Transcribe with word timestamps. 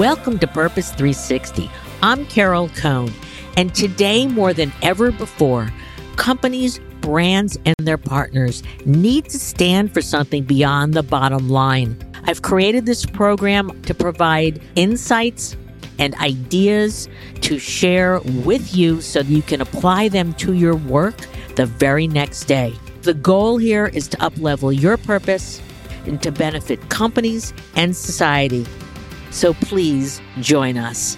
Welcome 0.00 0.38
to 0.38 0.46
Purpose 0.46 0.92
360. 0.92 1.70
I'm 2.02 2.24
Carol 2.24 2.70
Cone, 2.70 3.12
and 3.58 3.74
today 3.74 4.26
more 4.26 4.54
than 4.54 4.72
ever 4.80 5.12
before, 5.12 5.70
companies, 6.16 6.80
brands, 7.02 7.58
and 7.66 7.76
their 7.80 7.98
partners 7.98 8.62
need 8.86 9.26
to 9.26 9.38
stand 9.38 9.92
for 9.92 10.00
something 10.00 10.44
beyond 10.44 10.94
the 10.94 11.02
bottom 11.02 11.50
line. 11.50 11.98
I've 12.24 12.40
created 12.40 12.86
this 12.86 13.04
program 13.04 13.78
to 13.82 13.92
provide 13.92 14.62
insights 14.74 15.54
and 15.98 16.14
ideas 16.14 17.06
to 17.42 17.58
share 17.58 18.20
with 18.20 18.74
you 18.74 19.02
so 19.02 19.22
that 19.22 19.30
you 19.30 19.42
can 19.42 19.60
apply 19.60 20.08
them 20.08 20.32
to 20.36 20.54
your 20.54 20.76
work 20.76 21.16
the 21.56 21.66
very 21.66 22.08
next 22.08 22.44
day. 22.44 22.72
The 23.02 23.12
goal 23.12 23.58
here 23.58 23.88
is 23.88 24.08
to 24.08 24.16
uplevel 24.16 24.80
your 24.80 24.96
purpose 24.96 25.60
and 26.06 26.22
to 26.22 26.32
benefit 26.32 26.88
companies 26.88 27.52
and 27.76 27.94
society. 27.94 28.64
So 29.30 29.54
please 29.54 30.20
join 30.40 30.76
us. 30.76 31.16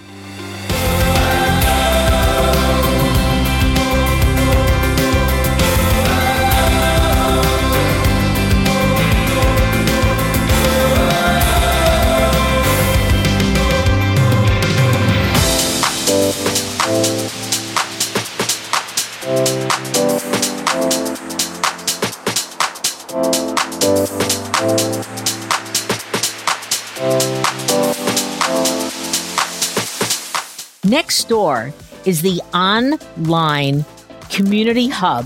Nextdoor 31.23 31.73
is 32.05 32.21
the 32.21 32.41
online 32.53 33.85
community 34.29 34.89
hub 34.89 35.25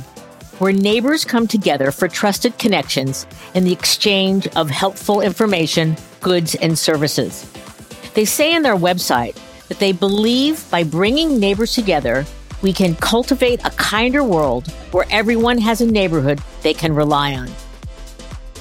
where 0.59 0.73
neighbors 0.73 1.25
come 1.25 1.47
together 1.47 1.91
for 1.91 2.07
trusted 2.07 2.57
connections 2.59 3.25
and 3.55 3.65
the 3.65 3.71
exchange 3.71 4.47
of 4.55 4.69
helpful 4.69 5.21
information, 5.21 5.95
goods, 6.21 6.55
and 6.55 6.77
services. 6.77 7.49
They 8.13 8.25
say 8.25 8.55
in 8.55 8.63
their 8.63 8.75
website 8.75 9.35
that 9.69 9.79
they 9.79 9.91
believe 9.91 10.69
by 10.69 10.83
bringing 10.83 11.39
neighbors 11.39 11.73
together, 11.73 12.25
we 12.61 12.73
can 12.73 12.95
cultivate 12.95 13.65
a 13.65 13.71
kinder 13.71 14.23
world 14.23 14.67
where 14.91 15.05
everyone 15.09 15.57
has 15.59 15.81
a 15.81 15.91
neighborhood 15.91 16.39
they 16.61 16.73
can 16.73 16.93
rely 16.93 17.33
on. 17.35 17.49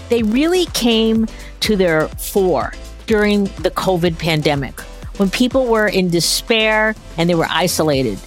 They 0.08 0.22
really 0.22 0.66
came 0.66 1.26
to 1.60 1.76
their 1.76 2.08
fore 2.08 2.72
during 3.06 3.44
the 3.44 3.70
COVID 3.70 4.18
pandemic 4.18 4.80
when 5.18 5.30
people 5.30 5.66
were 5.66 5.88
in 5.88 6.10
despair 6.10 6.94
and 7.16 7.28
they 7.28 7.34
were 7.34 7.48
isolated, 7.48 8.18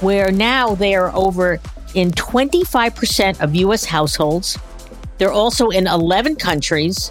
where 0.00 0.30
now 0.30 0.74
they 0.74 0.94
are 0.94 1.14
over 1.14 1.58
in 1.94 2.10
25% 2.12 3.40
of 3.40 3.54
US 3.54 3.84
households. 3.84 4.58
They're 5.18 5.32
also 5.32 5.68
in 5.70 5.86
11 5.86 6.36
countries. 6.36 7.10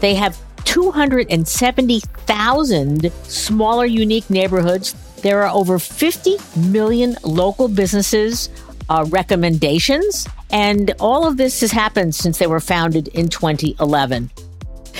They 0.00 0.14
have 0.14 0.38
270,000 0.64 3.12
smaller, 3.24 3.86
unique 3.86 4.30
neighborhoods. 4.30 4.94
There 5.22 5.42
are 5.42 5.54
over 5.54 5.78
50 5.78 6.36
million 6.56 7.16
local 7.22 7.68
businesses 7.68 8.48
uh, 8.88 9.04
recommendations. 9.08 10.26
And 10.50 10.92
all 11.00 11.26
of 11.26 11.38
this 11.38 11.60
has 11.60 11.70
happened 11.70 12.14
since 12.14 12.38
they 12.38 12.46
were 12.46 12.60
founded 12.60 13.08
in 13.08 13.28
2011. 13.28 14.30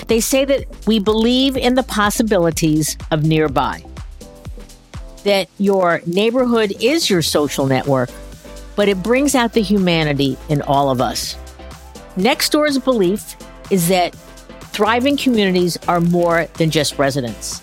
They 0.06 0.20
say 0.20 0.44
that 0.44 0.64
we 0.86 0.98
believe 0.98 1.56
in 1.56 1.74
the 1.74 1.82
possibilities 1.82 2.96
of 3.10 3.24
nearby, 3.24 3.84
that 5.24 5.48
your 5.58 6.00
neighborhood 6.06 6.72
is 6.80 7.08
your 7.08 7.22
social 7.22 7.66
network, 7.66 8.10
but 8.76 8.88
it 8.88 9.02
brings 9.02 9.34
out 9.34 9.52
the 9.52 9.62
humanity 9.62 10.36
in 10.48 10.62
all 10.62 10.90
of 10.90 11.00
us. 11.00 11.36
Nextdoor's 12.16 12.78
belief 12.78 13.36
is 13.70 13.88
that 13.88 14.14
thriving 14.72 15.16
communities 15.16 15.76
are 15.88 16.00
more 16.00 16.46
than 16.54 16.70
just 16.70 16.98
residents. 16.98 17.62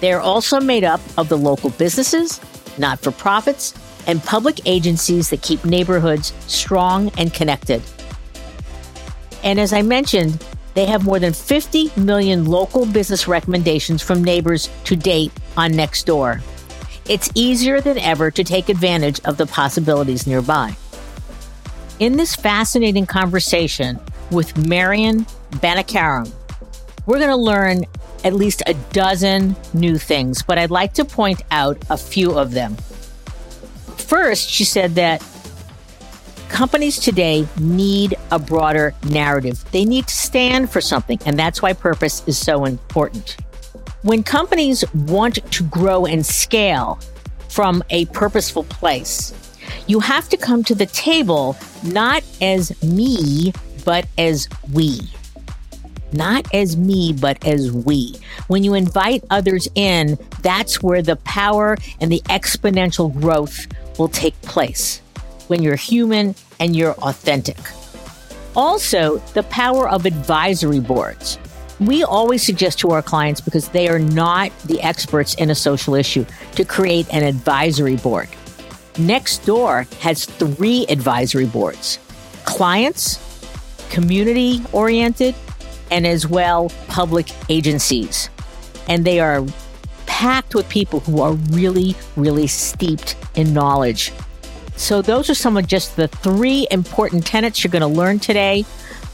They 0.00 0.12
are 0.12 0.20
also 0.20 0.60
made 0.60 0.84
up 0.84 1.00
of 1.18 1.28
the 1.28 1.36
local 1.36 1.70
businesses, 1.70 2.40
not 2.78 2.98
for 3.00 3.10
profits, 3.10 3.74
and 4.06 4.22
public 4.22 4.66
agencies 4.66 5.30
that 5.30 5.42
keep 5.42 5.64
neighborhoods 5.64 6.32
strong 6.46 7.10
and 7.18 7.32
connected. 7.32 7.82
And 9.42 9.58
as 9.60 9.72
I 9.72 9.82
mentioned, 9.82 10.44
they 10.74 10.86
have 10.86 11.04
more 11.04 11.18
than 11.18 11.32
50 11.32 11.92
million 11.96 12.44
local 12.44 12.86
business 12.86 13.26
recommendations 13.26 14.02
from 14.02 14.22
neighbors 14.22 14.70
to 14.84 14.96
date 14.96 15.32
on 15.56 15.72
Nextdoor. 15.72 16.40
It's 17.08 17.30
easier 17.34 17.80
than 17.80 17.98
ever 17.98 18.30
to 18.30 18.44
take 18.44 18.68
advantage 18.68 19.20
of 19.24 19.36
the 19.36 19.46
possibilities 19.46 20.26
nearby. 20.26 20.76
In 21.98 22.16
this 22.16 22.36
fascinating 22.36 23.06
conversation 23.06 23.98
with 24.30 24.56
Marian 24.66 25.26
Banikarim, 25.52 26.32
we're 27.06 27.18
going 27.18 27.30
to 27.30 27.36
learn 27.36 27.84
at 28.24 28.34
least 28.34 28.62
a 28.66 28.74
dozen 28.92 29.56
new 29.74 29.98
things, 29.98 30.42
but 30.42 30.58
I'd 30.58 30.70
like 30.70 30.94
to 30.94 31.04
point 31.04 31.42
out 31.50 31.78
a 31.90 31.96
few 31.96 32.38
of 32.38 32.52
them. 32.52 32.76
First, 33.96 34.48
she 34.48 34.64
said 34.64 34.94
that 34.96 35.22
companies 36.50 36.98
today 36.98 37.46
need 37.58 38.16
a 38.30 38.38
broader 38.38 38.92
narrative. 39.08 39.64
They 39.70 39.84
need 39.84 40.06
to 40.08 40.14
stand 40.14 40.70
for 40.70 40.80
something, 40.80 41.18
and 41.24 41.38
that's 41.38 41.62
why 41.62 41.72
purpose 41.72 42.22
is 42.26 42.36
so 42.36 42.64
important. 42.64 43.36
When 44.02 44.22
companies 44.22 44.84
want 44.92 45.36
to 45.52 45.62
grow 45.64 46.06
and 46.06 46.24
scale 46.26 46.98
from 47.48 47.82
a 47.90 48.06
purposeful 48.06 48.64
place, 48.64 49.32
you 49.86 50.00
have 50.00 50.28
to 50.30 50.36
come 50.36 50.64
to 50.64 50.74
the 50.74 50.86
table 50.86 51.56
not 51.84 52.22
as 52.42 52.82
me, 52.82 53.52
but 53.84 54.06
as 54.18 54.48
we. 54.72 55.00
Not 56.12 56.52
as 56.52 56.76
me, 56.76 57.12
but 57.12 57.46
as 57.46 57.70
we. 57.70 58.16
When 58.48 58.64
you 58.64 58.74
invite 58.74 59.24
others 59.30 59.68
in, 59.76 60.18
that's 60.42 60.82
where 60.82 61.02
the 61.02 61.16
power 61.16 61.76
and 62.00 62.10
the 62.10 62.20
exponential 62.26 63.14
growth 63.20 63.66
will 63.98 64.08
take 64.08 64.40
place 64.42 65.02
when 65.50 65.62
you're 65.62 65.76
human 65.76 66.34
and 66.60 66.76
you're 66.76 66.94
authentic. 66.94 67.58
Also, 68.54 69.18
the 69.34 69.42
power 69.44 69.88
of 69.88 70.06
advisory 70.06 70.80
boards. 70.80 71.38
We 71.80 72.04
always 72.04 72.44
suggest 72.44 72.78
to 72.80 72.90
our 72.90 73.02
clients, 73.02 73.40
because 73.40 73.68
they 73.68 73.88
are 73.88 73.98
not 73.98 74.56
the 74.60 74.80
experts 74.82 75.34
in 75.34 75.50
a 75.50 75.54
social 75.54 75.94
issue, 75.94 76.24
to 76.54 76.64
create 76.64 77.12
an 77.12 77.24
advisory 77.24 77.96
board. 77.96 78.28
Nextdoor 78.94 79.92
has 80.00 80.24
three 80.24 80.86
advisory 80.88 81.46
boards 81.46 81.98
clients, 82.44 83.18
community 83.90 84.62
oriented, 84.72 85.34
and 85.90 86.06
as 86.06 86.28
well 86.28 86.70
public 86.88 87.28
agencies. 87.48 88.30
And 88.88 89.04
they 89.04 89.20
are 89.20 89.44
packed 90.06 90.54
with 90.54 90.68
people 90.68 91.00
who 91.00 91.22
are 91.22 91.32
really, 91.32 91.96
really 92.16 92.46
steeped 92.46 93.16
in 93.34 93.54
knowledge 93.54 94.12
so, 94.80 95.02
those 95.02 95.28
are 95.28 95.34
some 95.34 95.58
of 95.58 95.66
just 95.66 95.96
the 95.96 96.08
three 96.08 96.66
important 96.70 97.26
tenets 97.26 97.62
you're 97.62 97.70
going 97.70 97.82
to 97.82 97.86
learn 97.86 98.18
today. 98.18 98.64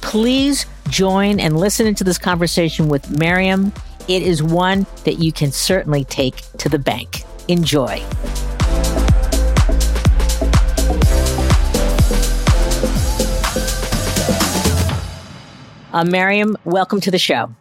Please 0.00 0.64
join 0.90 1.40
and 1.40 1.58
listen 1.58 1.88
into 1.88 2.04
this 2.04 2.18
conversation 2.18 2.86
with 2.86 3.10
Miriam. 3.10 3.72
It 4.06 4.22
is 4.22 4.44
one 4.44 4.86
that 5.02 5.14
you 5.14 5.32
can 5.32 5.50
certainly 5.50 6.04
take 6.04 6.36
to 6.58 6.68
the 6.68 6.78
bank. 6.78 7.24
Enjoy. 7.48 8.00
Uh, 15.92 16.04
Miriam, 16.04 16.56
welcome 16.64 17.00
to 17.00 17.10
the 17.10 17.18
show. 17.18 17.52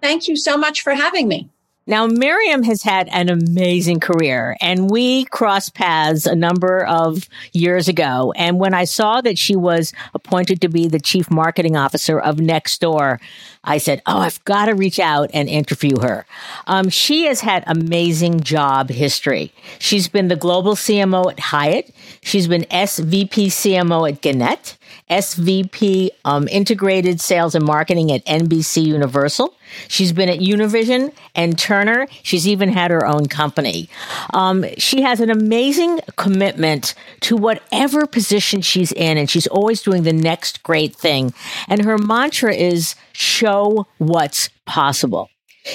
Thank 0.00 0.26
you 0.26 0.34
so 0.34 0.56
much 0.56 0.82
for 0.82 0.94
having 0.94 1.28
me. 1.28 1.51
Now, 1.86 2.06
Miriam 2.06 2.62
has 2.62 2.84
had 2.84 3.08
an 3.08 3.28
amazing 3.28 3.98
career 3.98 4.56
and 4.60 4.88
we 4.88 5.24
crossed 5.24 5.74
paths 5.74 6.26
a 6.26 6.36
number 6.36 6.86
of 6.86 7.28
years 7.52 7.88
ago. 7.88 8.32
And 8.36 8.60
when 8.60 8.72
I 8.72 8.84
saw 8.84 9.20
that 9.20 9.36
she 9.36 9.56
was 9.56 9.92
appointed 10.14 10.60
to 10.60 10.68
be 10.68 10.86
the 10.86 11.00
chief 11.00 11.28
marketing 11.28 11.76
officer 11.76 12.20
of 12.20 12.36
Nextdoor, 12.36 13.20
I 13.64 13.78
said, 13.78 14.02
Oh, 14.06 14.18
I've 14.18 14.42
got 14.44 14.66
to 14.66 14.74
reach 14.74 14.98
out 14.98 15.30
and 15.32 15.48
interview 15.48 16.00
her. 16.00 16.26
Um, 16.66 16.88
she 16.88 17.24
has 17.26 17.40
had 17.40 17.64
amazing 17.66 18.40
job 18.40 18.90
history. 18.90 19.52
She's 19.78 20.08
been 20.08 20.28
the 20.28 20.36
global 20.36 20.74
CMO 20.74 21.30
at 21.30 21.40
Hyatt. 21.40 21.94
She's 22.22 22.48
been 22.48 22.62
SVP 22.64 23.46
CMO 23.46 24.10
at 24.10 24.20
Gannett. 24.20 24.76
SVP 25.10 26.10
um, 26.24 26.48
Integrated 26.48 27.20
Sales 27.20 27.54
and 27.54 27.64
Marketing 27.64 28.10
at 28.12 28.24
NBC 28.24 28.84
Universal. 28.84 29.54
She's 29.88 30.12
been 30.12 30.28
at 30.28 30.38
Univision 30.38 31.12
and 31.34 31.58
Turner. 31.58 32.06
She's 32.22 32.46
even 32.48 32.70
had 32.70 32.90
her 32.90 33.06
own 33.06 33.26
company. 33.26 33.88
Um, 34.32 34.64
she 34.78 35.02
has 35.02 35.20
an 35.20 35.30
amazing 35.30 36.00
commitment 36.16 36.94
to 37.20 37.36
whatever 37.36 38.06
position 38.06 38.62
she's 38.62 38.92
in, 38.92 39.18
and 39.18 39.28
she's 39.28 39.46
always 39.46 39.82
doing 39.82 40.02
the 40.02 40.12
next 40.12 40.62
great 40.62 40.94
thing. 40.94 41.32
And 41.68 41.84
her 41.84 41.98
mantra 41.98 42.54
is 42.54 42.94
show 43.12 43.86
what's 43.98 44.48
possible. 44.66 45.28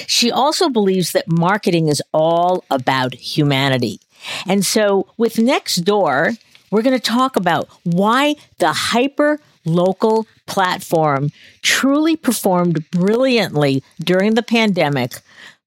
She 0.06 0.30
also 0.30 0.68
believes 0.68 1.12
that 1.12 1.28
marketing 1.28 1.88
is 1.88 2.02
all 2.12 2.64
about 2.70 3.14
humanity. 3.14 4.00
And 4.46 4.64
so 4.64 5.08
with 5.16 5.36
Nextdoor, 5.36 6.38
we're 6.70 6.82
going 6.82 6.98
to 6.98 7.02
talk 7.02 7.36
about 7.36 7.68
why 7.84 8.36
the 8.58 8.72
hyper 8.72 9.40
local 9.64 10.26
platform 10.46 11.30
truly 11.62 12.16
performed 12.16 12.90
brilliantly 12.90 13.82
during 14.00 14.34
the 14.34 14.42
pandemic, 14.42 15.20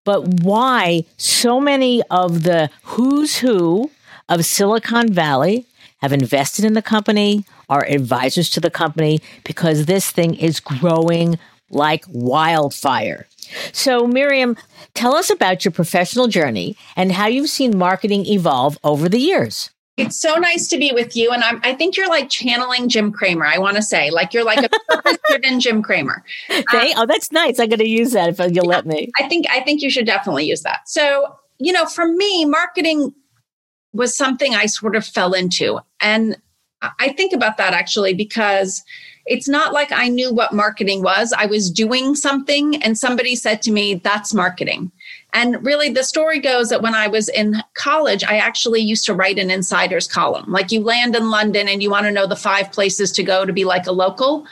but 0.03 0.43
why 0.43 1.05
so 1.17 1.59
many 1.59 2.01
of 2.09 2.43
the 2.43 2.69
who's 2.83 3.37
who 3.37 3.89
of 4.29 4.45
Silicon 4.45 5.11
Valley 5.11 5.65
have 6.01 6.13
invested 6.13 6.65
in 6.65 6.73
the 6.73 6.81
company, 6.81 7.45
are 7.69 7.85
advisors 7.85 8.49
to 8.49 8.59
the 8.59 8.71
company, 8.71 9.19
because 9.45 9.85
this 9.85 10.09
thing 10.09 10.33
is 10.33 10.59
growing 10.59 11.37
like 11.71 12.05
wildfire. 12.07 13.27
So, 13.73 14.07
Miriam, 14.07 14.55
tell 14.93 15.15
us 15.15 15.29
about 15.29 15.65
your 15.65 15.71
professional 15.71 16.27
journey 16.27 16.77
and 16.95 17.11
how 17.11 17.27
you've 17.27 17.49
seen 17.49 17.77
marketing 17.77 18.25
evolve 18.25 18.77
over 18.83 19.09
the 19.09 19.19
years. 19.19 19.69
It's 19.97 20.19
so 20.19 20.35
nice 20.35 20.67
to 20.69 20.77
be 20.77 20.91
with 20.93 21.15
you. 21.15 21.31
And 21.31 21.43
I'm, 21.43 21.59
I 21.63 21.73
think 21.73 21.97
you're 21.97 22.09
like 22.09 22.29
channeling 22.29 22.87
Jim 22.87 23.11
Cramer, 23.11 23.45
I 23.45 23.57
want 23.57 23.75
to 23.75 23.83
say. 23.83 24.09
Like 24.09 24.33
you're 24.33 24.45
like 24.45 24.63
a 24.63 24.69
purpose 24.89 25.17
driven 25.29 25.59
Jim 25.59 25.81
Cramer. 25.81 26.23
Um, 26.49 26.87
oh, 26.95 27.05
that's 27.05 27.31
nice. 27.31 27.59
I'm 27.59 27.67
going 27.69 27.79
to 27.79 27.87
use 27.87 28.11
that 28.13 28.29
if 28.29 28.39
you'll 28.39 28.49
yeah, 28.51 28.61
let 28.61 28.85
me. 28.85 29.11
I 29.19 29.27
think, 29.27 29.45
I 29.49 29.61
think 29.61 29.81
you 29.81 29.89
should 29.89 30.05
definitely 30.05 30.45
use 30.45 30.61
that. 30.61 30.87
So, 30.87 31.35
you 31.59 31.73
know, 31.73 31.85
for 31.85 32.07
me, 32.07 32.45
marketing 32.45 33.13
was 33.93 34.15
something 34.15 34.55
I 34.55 34.67
sort 34.67 34.95
of 34.95 35.05
fell 35.05 35.33
into. 35.33 35.79
And 35.99 36.37
I 36.99 37.09
think 37.13 37.33
about 37.33 37.57
that 37.57 37.73
actually 37.73 38.13
because 38.13 38.83
it's 39.25 39.47
not 39.47 39.73
like 39.73 39.91
I 39.91 40.07
knew 40.07 40.33
what 40.33 40.53
marketing 40.53 41.03
was. 41.03 41.33
I 41.37 41.45
was 41.45 41.69
doing 41.69 42.15
something 42.15 42.81
and 42.83 42.97
somebody 42.97 43.35
said 43.35 43.61
to 43.63 43.71
me, 43.71 43.95
that's 43.95 44.33
marketing. 44.33 44.91
And 45.33 45.63
really, 45.65 45.89
the 45.89 46.03
story 46.03 46.39
goes 46.39 46.69
that 46.69 46.81
when 46.81 46.93
I 46.93 47.07
was 47.07 47.29
in 47.29 47.55
college, 47.73 48.23
I 48.23 48.37
actually 48.37 48.81
used 48.81 49.05
to 49.05 49.13
write 49.13 49.39
an 49.39 49.49
insider's 49.49 50.07
column. 50.07 50.51
Like 50.51 50.71
you 50.71 50.81
land 50.81 51.15
in 51.15 51.29
London 51.29 51.69
and 51.69 51.81
you 51.81 51.89
want 51.89 52.05
to 52.05 52.11
know 52.11 52.27
the 52.27 52.35
five 52.35 52.71
places 52.71 53.11
to 53.13 53.23
go 53.23 53.45
to 53.45 53.53
be 53.53 53.63
like 53.63 53.87
a 53.87 53.91
local. 53.91 54.45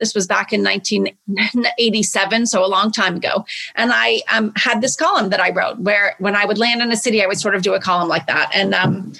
This 0.00 0.14
was 0.14 0.26
back 0.26 0.52
in 0.52 0.64
1987, 0.64 2.46
so 2.46 2.64
a 2.64 2.66
long 2.66 2.90
time 2.90 3.16
ago. 3.16 3.44
And 3.76 3.92
I 3.94 4.22
um, 4.32 4.52
had 4.56 4.80
this 4.80 4.96
column 4.96 5.30
that 5.30 5.40
I 5.40 5.50
wrote 5.50 5.78
where 5.78 6.16
when 6.18 6.34
I 6.34 6.44
would 6.44 6.58
land 6.58 6.82
in 6.82 6.90
a 6.90 6.96
city, 6.96 7.22
I 7.22 7.26
would 7.26 7.38
sort 7.38 7.54
of 7.54 7.62
do 7.62 7.74
a 7.74 7.80
column 7.80 8.08
like 8.08 8.26
that. 8.26 8.50
And 8.52 8.74
um, 8.74 9.12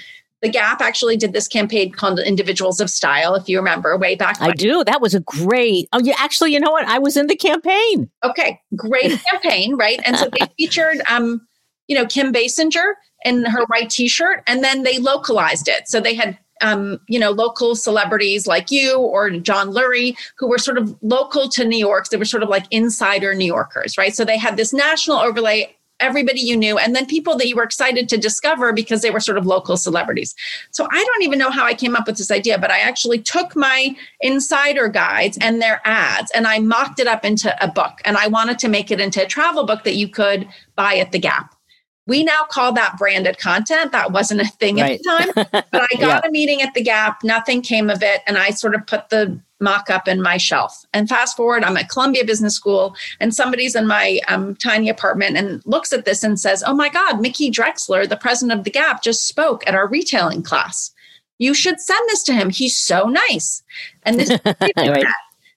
the 0.44 0.50
Gap 0.50 0.82
actually 0.82 1.16
did 1.16 1.32
this 1.32 1.48
campaign 1.48 1.90
called 1.90 2.20
Individuals 2.20 2.78
of 2.78 2.90
Style, 2.90 3.34
if 3.34 3.48
you 3.48 3.56
remember, 3.56 3.96
way 3.96 4.14
back. 4.14 4.36
I 4.42 4.50
do. 4.50 4.84
That 4.84 5.00
was 5.00 5.14
a 5.14 5.20
great. 5.20 5.88
Oh, 5.94 6.00
yeah. 6.00 6.16
Actually, 6.18 6.52
you 6.52 6.60
know 6.60 6.70
what? 6.70 6.86
I 6.86 6.98
was 6.98 7.16
in 7.16 7.28
the 7.28 7.34
campaign. 7.34 8.10
Okay, 8.22 8.60
great 8.76 9.18
campaign, 9.30 9.74
right? 9.76 10.00
And 10.04 10.18
so 10.18 10.28
they 10.28 10.46
featured, 10.58 11.00
um, 11.08 11.40
you 11.88 11.96
know, 11.96 12.04
Kim 12.04 12.30
Basinger 12.30 12.92
in 13.24 13.46
her 13.46 13.64
white 13.68 13.88
T-shirt, 13.88 14.42
and 14.46 14.62
then 14.62 14.82
they 14.82 14.98
localized 14.98 15.66
it. 15.66 15.88
So 15.88 15.98
they 15.98 16.14
had 16.14 16.38
um, 16.60 17.00
you 17.08 17.18
know, 17.18 17.30
local 17.30 17.74
celebrities 17.74 18.46
like 18.46 18.70
you 18.70 18.98
or 18.98 19.28
John 19.30 19.72
Lurie, 19.72 20.16
who 20.38 20.46
were 20.46 20.58
sort 20.58 20.78
of 20.78 20.96
local 21.02 21.48
to 21.48 21.64
New 21.64 21.78
York. 21.78 22.08
They 22.08 22.16
were 22.16 22.24
sort 22.24 22.42
of 22.42 22.48
like 22.48 22.64
insider 22.70 23.34
New 23.34 23.44
Yorkers, 23.44 23.98
right? 23.98 24.14
So 24.14 24.24
they 24.24 24.38
had 24.38 24.56
this 24.56 24.72
national 24.72 25.18
overlay 25.18 25.74
everybody 26.04 26.40
you 26.40 26.56
knew, 26.56 26.76
and 26.78 26.94
then 26.94 27.06
people 27.06 27.36
that 27.38 27.48
you 27.48 27.56
were 27.56 27.62
excited 27.62 28.08
to 28.10 28.18
discover 28.18 28.72
because 28.72 29.00
they 29.00 29.10
were 29.10 29.20
sort 29.20 29.38
of 29.38 29.46
local 29.46 29.76
celebrities. 29.76 30.34
So 30.70 30.86
I 30.92 31.04
don't 31.04 31.22
even 31.22 31.38
know 31.38 31.50
how 31.50 31.64
I 31.64 31.74
came 31.74 31.96
up 31.96 32.06
with 32.06 32.18
this 32.18 32.30
idea, 32.30 32.58
but 32.58 32.70
I 32.70 32.80
actually 32.80 33.20
took 33.20 33.56
my 33.56 33.96
insider 34.20 34.88
guides 34.88 35.38
and 35.40 35.62
their 35.62 35.80
ads 35.84 36.30
and 36.32 36.46
I 36.46 36.58
mocked 36.58 37.00
it 37.00 37.06
up 37.06 37.24
into 37.24 37.56
a 37.64 37.68
book. 37.68 38.00
And 38.04 38.16
I 38.16 38.26
wanted 38.26 38.58
to 38.60 38.68
make 38.68 38.90
it 38.90 39.00
into 39.00 39.22
a 39.22 39.26
travel 39.26 39.64
book 39.64 39.84
that 39.84 39.96
you 39.96 40.08
could 40.08 40.46
buy 40.76 40.96
at 40.96 41.12
the 41.12 41.18
Gap. 41.18 41.53
We 42.06 42.22
now 42.22 42.42
call 42.50 42.72
that 42.74 42.98
branded 42.98 43.38
content. 43.38 43.92
That 43.92 44.12
wasn't 44.12 44.42
a 44.42 44.46
thing 44.46 44.76
right. 44.76 45.00
at 45.00 45.02
the 45.02 45.34
time, 45.34 45.62
but 45.70 45.82
I 45.82 45.96
got 45.96 46.22
yeah. 46.22 46.28
a 46.28 46.30
meeting 46.30 46.60
at 46.60 46.74
the 46.74 46.82
Gap. 46.82 47.24
Nothing 47.24 47.62
came 47.62 47.88
of 47.88 48.02
it. 48.02 48.20
And 48.26 48.36
I 48.36 48.50
sort 48.50 48.74
of 48.74 48.86
put 48.86 49.08
the 49.08 49.40
mock 49.60 49.88
up 49.88 50.06
in 50.06 50.20
my 50.20 50.36
shelf. 50.36 50.84
And 50.92 51.08
fast 51.08 51.36
forward, 51.36 51.64
I'm 51.64 51.76
at 51.76 51.88
Columbia 51.88 52.24
Business 52.24 52.54
School, 52.54 52.94
and 53.20 53.34
somebody's 53.34 53.74
in 53.74 53.86
my 53.86 54.20
um, 54.28 54.54
tiny 54.56 54.88
apartment 54.88 55.36
and 55.36 55.62
looks 55.64 55.92
at 55.92 56.04
this 56.04 56.22
and 56.22 56.38
says, 56.38 56.62
Oh 56.66 56.74
my 56.74 56.90
God, 56.90 57.20
Mickey 57.20 57.50
Drexler, 57.50 58.08
the 58.08 58.16
president 58.16 58.58
of 58.58 58.64
the 58.64 58.70
Gap, 58.70 59.02
just 59.02 59.26
spoke 59.26 59.66
at 59.66 59.74
our 59.74 59.88
retailing 59.88 60.42
class. 60.42 60.92
You 61.38 61.54
should 61.54 61.80
send 61.80 62.08
this 62.10 62.22
to 62.24 62.32
him. 62.32 62.50
He's 62.50 62.80
so 62.80 63.08
nice. 63.08 63.62
And 64.04 64.20
this. 64.20 64.38
right. 64.76 65.04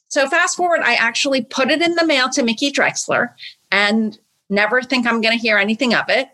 So 0.08 0.28
fast 0.28 0.56
forward, 0.56 0.80
I 0.84 0.96
actually 0.96 1.44
put 1.44 1.70
it 1.70 1.82
in 1.82 1.96
the 1.96 2.06
mail 2.06 2.30
to 2.30 2.42
Mickey 2.42 2.72
Drexler 2.72 3.34
and 3.72 4.18
never 4.50 4.82
think 4.82 5.06
I'm 5.06 5.22
going 5.22 5.38
to 5.38 5.42
hear 5.42 5.58
anything 5.58 5.94
of 5.94 6.06
it 6.08 6.30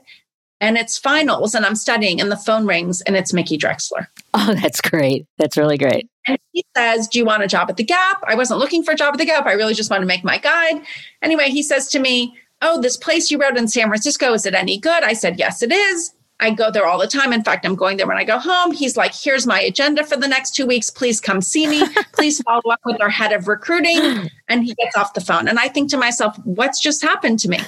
and 0.61 0.77
it's 0.77 0.97
finals 0.97 1.53
and 1.55 1.65
I'm 1.65 1.75
studying 1.75 2.21
and 2.21 2.31
the 2.31 2.37
phone 2.37 2.65
rings 2.65 3.01
and 3.01 3.15
it's 3.15 3.33
Mickey 3.33 3.57
Drexler. 3.57 4.07
Oh, 4.33 4.55
that's 4.61 4.81
great. 4.81 5.25
That's 5.37 5.57
really 5.57 5.77
great. 5.77 6.09
And 6.27 6.39
he 6.51 6.65
says, 6.75 7.07
Do 7.07 7.19
you 7.19 7.25
want 7.25 7.43
a 7.43 7.47
job 7.47 7.69
at 7.69 7.77
the 7.77 7.83
Gap? 7.83 8.23
I 8.25 8.35
wasn't 8.35 8.59
looking 8.59 8.83
for 8.83 8.91
a 8.91 8.95
job 8.95 9.13
at 9.13 9.17
the 9.17 9.25
Gap. 9.25 9.45
I 9.45 9.53
really 9.53 9.73
just 9.73 9.89
wanted 9.89 10.01
to 10.01 10.07
make 10.07 10.23
my 10.23 10.37
guide. 10.37 10.81
Anyway, 11.21 11.49
he 11.49 11.61
says 11.61 11.87
to 11.89 11.99
me, 11.99 12.37
Oh, 12.61 12.81
this 12.81 12.95
place 12.95 13.29
you 13.29 13.37
wrote 13.37 13.57
in 13.57 13.67
San 13.67 13.87
Francisco, 13.87 14.33
is 14.33 14.45
it 14.45 14.53
any 14.53 14.79
good? 14.79 15.03
I 15.03 15.13
said, 15.13 15.37
Yes, 15.37 15.61
it 15.61 15.71
is. 15.71 16.13
I 16.39 16.49
go 16.49 16.71
there 16.71 16.85
all 16.85 16.99
the 16.99 17.07
time. 17.07 17.31
In 17.31 17.43
fact, 17.43 17.65
I'm 17.65 17.75
going 17.75 17.97
there 17.97 18.07
when 18.07 18.17
I 18.17 18.23
go 18.23 18.39
home. 18.39 18.71
He's 18.71 18.97
like, 18.97 19.13
Here's 19.13 19.45
my 19.45 19.59
agenda 19.59 20.05
for 20.05 20.17
the 20.17 20.27
next 20.27 20.55
two 20.55 20.65
weeks. 20.65 20.89
Please 20.89 21.19
come 21.19 21.41
see 21.41 21.67
me. 21.67 21.83
Please 22.13 22.41
follow 22.41 22.71
up 22.71 22.79
with 22.85 23.01
our 23.01 23.09
head 23.09 23.33
of 23.33 23.47
recruiting. 23.47 24.29
And 24.47 24.63
he 24.63 24.73
gets 24.75 24.95
off 24.95 25.13
the 25.13 25.21
phone. 25.21 25.47
And 25.47 25.59
I 25.59 25.67
think 25.67 25.89
to 25.91 25.97
myself, 25.97 26.37
What's 26.45 26.79
just 26.79 27.01
happened 27.01 27.39
to 27.39 27.49
me? 27.49 27.59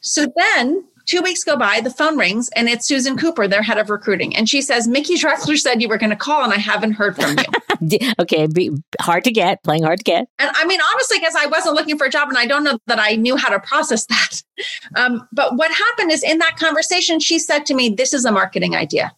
So 0.00 0.26
then 0.36 0.84
Two 1.06 1.22
weeks 1.22 1.44
go 1.44 1.56
by, 1.56 1.80
the 1.80 1.90
phone 1.90 2.16
rings, 2.16 2.48
and 2.54 2.68
it's 2.68 2.86
Susan 2.86 3.16
Cooper, 3.16 3.48
their 3.48 3.62
head 3.62 3.78
of 3.78 3.90
recruiting. 3.90 4.34
And 4.36 4.48
she 4.48 4.62
says, 4.62 4.86
Mickey 4.86 5.16
Drexler 5.16 5.58
said 5.58 5.82
you 5.82 5.88
were 5.88 5.98
going 5.98 6.10
to 6.10 6.16
call, 6.16 6.44
and 6.44 6.52
I 6.52 6.58
haven't 6.58 6.92
heard 6.92 7.16
from 7.16 7.36
you. 7.38 7.98
okay, 8.20 8.46
be 8.46 8.70
hard 9.00 9.24
to 9.24 9.32
get, 9.32 9.62
playing 9.64 9.82
hard 9.82 9.98
to 9.98 10.04
get. 10.04 10.28
And 10.38 10.50
I 10.54 10.64
mean, 10.64 10.80
honestly, 10.92 11.18
because 11.18 11.34
I 11.36 11.46
wasn't 11.46 11.74
looking 11.74 11.98
for 11.98 12.06
a 12.06 12.10
job, 12.10 12.28
and 12.28 12.38
I 12.38 12.46
don't 12.46 12.64
know 12.64 12.78
that 12.86 12.98
I 12.98 13.16
knew 13.16 13.36
how 13.36 13.48
to 13.48 13.60
process 13.60 14.06
that. 14.06 14.42
Um, 14.94 15.26
but 15.32 15.56
what 15.56 15.72
happened 15.72 16.12
is 16.12 16.22
in 16.22 16.38
that 16.38 16.56
conversation, 16.56 17.18
she 17.18 17.38
said 17.38 17.66
to 17.66 17.74
me, 17.74 17.88
This 17.88 18.12
is 18.12 18.24
a 18.24 18.30
marketing 18.30 18.76
idea. 18.76 19.10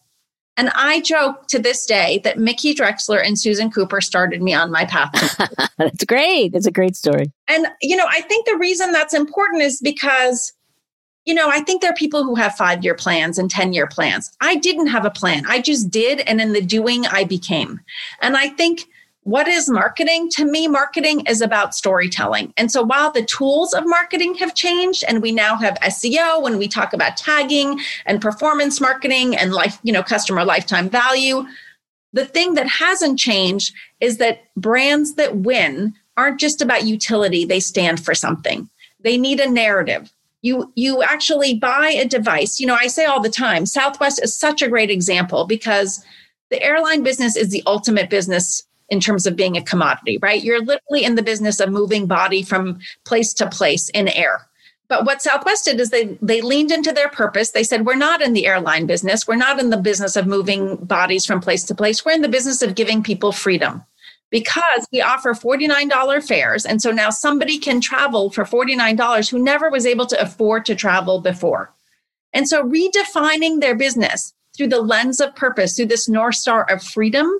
And 0.57 0.69
I 0.73 1.01
joke 1.01 1.47
to 1.47 1.59
this 1.59 1.85
day 1.85 2.21
that 2.23 2.39
Mickey 2.39 2.73
Drexler 2.73 3.23
and 3.23 3.37
Susan 3.37 3.69
Cooper 3.69 3.99
started 3.99 4.41
me 4.41 4.53
on 4.53 4.71
my 4.71 4.85
path. 4.85 5.11
that's 5.77 6.05
great. 6.05 6.55
It's 6.55 6.65
a 6.65 6.71
great 6.71 6.95
story. 6.95 7.31
And, 7.47 7.67
you 7.81 7.95
know, 7.95 8.07
I 8.09 8.21
think 8.21 8.45
the 8.45 8.57
reason 8.57 8.91
that's 8.91 9.13
important 9.13 9.63
is 9.63 9.81
because 9.81 10.53
you 11.25 11.33
know, 11.33 11.49
I 11.49 11.59
think 11.61 11.81
there 11.81 11.91
are 11.91 11.95
people 11.95 12.23
who 12.23 12.35
have 12.35 12.55
five 12.55 12.83
year 12.83 12.95
plans 12.95 13.37
and 13.37 13.49
10 13.49 13.73
year 13.73 13.87
plans. 13.87 14.31
I 14.41 14.55
didn't 14.55 14.87
have 14.87 15.05
a 15.05 15.11
plan. 15.11 15.43
I 15.47 15.59
just 15.59 15.89
did. 15.89 16.21
And 16.21 16.39
in 16.39 16.53
the 16.53 16.61
doing, 16.61 17.05
I 17.07 17.23
became. 17.23 17.81
And 18.21 18.37
I 18.37 18.49
think 18.49 18.85
what 19.23 19.47
is 19.47 19.67
marketing? 19.67 20.29
To 20.33 20.45
me, 20.45 20.67
marketing 20.67 21.21
is 21.21 21.41
about 21.41 21.73
storytelling. 21.73 22.53
And 22.57 22.71
so 22.71 22.83
while 22.83 23.11
the 23.11 23.25
tools 23.25 23.73
of 23.73 23.83
marketing 23.87 24.35
have 24.35 24.53
changed 24.53 25.03
and 25.07 25.19
we 25.19 25.31
now 25.31 25.55
have 25.55 25.79
SEO 25.79 26.43
when 26.43 26.59
we 26.59 26.67
talk 26.67 26.93
about 26.93 27.17
tagging 27.17 27.79
and 28.05 28.21
performance 28.21 28.79
marketing 28.79 29.35
and 29.35 29.51
life, 29.51 29.79
you 29.81 29.91
know, 29.91 30.03
customer 30.03 30.45
lifetime 30.45 30.91
value, 30.91 31.43
the 32.13 32.25
thing 32.25 32.53
that 32.53 32.67
hasn't 32.67 33.17
changed 33.17 33.73
is 33.99 34.17
that 34.17 34.43
brands 34.55 35.15
that 35.15 35.37
win 35.37 35.95
aren't 36.17 36.39
just 36.39 36.61
about 36.61 36.85
utility, 36.85 37.45
they 37.45 37.59
stand 37.59 38.05
for 38.05 38.13
something. 38.13 38.69
They 38.99 39.17
need 39.17 39.39
a 39.39 39.49
narrative 39.49 40.11
you 40.45 40.71
you 40.75 41.01
actually 41.03 41.55
buy 41.55 41.89
a 41.89 42.05
device. 42.05 42.59
You 42.59 42.67
know 42.67 42.77
i 42.79 42.87
say 42.87 43.05
all 43.05 43.21
the 43.21 43.29
time 43.29 43.65
southwest 43.65 44.23
is 44.23 44.37
such 44.37 44.61
a 44.61 44.69
great 44.69 44.91
example 44.91 45.45
because 45.45 46.03
the 46.51 46.61
airline 46.61 47.03
business 47.03 47.35
is 47.35 47.49
the 47.49 47.63
ultimate 47.65 48.09
business 48.09 48.63
in 48.89 48.99
terms 48.99 49.25
of 49.25 49.35
being 49.35 49.57
a 49.57 49.63
commodity 49.63 50.19
right? 50.21 50.43
You're 50.43 50.63
literally 50.63 51.03
in 51.03 51.15
the 51.15 51.23
business 51.23 51.59
of 51.59 51.69
moving 51.69 52.05
body 52.05 52.43
from 52.43 52.79
place 53.03 53.33
to 53.33 53.49
place 53.49 53.89
in 53.89 54.07
air. 54.09 54.47
But 54.87 55.05
what 55.05 55.23
southwest 55.23 55.65
did 55.65 55.79
is 55.79 55.89
they 55.89 56.17
they 56.21 56.41
leaned 56.41 56.71
into 56.71 56.91
their 56.91 57.09
purpose. 57.09 57.51
They 57.51 57.63
said 57.63 57.85
we're 57.85 57.95
not 57.95 58.21
in 58.21 58.33
the 58.33 58.45
airline 58.45 58.85
business. 58.85 59.27
We're 59.27 59.35
not 59.35 59.59
in 59.59 59.71
the 59.71 59.77
business 59.77 60.15
of 60.15 60.27
moving 60.27 60.75
bodies 60.75 61.25
from 61.25 61.41
place 61.41 61.63
to 61.63 61.75
place. 61.75 62.05
We're 62.05 62.11
in 62.11 62.21
the 62.21 62.29
business 62.37 62.61
of 62.61 62.75
giving 62.75 63.01
people 63.01 63.31
freedom 63.31 63.83
because 64.35 64.85
we 64.91 64.99
offer 64.99 65.33
$49 65.33 66.27
fares. 66.27 66.65
And 66.65 66.81
so 66.81 66.91
now 66.91 67.09
somebody 67.09 67.57
can 67.57 67.79
travel 67.79 68.29
for 68.29 68.43
$49 68.43 69.29
who 69.29 69.39
never 69.39 69.69
was 69.69 69.85
able 69.85 70.05
to 70.07 70.21
afford 70.21 70.65
to 70.65 70.75
travel 70.75 71.21
before. 71.21 71.73
And 72.33 72.45
so 72.45 72.61
redefining 72.61 73.61
their 73.61 73.75
business 73.75 74.33
through 74.57 74.67
the 74.67 74.81
lens 74.81 75.21
of 75.21 75.33
purpose, 75.37 75.77
through 75.77 75.85
this 75.85 76.09
North 76.09 76.35
Star 76.35 76.69
of 76.69 76.83
freedom, 76.83 77.31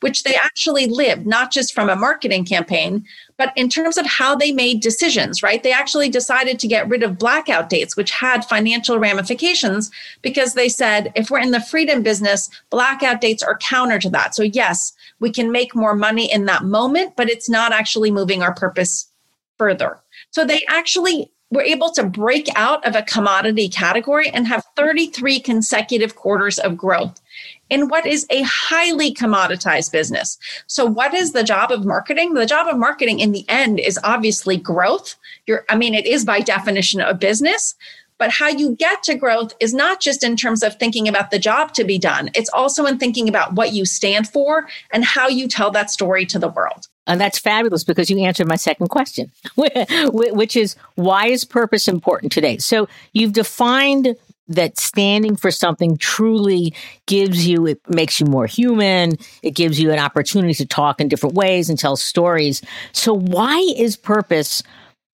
which 0.00 0.24
they 0.24 0.34
actually 0.34 0.88
lived, 0.88 1.24
not 1.24 1.52
just 1.52 1.72
from 1.72 1.88
a 1.88 1.94
marketing 1.94 2.44
campaign, 2.44 3.04
but 3.36 3.52
in 3.54 3.68
terms 3.68 3.96
of 3.96 4.06
how 4.06 4.34
they 4.34 4.50
made 4.50 4.80
decisions, 4.80 5.44
right? 5.44 5.62
They 5.62 5.72
actually 5.72 6.08
decided 6.08 6.58
to 6.58 6.66
get 6.66 6.88
rid 6.88 7.04
of 7.04 7.16
blackout 7.16 7.68
dates, 7.68 7.96
which 7.96 8.10
had 8.10 8.44
financial 8.44 8.98
ramifications 8.98 9.88
because 10.20 10.54
they 10.54 10.68
said, 10.68 11.12
if 11.14 11.30
we're 11.30 11.38
in 11.38 11.52
the 11.52 11.60
freedom 11.60 12.02
business, 12.02 12.50
blackout 12.70 13.20
dates 13.20 13.42
are 13.42 13.56
counter 13.58 14.00
to 14.00 14.10
that. 14.10 14.34
So, 14.34 14.42
yes, 14.42 14.94
we 15.20 15.30
can 15.30 15.52
make 15.52 15.74
more 15.74 15.94
money 15.94 16.30
in 16.32 16.46
that 16.46 16.64
moment, 16.64 17.14
but 17.16 17.30
it's 17.30 17.48
not 17.48 17.72
actually 17.72 18.10
moving 18.10 18.42
our 18.42 18.54
purpose 18.54 19.08
further. 19.58 19.98
So 20.30 20.44
they 20.44 20.64
actually 20.68 21.30
were 21.50 21.62
able 21.62 21.90
to 21.90 22.04
break 22.04 22.48
out 22.54 22.86
of 22.86 22.94
a 22.94 23.02
commodity 23.02 23.68
category 23.68 24.28
and 24.30 24.46
have 24.46 24.64
33 24.76 25.40
consecutive 25.40 26.14
quarters 26.14 26.58
of 26.58 26.76
growth 26.76 27.20
in 27.70 27.88
what 27.88 28.06
is 28.06 28.26
a 28.30 28.42
highly 28.42 29.12
commoditized 29.14 29.92
business. 29.92 30.38
So 30.66 30.84
what 30.84 31.14
is 31.14 31.32
the 31.32 31.44
job 31.44 31.70
of 31.70 31.84
marketing? 31.84 32.34
The 32.34 32.46
job 32.46 32.66
of 32.68 32.76
marketing 32.76 33.20
in 33.20 33.32
the 33.32 33.44
end 33.48 33.80
is 33.80 33.98
obviously 34.04 34.56
growth. 34.56 35.16
You're 35.46 35.64
I 35.68 35.76
mean 35.76 35.94
it 35.94 36.06
is 36.06 36.24
by 36.24 36.40
definition 36.40 37.00
a 37.00 37.14
business, 37.14 37.74
but 38.20 38.30
how 38.30 38.48
you 38.48 38.76
get 38.76 39.02
to 39.04 39.14
growth 39.16 39.54
is 39.60 39.72
not 39.72 39.98
just 39.98 40.22
in 40.22 40.36
terms 40.36 40.62
of 40.62 40.76
thinking 40.76 41.08
about 41.08 41.30
the 41.30 41.38
job 41.38 41.72
to 41.72 41.84
be 41.84 41.98
done. 41.98 42.30
It's 42.34 42.50
also 42.50 42.84
in 42.84 42.98
thinking 42.98 43.28
about 43.30 43.54
what 43.54 43.72
you 43.72 43.86
stand 43.86 44.28
for 44.28 44.68
and 44.92 45.04
how 45.04 45.26
you 45.26 45.48
tell 45.48 45.70
that 45.70 45.90
story 45.90 46.26
to 46.26 46.38
the 46.38 46.48
world. 46.48 46.86
And 47.06 47.18
that's 47.18 47.38
fabulous 47.38 47.82
because 47.82 48.10
you 48.10 48.20
answered 48.20 48.46
my 48.46 48.56
second 48.56 48.88
question, 48.88 49.32
which 49.56 50.54
is 50.54 50.76
why 50.96 51.28
is 51.28 51.44
purpose 51.46 51.88
important 51.88 52.30
today? 52.30 52.58
So 52.58 52.88
you've 53.14 53.32
defined 53.32 54.14
that 54.48 54.78
standing 54.78 55.34
for 55.34 55.50
something 55.50 55.96
truly 55.96 56.74
gives 57.06 57.48
you, 57.48 57.66
it 57.66 57.80
makes 57.88 58.20
you 58.20 58.26
more 58.26 58.46
human. 58.46 59.12
It 59.42 59.52
gives 59.52 59.80
you 59.80 59.92
an 59.92 59.98
opportunity 59.98 60.54
to 60.54 60.66
talk 60.66 61.00
in 61.00 61.08
different 61.08 61.36
ways 61.36 61.70
and 61.70 61.78
tell 61.78 61.96
stories. 61.96 62.60
So 62.92 63.14
why 63.14 63.58
is 63.78 63.96
purpose 63.96 64.62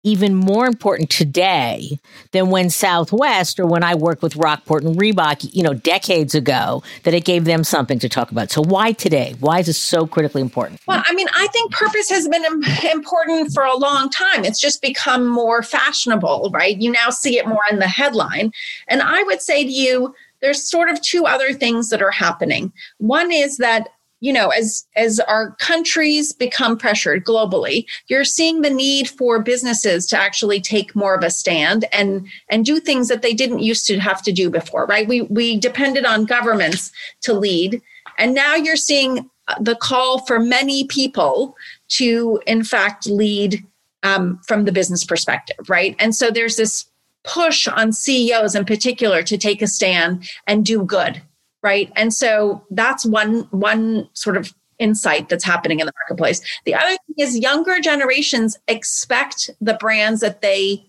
even 0.05 0.35
more 0.35 0.67
important 0.67 1.09
today 1.09 1.99
than 2.31 2.49
when 2.49 2.69
Southwest 2.69 3.59
or 3.59 3.65
when 3.65 3.83
I 3.83 3.95
worked 3.95 4.21
with 4.21 4.35
Rockport 4.35 4.83
and 4.83 4.95
Reebok, 4.95 5.49
you 5.53 5.63
know, 5.63 5.73
decades 5.73 6.35
ago, 6.35 6.83
that 7.03 7.13
it 7.13 7.25
gave 7.25 7.45
them 7.45 7.63
something 7.63 7.99
to 7.99 8.07
talk 8.07 8.31
about. 8.31 8.51
So 8.51 8.61
why 8.61 8.91
today? 8.91 9.35
Why 9.39 9.59
is 9.59 9.65
this 9.65 9.77
so 9.77 10.05
critically 10.05 10.41
important? 10.41 10.79
Well, 10.87 11.03
I 11.05 11.13
mean, 11.15 11.27
I 11.35 11.47
think 11.47 11.71
purpose 11.71 12.09
has 12.09 12.27
been 12.27 12.45
important 12.91 13.51
for 13.51 13.63
a 13.63 13.75
long 13.75 14.09
time. 14.09 14.45
It's 14.45 14.59
just 14.59 14.81
become 14.81 15.27
more 15.27 15.63
fashionable, 15.63 16.51
right? 16.53 16.79
You 16.79 16.91
now 16.91 17.09
see 17.09 17.37
it 17.39 17.47
more 17.47 17.63
in 17.71 17.79
the 17.79 17.87
headline. 17.87 18.51
And 18.87 19.01
I 19.01 19.23
would 19.23 19.41
say 19.41 19.63
to 19.63 19.71
you, 19.71 20.13
there's 20.41 20.69
sort 20.69 20.89
of 20.89 21.01
two 21.01 21.25
other 21.25 21.53
things 21.53 21.89
that 21.89 22.03
are 22.03 22.11
happening. 22.11 22.71
One 22.99 23.31
is 23.31 23.57
that 23.57 23.87
you 24.21 24.31
know 24.31 24.49
as 24.49 24.85
as 24.95 25.19
our 25.21 25.55
countries 25.55 26.31
become 26.31 26.77
pressured 26.77 27.25
globally 27.25 27.85
you're 28.07 28.23
seeing 28.23 28.61
the 28.61 28.69
need 28.69 29.09
for 29.09 29.41
businesses 29.41 30.05
to 30.07 30.17
actually 30.17 30.61
take 30.61 30.95
more 30.95 31.15
of 31.15 31.23
a 31.23 31.29
stand 31.29 31.85
and 31.91 32.25
and 32.49 32.65
do 32.65 32.79
things 32.79 33.07
that 33.09 33.21
they 33.21 33.33
didn't 33.33 33.59
used 33.59 33.85
to 33.85 33.99
have 33.99 34.21
to 34.21 34.31
do 34.31 34.49
before 34.49 34.85
right? 34.85 35.07
We 35.07 35.21
we 35.23 35.57
depended 35.59 36.05
on 36.05 36.25
governments 36.25 36.91
to 37.21 37.33
lead. 37.33 37.81
And 38.17 38.33
now 38.33 38.55
you're 38.55 38.75
seeing 38.75 39.29
the 39.59 39.75
call 39.75 40.25
for 40.25 40.39
many 40.39 40.85
people 40.85 41.55
to 41.89 42.39
in 42.47 42.63
fact 42.63 43.07
lead 43.07 43.63
um, 44.03 44.39
from 44.47 44.65
the 44.65 44.71
business 44.71 45.03
perspective 45.03 45.69
right? 45.69 45.95
And 45.99 46.15
so 46.15 46.31
there's 46.31 46.55
this 46.55 46.85
push 47.23 47.67
on 47.67 47.91
ceos 47.91 48.55
in 48.55 48.65
particular 48.65 49.23
to 49.23 49.37
take 49.37 49.61
a 49.61 49.67
stand 49.67 50.29
and 50.47 50.65
do 50.65 50.83
good 50.83 51.21
right? 51.65 51.91
And 51.95 52.13
so 52.13 52.63
that's 52.69 53.07
one 53.07 53.47
one 53.49 54.07
sort 54.13 54.37
of 54.37 54.53
insight 54.77 55.29
that's 55.29 55.43
happening 55.43 55.79
in 55.79 55.87
the 55.87 55.93
marketplace. 56.03 56.41
The 56.65 56.75
other 56.75 56.89
thing 56.89 57.15
is 57.17 57.39
younger 57.39 57.79
generations 57.79 58.59
expect 58.67 59.49
the 59.59 59.73
brands 59.73 60.21
that 60.21 60.41
they 60.41 60.85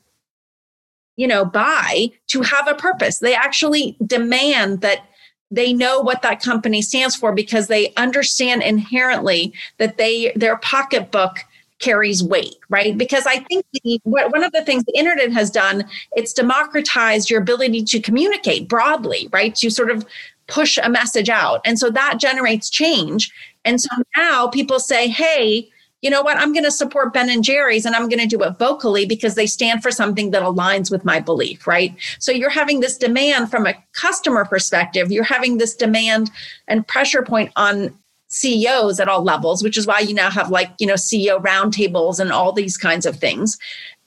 you 1.17 1.27
know 1.27 1.47
buy 1.47 2.11
to 2.29 2.43
have 2.43 2.69
a 2.69 2.75
purpose. 2.75 3.19
They 3.21 3.35
actually 3.35 3.97
demand 4.05 4.83
that 4.83 5.07
they 5.51 5.73
know 5.73 6.01
what 6.01 6.21
that 6.21 6.43
company 6.43 6.83
stands 6.83 7.17
for 7.17 7.33
because 7.33 7.69
they 7.69 7.95
understand 7.95 8.63
inherently 8.63 9.55
that 9.79 9.97
they 9.97 10.33
their 10.37 10.59
pocketbook 10.59 11.39
carries 11.79 12.23
weight 12.23 12.57
right? 12.69 12.97
Because 12.97 13.27
i 13.27 13.39
think 13.39 13.65
the, 13.73 14.01
one 14.05 14.43
of 14.43 14.53
the 14.53 14.65
things 14.65 14.85
the 14.85 14.99
internet 14.99 15.31
has 15.33 15.51
done 15.51 15.85
it's 16.13 16.33
democratized 16.33 17.29
your 17.29 17.41
ability 17.41 17.83
to 17.85 18.01
communicate 18.01 18.69
broadly 18.69 19.29
right? 19.31 19.55
To 19.57 19.71
sort 19.71 19.91
of 19.91 20.07
push 20.49 20.79
a 20.83 20.89
message 20.89 21.29
out. 21.29 21.61
And 21.65 21.79
so 21.79 21.91
that 21.91 22.19
generates 22.19 22.71
change. 22.71 23.33
And 23.65 23.81
so 23.81 23.89
now 24.17 24.49
people 24.49 24.79
say, 24.79 25.09
hey, 25.09 25.69
you 26.03 26.11
know 26.11 26.23
what? 26.23 26.37
I'm 26.37 26.53
going 26.53 26.65
to 26.65 26.71
support 26.71 27.13
Ben 27.13 27.31
and 27.31 27.43
Jerry's 27.43 27.85
and 27.85 27.97
I'm 27.97 28.09
going 28.09 28.21
to 28.21 28.27
do 28.27 28.43
it 28.43 28.59
vocally 28.59 29.07
because 29.07 29.35
they 29.35 29.47
stand 29.47 29.83
for 29.83 29.91
something 29.91 30.31
that 30.31 30.43
aligns 30.43 30.91
with 30.91 31.05
my 31.05 31.21
belief, 31.21 31.67
right? 31.67 31.95
So 32.19 32.31
you're 32.31 32.51
having 32.51 32.81
this 32.81 32.97
demand 32.97 33.51
from 33.51 33.67
a 33.67 33.75
customer 33.93 34.45
perspective. 34.45 35.11
You're 35.11 35.25
having 35.25 35.59
this 35.59 35.75
demand 35.75 36.31
and 36.69 36.87
pressure 36.87 37.23
point 37.23 37.51
on 37.57 37.97
CEOs 38.29 39.01
at 39.01 39.09
all 39.09 39.23
levels, 39.23 39.63
which 39.63 39.79
is 39.79 39.87
why 39.87 40.01
you 40.01 40.15
now 40.15 40.31
have 40.31 40.51
like, 40.51 40.71
you 40.79 40.87
know, 40.87 40.95
CEO 40.95 41.43
roundtables 41.43 42.21
and 42.21 42.31
all 42.31 42.53
these 42.53 42.77
kinds 42.77 43.07
of 43.07 43.17
things. 43.17 43.59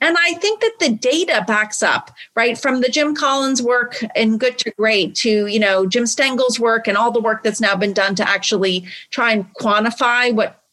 And 0.02 0.16
I 0.18 0.34
think 0.36 0.62
that 0.62 0.76
the 0.80 0.90
data 0.90 1.44
backs 1.46 1.84
up, 1.84 2.12
right? 2.36 2.58
From 2.58 2.82
the 2.82 2.90
Jim 2.90 3.16
Collins 3.16 3.62
work 3.62 4.02
in 4.16 4.38
Good 4.38 4.58
to 4.60 4.72
Great 4.72 5.16
to, 5.16 5.48
you 5.48 5.60
know, 5.60 5.86
Jim 5.86 6.06
Stengel's 6.06 6.60
work 6.60 6.88
and 6.88 6.98
all 6.98 7.12
the 7.12 7.20
work 7.20 7.44
that's 7.44 7.60
now 7.60 7.76
been 7.76 7.94
done 7.94 8.16
to 8.16 8.28
actually 8.28 8.88
try 9.12 9.34
and 9.34 9.54
quantify 9.56 10.34
what 10.34 10.64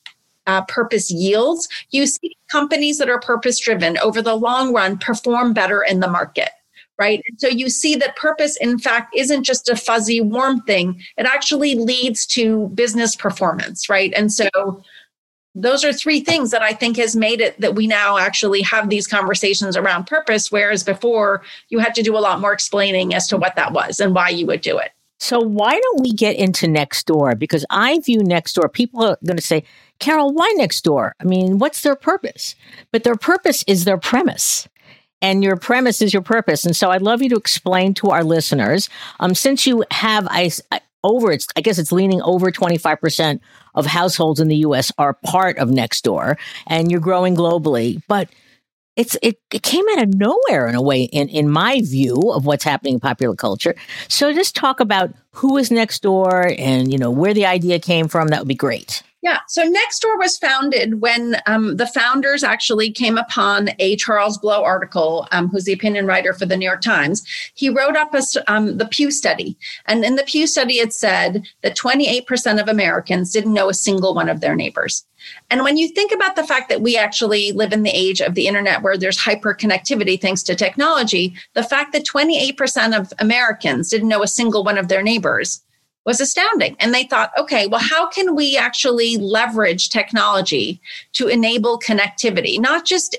uh, 0.46 0.62
purpose 0.66 1.10
yields. 1.10 1.68
You 1.90 2.06
see 2.06 2.36
companies 2.50 2.98
that 2.98 3.08
are 3.08 3.18
purpose 3.18 3.58
driven 3.58 3.98
over 3.98 4.22
the 4.22 4.36
long 4.36 4.72
run 4.72 4.96
perform 4.98 5.52
better 5.52 5.82
in 5.82 6.00
the 6.00 6.08
market 6.08 6.50
right? 6.98 7.22
And 7.28 7.40
so 7.40 7.48
you 7.48 7.68
see 7.68 7.94
that 7.96 8.16
purpose, 8.16 8.56
in 8.56 8.78
fact, 8.78 9.14
isn't 9.14 9.44
just 9.44 9.68
a 9.68 9.76
fuzzy, 9.76 10.20
warm 10.20 10.62
thing. 10.62 11.00
It 11.18 11.26
actually 11.26 11.74
leads 11.74 12.26
to 12.28 12.68
business 12.68 13.14
performance, 13.14 13.88
right? 13.88 14.12
And 14.16 14.32
so 14.32 14.48
those 15.56 15.84
are 15.84 15.92
three 15.92 16.20
things 16.20 16.50
that 16.50 16.60
I 16.60 16.74
think 16.74 16.98
has 16.98 17.16
made 17.16 17.40
it 17.40 17.58
that 17.60 17.74
we 17.74 17.86
now 17.86 18.18
actually 18.18 18.60
have 18.62 18.90
these 18.90 19.06
conversations 19.06 19.74
around 19.74 20.06
purpose, 20.06 20.52
whereas 20.52 20.84
before 20.84 21.42
you 21.70 21.78
had 21.78 21.94
to 21.94 22.02
do 22.02 22.16
a 22.16 22.20
lot 22.20 22.40
more 22.40 22.52
explaining 22.52 23.14
as 23.14 23.26
to 23.28 23.38
what 23.38 23.56
that 23.56 23.72
was 23.72 23.98
and 23.98 24.14
why 24.14 24.28
you 24.28 24.46
would 24.46 24.60
do 24.60 24.76
it. 24.76 24.90
So 25.18 25.40
why 25.40 25.80
don't 25.80 26.02
we 26.02 26.12
get 26.12 26.36
into 26.36 26.68
next 26.68 27.06
door? 27.06 27.34
Because 27.34 27.64
I 27.70 28.00
view 28.00 28.18
next 28.18 28.52
door, 28.52 28.68
people 28.68 29.02
are 29.02 29.16
going 29.24 29.38
to 29.38 29.42
say, 29.42 29.64
Carol, 29.98 30.34
why 30.34 30.52
next 30.56 30.84
door? 30.84 31.14
I 31.18 31.24
mean, 31.24 31.58
what's 31.58 31.80
their 31.80 31.96
purpose? 31.96 32.54
But 32.92 33.02
their 33.02 33.16
purpose 33.16 33.64
is 33.66 33.86
their 33.86 33.96
premise. 33.96 34.68
And 35.22 35.42
your 35.42 35.56
premise 35.56 36.02
is 36.02 36.12
your 36.12 36.22
purpose. 36.22 36.66
And 36.66 36.76
so 36.76 36.90
I'd 36.90 37.00
love 37.00 37.22
you 37.22 37.30
to 37.30 37.36
explain 37.36 37.94
to 37.94 38.10
our 38.10 38.22
listeners, 38.22 38.90
um, 39.18 39.34
since 39.34 39.66
you 39.66 39.84
have, 39.90 40.28
I, 40.30 40.50
over 41.06 41.32
it's 41.32 41.46
I 41.56 41.60
guess 41.60 41.78
it's 41.78 41.92
leaning 41.92 42.20
over 42.22 42.50
25% 42.50 43.40
of 43.74 43.86
households 43.86 44.40
in 44.40 44.48
the 44.48 44.56
US 44.56 44.92
are 44.98 45.14
part 45.14 45.58
of 45.58 45.68
Nextdoor 45.68 46.36
and 46.66 46.90
you're 46.90 47.00
growing 47.00 47.36
globally. 47.36 48.02
But 48.08 48.28
it's 48.96 49.16
it, 49.22 49.38
it 49.52 49.62
came 49.62 49.84
out 49.92 50.02
of 50.02 50.14
nowhere 50.14 50.66
in 50.66 50.74
a 50.74 50.82
way 50.82 51.02
in 51.02 51.28
in 51.28 51.50
my 51.50 51.82
view 51.82 52.32
of 52.32 52.46
what's 52.46 52.64
happening 52.64 52.94
in 52.94 53.00
popular 53.00 53.36
culture. 53.36 53.74
So 54.08 54.32
just 54.32 54.56
talk 54.56 54.80
about 54.80 55.14
who 55.32 55.56
is 55.58 55.68
Nextdoor 55.70 56.58
and 56.58 56.90
you 56.90 56.98
know 56.98 57.10
where 57.10 57.34
the 57.34 57.46
idea 57.46 57.78
came 57.78 58.08
from. 58.08 58.28
That 58.28 58.40
would 58.40 58.48
be 58.48 58.54
great 58.54 59.02
yeah. 59.26 59.40
So 59.48 59.68
Nextdoor 59.68 60.20
was 60.20 60.38
founded 60.38 61.00
when 61.00 61.38
um, 61.46 61.78
the 61.78 61.88
founders 61.88 62.44
actually 62.44 62.92
came 62.92 63.18
upon 63.18 63.70
a 63.80 63.96
Charles 63.96 64.38
Blow 64.38 64.62
article, 64.62 65.26
um, 65.32 65.48
who's 65.48 65.64
the 65.64 65.72
opinion 65.72 66.06
writer 66.06 66.32
for 66.32 66.46
the 66.46 66.56
New 66.56 66.64
York 66.64 66.80
Times. 66.80 67.24
He 67.54 67.68
wrote 67.68 67.96
up 67.96 68.14
a, 68.14 68.22
um, 68.46 68.78
the 68.78 68.86
Pew 68.86 69.10
study. 69.10 69.58
And 69.86 70.04
in 70.04 70.14
the 70.14 70.22
Pew 70.22 70.46
study, 70.46 70.74
it 70.74 70.92
said 70.92 71.44
that 71.62 71.76
28% 71.76 72.60
of 72.60 72.68
Americans 72.68 73.32
didn't 73.32 73.52
know 73.52 73.68
a 73.68 73.74
single 73.74 74.14
one 74.14 74.28
of 74.28 74.40
their 74.40 74.54
neighbors. 74.54 75.04
And 75.50 75.64
when 75.64 75.76
you 75.76 75.88
think 75.88 76.12
about 76.12 76.36
the 76.36 76.44
fact 76.44 76.68
that 76.68 76.82
we 76.82 76.96
actually 76.96 77.50
live 77.50 77.72
in 77.72 77.82
the 77.82 77.90
age 77.90 78.20
of 78.20 78.36
the 78.36 78.46
internet 78.46 78.82
where 78.82 78.96
there's 78.96 79.18
hyper 79.18 79.56
connectivity 79.56 80.20
thanks 80.20 80.44
to 80.44 80.54
technology, 80.54 81.34
the 81.54 81.64
fact 81.64 81.92
that 81.94 82.06
28% 82.06 82.96
of 82.96 83.12
Americans 83.18 83.90
didn't 83.90 84.06
know 84.06 84.22
a 84.22 84.28
single 84.28 84.62
one 84.62 84.78
of 84.78 84.86
their 84.86 85.02
neighbors 85.02 85.64
was 86.06 86.20
astounding. 86.20 86.76
And 86.78 86.94
they 86.94 87.04
thought, 87.04 87.32
okay, 87.36 87.66
well, 87.66 87.82
how 87.82 88.08
can 88.08 88.34
we 88.34 88.56
actually 88.56 89.18
leverage 89.18 89.90
technology 89.90 90.80
to 91.14 91.26
enable 91.26 91.78
connectivity, 91.78 92.58
not 92.58 92.86
just 92.86 93.18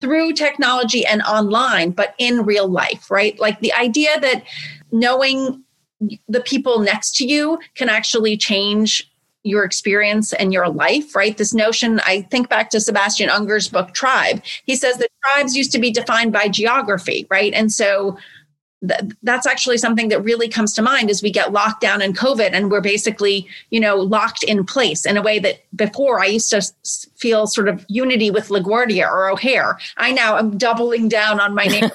through 0.00 0.32
technology 0.32 1.06
and 1.06 1.22
online, 1.22 1.90
but 1.90 2.14
in 2.18 2.44
real 2.44 2.68
life, 2.68 3.10
right? 3.10 3.38
Like 3.38 3.60
the 3.60 3.72
idea 3.74 4.18
that 4.20 4.44
knowing 4.90 5.62
the 6.28 6.40
people 6.40 6.80
next 6.80 7.16
to 7.16 7.26
you 7.26 7.58
can 7.74 7.88
actually 7.88 8.36
change 8.36 9.10
your 9.42 9.62
experience 9.64 10.32
and 10.32 10.52
your 10.52 10.68
life, 10.68 11.14
right? 11.14 11.36
This 11.36 11.54
notion, 11.54 12.00
I 12.04 12.22
think 12.22 12.48
back 12.48 12.68
to 12.70 12.80
Sebastian 12.80 13.28
Junger's 13.28 13.68
book, 13.68 13.94
Tribe. 13.94 14.42
He 14.64 14.74
says 14.74 14.98
that 14.98 15.08
tribes 15.24 15.56
used 15.56 15.72
to 15.72 15.78
be 15.78 15.92
defined 15.92 16.32
by 16.32 16.48
geography, 16.48 17.26
right? 17.30 17.54
And 17.54 17.72
so 17.72 18.18
that's 19.22 19.46
actually 19.46 19.78
something 19.78 20.08
that 20.08 20.20
really 20.20 20.48
comes 20.48 20.72
to 20.74 20.82
mind 20.82 21.10
as 21.10 21.22
we 21.22 21.30
get 21.30 21.52
locked 21.52 21.80
down 21.80 22.02
in 22.02 22.12
COVID 22.12 22.50
and 22.52 22.70
we're 22.70 22.80
basically, 22.80 23.48
you 23.70 23.80
know, 23.80 23.96
locked 23.96 24.42
in 24.42 24.64
place 24.64 25.04
in 25.04 25.16
a 25.16 25.22
way 25.22 25.38
that 25.38 25.64
before 25.74 26.20
I 26.20 26.26
used 26.26 26.50
to 26.50 26.62
feel 27.16 27.46
sort 27.46 27.68
of 27.68 27.84
unity 27.88 28.30
with 28.30 28.48
LaGuardia 28.48 29.08
or 29.10 29.30
O'Hare. 29.30 29.78
I 29.96 30.12
now 30.12 30.36
am 30.36 30.56
doubling 30.58 31.08
down 31.08 31.40
on 31.40 31.54
my 31.54 31.64
name. 31.64 31.90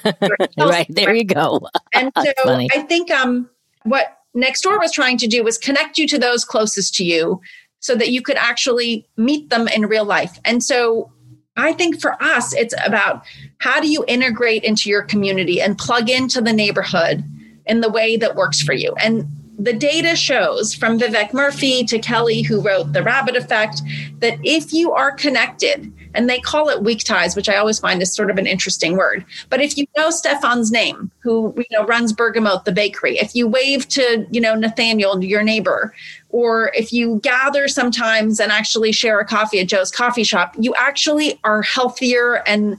right. 0.58 0.86
There 0.88 1.14
you 1.14 1.24
go. 1.24 1.68
and 1.94 2.12
so. 2.16 2.32
I 2.46 2.84
think 2.88 3.10
um, 3.10 3.48
what 3.84 4.18
Nextdoor 4.36 4.78
was 4.78 4.92
trying 4.92 5.18
to 5.18 5.26
do 5.26 5.44
was 5.44 5.58
connect 5.58 5.98
you 5.98 6.06
to 6.08 6.18
those 6.18 6.44
closest 6.44 6.94
to 6.96 7.04
you 7.04 7.40
so 7.80 7.94
that 7.96 8.10
you 8.10 8.22
could 8.22 8.36
actually 8.36 9.06
meet 9.16 9.50
them 9.50 9.68
in 9.68 9.86
real 9.86 10.04
life. 10.04 10.38
And 10.44 10.62
so 10.62 11.10
I 11.56 11.72
think 11.72 12.00
for 12.00 12.22
us, 12.22 12.54
it's 12.54 12.74
about 12.86 13.24
how 13.58 13.80
do 13.80 13.88
you 13.88 14.04
integrate 14.08 14.64
into 14.64 14.88
your 14.88 15.02
community 15.02 15.60
and 15.60 15.76
plug 15.76 16.08
into 16.08 16.40
the 16.40 16.52
neighborhood 16.52 17.24
in 17.66 17.80
the 17.80 17.90
way 17.90 18.16
that 18.16 18.36
works 18.36 18.62
for 18.62 18.72
you. 18.72 18.94
And 19.02 19.26
the 19.58 19.72
data 19.72 20.16
shows 20.16 20.74
from 20.74 20.98
Vivek 20.98 21.30
Murthy 21.30 21.86
to 21.88 21.98
Kelly, 21.98 22.42
who 22.42 22.60
wrote 22.60 22.92
The 22.92 23.02
Rabbit 23.02 23.36
Effect, 23.36 23.82
that 24.18 24.38
if 24.42 24.72
you 24.72 24.92
are 24.92 25.12
connected, 25.12 25.92
and 26.14 26.28
they 26.28 26.38
call 26.40 26.68
it 26.68 26.82
weak 26.82 27.04
ties, 27.04 27.36
which 27.36 27.48
I 27.48 27.56
always 27.56 27.78
find 27.78 28.02
is 28.02 28.14
sort 28.14 28.30
of 28.30 28.38
an 28.38 28.46
interesting 28.46 28.96
word. 28.96 29.24
But 29.50 29.60
if 29.60 29.76
you 29.76 29.86
know 29.96 30.10
Stefan's 30.10 30.70
name, 30.70 31.10
who 31.20 31.54
you 31.56 31.78
know 31.78 31.84
runs 31.86 32.12
Bergamote, 32.12 32.64
the 32.64 32.72
bakery, 32.72 33.18
if 33.18 33.34
you 33.34 33.46
wave 33.48 33.88
to 33.88 34.26
you 34.30 34.40
know 34.40 34.54
Nathaniel, 34.54 35.22
your 35.22 35.42
neighbor, 35.42 35.94
or 36.30 36.72
if 36.74 36.92
you 36.92 37.20
gather 37.22 37.68
sometimes 37.68 38.40
and 38.40 38.50
actually 38.50 38.92
share 38.92 39.20
a 39.20 39.24
coffee 39.24 39.60
at 39.60 39.68
Joe's 39.68 39.90
coffee 39.90 40.24
shop, 40.24 40.54
you 40.58 40.74
actually 40.76 41.38
are 41.44 41.62
healthier 41.62 42.42
and 42.46 42.78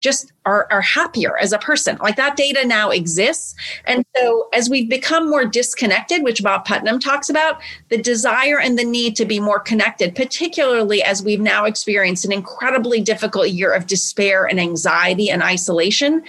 just 0.00 0.32
are, 0.44 0.68
are 0.70 0.82
happier 0.82 1.36
as 1.38 1.52
a 1.52 1.58
person. 1.58 1.96
Like 2.00 2.16
that 2.16 2.36
data 2.36 2.66
now 2.66 2.90
exists. 2.90 3.54
And 3.86 4.04
so 4.16 4.48
as 4.52 4.68
we've 4.68 4.88
become 4.88 5.28
more 5.28 5.44
disconnected, 5.44 6.22
which 6.22 6.42
Bob 6.42 6.64
Putnam 6.64 6.98
talks 6.98 7.28
about, 7.28 7.60
the 7.88 7.98
desire 7.98 8.60
and 8.60 8.78
the 8.78 8.84
need 8.84 9.16
to 9.16 9.24
be 9.24 9.40
more 9.40 9.58
connected, 9.58 10.14
particularly 10.14 11.02
as 11.02 11.22
we've 11.22 11.40
now 11.40 11.64
experienced 11.64 12.24
an 12.24 12.32
incredibly 12.32 13.00
difficult 13.00 13.48
year 13.48 13.72
of 13.72 13.86
despair 13.86 14.44
and 14.44 14.60
anxiety 14.60 15.30
and 15.30 15.42
isolation. 15.42 16.22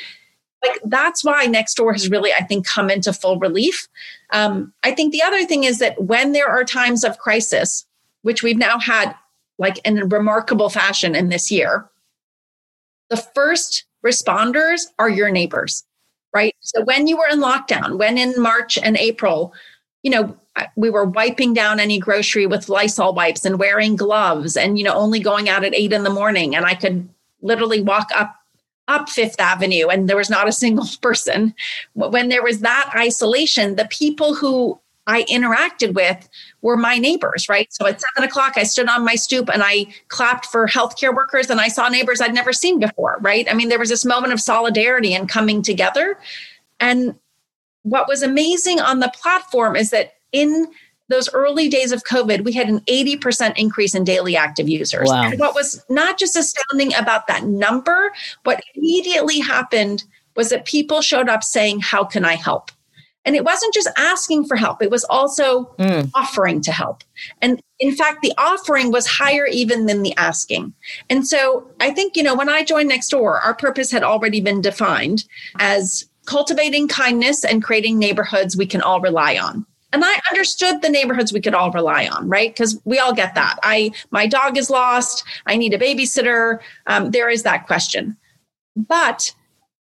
Like 0.63 0.79
that's 0.85 1.23
why 1.23 1.45
Nextdoor 1.45 1.93
has 1.93 2.09
really, 2.09 2.31
I 2.33 2.43
think, 2.43 2.65
come 2.65 2.89
into 2.89 3.13
full 3.13 3.37
relief. 3.37 3.87
Um, 4.31 4.73
I 4.83 4.91
think 4.91 5.11
the 5.11 5.21
other 5.21 5.45
thing 5.45 5.65
is 5.65 5.79
that 5.79 6.01
when 6.01 6.31
there 6.31 6.47
are 6.47 6.63
times 6.63 7.03
of 7.03 7.19
crisis, 7.19 7.85
which 8.23 8.43
we've 8.43 8.57
now 8.57 8.79
had 8.79 9.13
like 9.59 9.79
in 9.85 9.97
a 9.97 10.05
remarkable 10.05 10.69
fashion 10.69 11.15
in 11.15 11.29
this 11.29 11.51
year, 11.51 11.89
the 13.09 13.17
first 13.17 13.85
responders 14.05 14.81
are 14.99 15.09
your 15.09 15.29
neighbors, 15.29 15.83
right? 16.33 16.55
So 16.61 16.83
when 16.83 17.07
you 17.07 17.17
were 17.17 17.27
in 17.27 17.39
lockdown, 17.39 17.97
when 17.97 18.17
in 18.17 18.41
March 18.41 18.77
and 18.77 18.97
April, 18.97 19.53
you 20.03 20.11
know, 20.11 20.37
we 20.75 20.89
were 20.89 21.05
wiping 21.05 21.53
down 21.53 21.79
any 21.79 21.99
grocery 21.99 22.45
with 22.47 22.69
Lysol 22.69 23.13
wipes 23.13 23.45
and 23.45 23.59
wearing 23.59 23.95
gloves 23.95 24.57
and, 24.57 24.77
you 24.77 24.83
know, 24.83 24.93
only 24.93 25.19
going 25.19 25.49
out 25.49 25.63
at 25.63 25.75
eight 25.75 25.93
in 25.93 26.03
the 26.03 26.09
morning. 26.09 26.55
And 26.55 26.65
I 26.65 26.75
could 26.75 27.07
literally 27.41 27.81
walk 27.81 28.09
up 28.15 28.33
up 28.87 29.09
Fifth 29.09 29.37
Avenue 29.37 29.87
and 29.87 30.07
there 30.07 30.15
was 30.15 30.29
not 30.29 30.47
a 30.47 30.51
single 30.53 30.87
person. 31.01 31.53
When 31.93 32.29
there 32.29 32.43
was 32.43 32.59
that 32.59 32.89
isolation, 32.95 33.75
the 33.75 33.87
people 33.91 34.33
who 34.33 34.79
I 35.07 35.23
interacted 35.23 35.93
with 35.93 36.29
were 36.61 36.77
my 36.77 36.97
neighbors, 36.97 37.47
right? 37.47 37.71
So 37.71 37.87
at 37.87 38.01
seven 38.01 38.27
o'clock, 38.27 38.53
I 38.57 38.63
stood 38.63 38.89
on 38.89 39.05
my 39.05 39.15
stoop 39.15 39.49
and 39.49 39.63
I 39.63 39.87
clapped 40.09 40.45
for 40.47 40.67
healthcare 40.67 41.15
workers 41.15 41.49
and 41.49 41.61
I 41.61 41.69
saw 41.69 41.87
neighbors 41.87 42.19
I'd 42.19 42.33
never 42.33 42.53
seen 42.53 42.79
before, 42.79 43.17
right? 43.21 43.49
I 43.49 43.53
mean, 43.53 43.69
there 43.69 43.79
was 43.79 43.89
this 43.89 44.05
moment 44.05 44.33
of 44.33 44.41
solidarity 44.41 45.13
and 45.13 45.29
coming 45.29 45.61
together. 45.61 46.19
And 46.79 47.15
what 47.83 48.07
was 48.07 48.21
amazing 48.21 48.81
on 48.81 48.99
the 48.99 49.11
platform 49.15 49.77
is 49.77 49.91
that 49.91 50.15
in 50.33 50.67
those 51.09 51.33
early 51.33 51.69
days 51.69 51.93
of 51.93 52.03
COVID, 52.03 52.43
we 52.43 52.51
had 52.51 52.67
an 52.67 52.81
80% 52.81 53.57
increase 53.57 53.95
in 53.95 54.03
daily 54.03 54.35
active 54.35 54.67
users. 54.67 55.07
Wow. 55.07 55.23
And 55.23 55.39
what 55.39 55.55
was 55.55 55.83
not 55.89 56.19
just 56.19 56.35
astounding 56.35 56.93
about 56.95 57.27
that 57.27 57.45
number, 57.45 58.11
what 58.43 58.61
immediately 58.75 59.39
happened 59.39 60.03
was 60.35 60.49
that 60.49 60.65
people 60.65 61.01
showed 61.01 61.29
up 61.29 61.43
saying, 61.43 61.79
How 61.79 62.03
can 62.03 62.25
I 62.25 62.35
help? 62.35 62.71
And 63.27 63.35
it 63.35 63.43
wasn't 63.43 63.73
just 63.73 63.89
asking 63.97 64.45
for 64.45 64.55
help, 64.55 64.81
it 64.81 64.89
was 64.89 65.03
also 65.03 65.65
mm. 65.77 66.09
offering 66.15 66.61
to 66.61 66.71
help. 66.71 67.03
And 67.41 67.61
in 67.77 67.93
fact, 67.93 68.21
the 68.21 68.33
offering 68.37 68.89
was 68.89 69.05
higher 69.05 69.45
even 69.45 69.85
than 69.85 70.01
the 70.01 70.15
asking. 70.15 70.73
And 71.09 71.27
so 71.27 71.69
I 71.81 71.91
think, 71.91 72.15
you 72.15 72.23
know, 72.23 72.35
when 72.35 72.47
I 72.47 72.63
joined 72.63 72.89
Nextdoor, 72.89 73.43
our 73.43 73.53
purpose 73.53 73.91
had 73.91 74.01
already 74.01 74.39
been 74.39 74.61
defined 74.61 75.25
as 75.59 76.09
cultivating 76.25 76.87
kindness 76.87 77.43
and 77.43 77.61
creating 77.61 77.99
neighborhoods 77.99 78.55
we 78.55 78.65
can 78.65 78.81
all 78.81 79.01
rely 79.01 79.37
on. 79.37 79.65
And 79.91 80.05
I 80.05 80.19
understood 80.31 80.81
the 80.81 80.89
neighborhoods 80.89 81.33
we 81.33 81.41
could 81.41 81.53
all 81.53 81.71
rely 81.71 82.07
on, 82.07 82.29
right? 82.29 82.53
Because 82.53 82.79
we 82.85 82.97
all 82.97 83.13
get 83.13 83.35
that. 83.35 83.57
I 83.61 83.91
my 84.09 84.27
dog 84.27 84.57
is 84.57 84.69
lost. 84.69 85.25
I 85.45 85.57
need 85.57 85.73
a 85.73 85.79
babysitter. 85.79 86.59
Um, 86.87 87.11
there 87.11 87.29
is 87.29 87.43
that 87.43 87.67
question. 87.67 88.15
But 88.75 89.33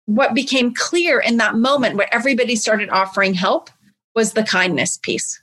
what 0.06 0.34
became 0.34 0.74
clear 0.74 1.20
in 1.20 1.38
that 1.38 1.56
moment 1.56 1.96
where 1.96 2.14
everybody 2.14 2.56
started 2.56 2.90
offering 2.90 3.34
help 3.34 3.70
was 4.14 4.34
the 4.34 4.44
kindness 4.44 4.98
piece. 4.98 5.42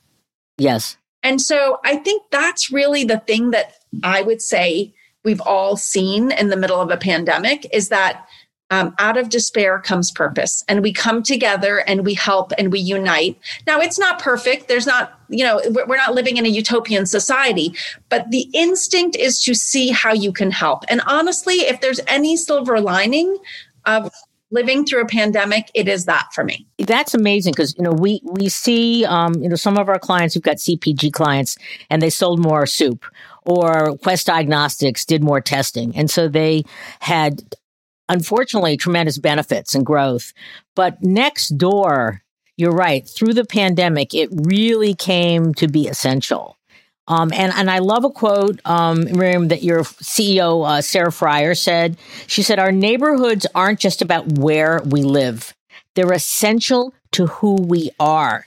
Yes. 0.59 0.96
And 1.22 1.40
so 1.40 1.81
I 1.85 1.96
think 1.96 2.22
that's 2.31 2.70
really 2.70 3.05
the 3.05 3.18
thing 3.20 3.51
that 3.51 3.75
I 4.03 4.22
would 4.22 4.42
say 4.42 4.92
we've 5.25 5.40
all 5.40 5.77
seen 5.77 6.33
in 6.33 6.48
the 6.48 6.57
middle 6.57 6.81
of 6.81 6.90
a 6.90 6.96
pandemic 6.96 7.66
is 7.72 7.88
that 7.90 8.27
um, 8.70 8.94
out 8.98 9.18
of 9.18 9.29
despair 9.29 9.79
comes 9.81 10.11
purpose 10.11 10.64
and 10.66 10.83
we 10.83 10.94
come 10.94 11.22
together 11.22 11.81
and 11.81 12.07
we 12.07 12.14
help 12.14 12.53
and 12.57 12.72
we 12.72 12.81
unite 12.81 13.38
now 13.66 13.79
it's 13.79 13.98
not 13.98 14.18
perfect 14.18 14.66
there's 14.66 14.87
not 14.87 15.20
you 15.29 15.44
know 15.44 15.61
we're 15.87 15.96
not 15.96 16.14
living 16.14 16.38
in 16.38 16.46
a 16.46 16.48
utopian 16.48 17.05
society 17.05 17.75
but 18.09 18.31
the 18.31 18.48
instinct 18.55 19.14
is 19.14 19.44
to 19.44 19.55
see 19.55 19.90
how 19.90 20.14
you 20.14 20.33
can 20.33 20.51
help 20.51 20.85
and 20.88 21.03
honestly 21.07 21.57
if 21.57 21.83
there's 21.83 22.01
any 22.07 22.35
silver 22.35 22.81
lining 22.81 23.37
of 23.85 24.11
living 24.52 24.84
through 24.84 25.00
a 25.00 25.06
pandemic, 25.06 25.70
it 25.74 25.88
is 25.88 26.04
that 26.04 26.28
for 26.32 26.44
me. 26.44 26.66
That's 26.78 27.14
amazing 27.14 27.52
because 27.52 27.74
you 27.76 27.82
know 27.82 27.92
we 27.92 28.20
we 28.24 28.48
see 28.48 29.04
um, 29.06 29.34
you 29.42 29.48
know 29.48 29.56
some 29.56 29.78
of 29.78 29.88
our 29.88 29.98
clients 29.98 30.34
who've 30.34 30.42
got 30.42 30.58
CPG 30.58 31.12
clients 31.12 31.56
and 31.90 32.00
they 32.00 32.10
sold 32.10 32.38
more 32.38 32.66
soup, 32.66 33.04
or 33.44 33.96
Quest 33.98 34.26
Diagnostics 34.26 35.04
did 35.04 35.24
more 35.24 35.40
testing, 35.40 35.96
and 35.96 36.10
so 36.10 36.28
they 36.28 36.64
had 37.00 37.42
unfortunately 38.08 38.76
tremendous 38.76 39.18
benefits 39.18 39.74
and 39.74 39.84
growth. 39.86 40.32
But 40.76 41.02
next 41.02 41.56
door, 41.56 42.22
you're 42.56 42.72
right, 42.72 43.08
through 43.08 43.34
the 43.34 43.44
pandemic, 43.44 44.14
it 44.14 44.28
really 44.32 44.94
came 44.94 45.54
to 45.54 45.66
be 45.66 45.88
essential. 45.88 46.56
Um, 47.08 47.32
and, 47.32 47.52
and 47.54 47.70
I 47.70 47.78
love 47.78 48.04
a 48.04 48.10
quote, 48.10 48.60
um, 48.64 49.04
Miriam, 49.04 49.48
that 49.48 49.62
your 49.62 49.80
CEO, 49.80 50.68
uh, 50.68 50.80
Sarah 50.80 51.12
Friar 51.12 51.54
said. 51.54 51.96
She 52.26 52.42
said, 52.42 52.58
Our 52.58 52.72
neighborhoods 52.72 53.46
aren't 53.54 53.80
just 53.80 54.02
about 54.02 54.38
where 54.38 54.80
we 54.84 55.02
live, 55.02 55.54
they're 55.94 56.12
essential 56.12 56.94
to 57.12 57.26
who 57.26 57.56
we 57.56 57.90
are. 57.98 58.46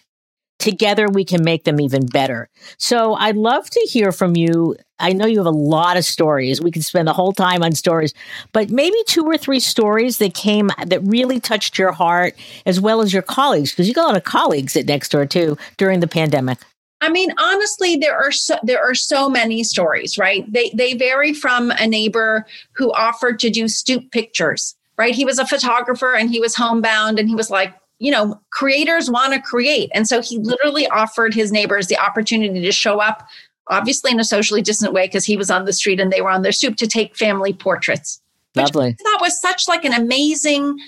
Together, 0.57 1.09
we 1.09 1.25
can 1.25 1.43
make 1.43 1.65
them 1.65 1.81
even 1.81 2.05
better. 2.05 2.49
So 2.77 3.13
I'd 3.13 3.35
love 3.35 3.69
to 3.69 3.79
hear 3.81 4.13
from 4.13 4.37
you. 4.37 4.77
I 4.97 5.11
know 5.11 5.25
you 5.25 5.37
have 5.39 5.45
a 5.45 5.51
lot 5.51 5.97
of 5.97 6.05
stories. 6.05 6.61
We 6.61 6.71
could 6.71 6.85
spend 6.85 7.09
the 7.09 7.13
whole 7.13 7.33
time 7.33 7.61
on 7.61 7.73
stories, 7.73 8.13
but 8.53 8.69
maybe 8.69 8.95
two 9.05 9.25
or 9.25 9.37
three 9.37 9.59
stories 9.59 10.17
that 10.19 10.33
came 10.33 10.71
that 10.85 11.01
really 11.03 11.41
touched 11.41 11.77
your 11.77 11.91
heart 11.91 12.35
as 12.65 12.79
well 12.79 13.01
as 13.01 13.11
your 13.11 13.21
colleagues, 13.21 13.71
because 13.71 13.89
you 13.89 13.93
got 13.93 14.05
a 14.05 14.07
lot 14.07 14.17
of 14.17 14.23
colleagues 14.23 14.77
at 14.77 14.85
Nextdoor 14.85 15.29
too 15.29 15.57
during 15.77 15.99
the 15.99 16.07
pandemic. 16.07 16.59
I 17.01 17.09
mean, 17.09 17.31
honestly, 17.37 17.97
there 17.97 18.15
are 18.17 18.31
so, 18.31 18.57
there 18.63 18.81
are 18.81 18.95
so 18.95 19.29
many 19.29 19.63
stories, 19.63 20.17
right? 20.17 20.51
They 20.51 20.71
they 20.73 20.93
vary 20.93 21.33
from 21.33 21.71
a 21.71 21.87
neighbor 21.87 22.45
who 22.71 22.91
offered 22.93 23.39
to 23.39 23.49
do 23.49 23.67
stoop 23.67 24.11
pictures, 24.11 24.75
right? 24.97 25.13
He 25.13 25.25
was 25.25 25.37
a 25.37 25.45
photographer 25.45 26.15
and 26.15 26.29
he 26.29 26.39
was 26.39 26.55
homebound, 26.55 27.19
and 27.19 27.27
he 27.27 27.35
was 27.35 27.49
like, 27.49 27.75
you 27.99 28.11
know, 28.11 28.39
creators 28.51 29.11
want 29.11 29.33
to 29.33 29.41
create, 29.41 29.91
and 29.93 30.07
so 30.07 30.21
he 30.21 30.37
literally 30.39 30.87
offered 30.87 31.33
his 31.33 31.51
neighbors 31.51 31.87
the 31.87 31.97
opportunity 31.97 32.61
to 32.61 32.71
show 32.71 32.99
up, 32.99 33.27
obviously 33.67 34.11
in 34.11 34.19
a 34.19 34.23
socially 34.23 34.61
distant 34.61 34.93
way 34.93 35.05
because 35.05 35.25
he 35.25 35.37
was 35.37 35.51
on 35.51 35.65
the 35.65 35.73
street 35.73 35.99
and 35.99 36.11
they 36.11 36.21
were 36.21 36.31
on 36.31 36.43
their 36.43 36.51
stoop 36.51 36.77
to 36.77 36.87
take 36.87 37.15
family 37.15 37.53
portraits. 37.53 38.21
Lovely. 38.55 38.95
That 39.03 39.17
was 39.21 39.39
such 39.39 39.67
like 39.67 39.83
an 39.83 39.93
amazing 39.93 40.79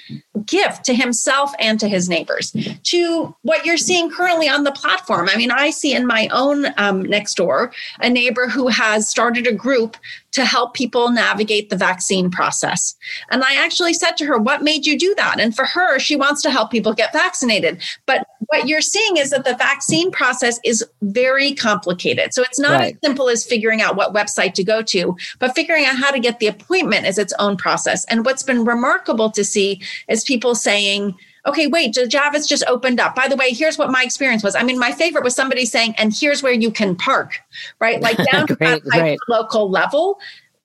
gift 0.45 0.85
to 0.85 0.93
himself 0.93 1.53
and 1.59 1.79
to 1.79 1.87
his 1.87 2.07
neighbors. 2.07 2.55
To 2.83 3.35
what 3.41 3.65
you're 3.65 3.77
seeing 3.77 4.09
currently 4.09 4.47
on 4.47 4.63
the 4.63 4.71
platform. 4.71 5.29
I 5.29 5.37
mean, 5.37 5.51
I 5.51 5.69
see 5.69 5.93
in 5.93 6.07
my 6.07 6.29
own 6.31 6.67
um, 6.77 7.03
Nextdoor 7.03 7.73
a 7.99 8.09
neighbor 8.09 8.47
who 8.47 8.67
has 8.67 9.09
started 9.09 9.47
a 9.47 9.53
group 9.53 9.97
to 10.37 10.45
help 10.45 10.75
people 10.75 11.09
navigate 11.09 11.71
the 11.71 11.75
vaccine 11.75 12.29
process. 12.29 12.95
And 13.31 13.43
I 13.43 13.55
actually 13.55 13.93
said 13.93 14.11
to 14.17 14.25
her, 14.25 14.37
What 14.37 14.61
made 14.61 14.85
you 14.85 14.97
do 14.97 15.15
that? 15.15 15.39
And 15.39 15.55
for 15.55 15.65
her, 15.65 15.97
she 15.97 16.15
wants 16.15 16.43
to 16.43 16.51
help 16.51 16.69
people 16.69 16.93
get 16.93 17.11
vaccinated. 17.11 17.81
But 18.05 18.27
what 18.49 18.67
you're 18.67 18.81
seeing 18.81 19.17
is 19.17 19.31
that 19.31 19.45
the 19.45 19.55
vaccine 19.55 20.11
process 20.11 20.59
is 20.63 20.85
very 21.01 21.55
complicated. 21.55 22.35
So 22.35 22.43
it's 22.43 22.59
not 22.59 22.79
right. 22.79 22.93
as 22.93 22.99
simple 23.03 23.29
as 23.29 23.43
figuring 23.43 23.81
out 23.81 23.95
what 23.95 24.13
website 24.13 24.53
to 24.53 24.63
go 24.63 24.83
to, 24.83 25.17
but 25.39 25.55
figuring 25.55 25.85
out 25.85 25.97
how 25.97 26.11
to 26.11 26.19
get 26.19 26.37
the 26.37 26.45
appointment 26.45 27.07
is 27.07 27.17
its 27.17 27.33
own 27.39 27.57
process. 27.57 28.05
And 28.05 28.23
what's 28.23 28.43
been 28.43 28.63
remarkable 28.63 29.31
to 29.31 29.43
see 29.43 29.81
is 30.07 30.23
people 30.23 30.53
saying, 30.53 31.15
okay, 31.47 31.67
wait, 31.67 31.93
Javits 31.95 32.47
just 32.47 32.63
opened 32.67 32.99
up. 32.99 33.15
By 33.15 33.27
the 33.27 33.35
way, 33.35 33.51
here's 33.51 33.77
what 33.77 33.89
my 33.89 34.03
experience 34.03 34.43
was. 34.43 34.55
I 34.55 34.63
mean, 34.63 34.77
my 34.77 34.91
favorite 34.91 35.23
was 35.23 35.35
somebody 35.35 35.65
saying, 35.65 35.95
and 35.97 36.13
here's 36.15 36.43
where 36.43 36.53
you 36.53 36.69
can 36.69 36.95
park, 36.95 37.39
right? 37.79 38.01
Like 38.01 38.17
down 38.31 38.45
great, 38.45 38.83
to 38.83 38.89
that 38.89 39.17
local 39.27 39.69
level. 39.69 40.19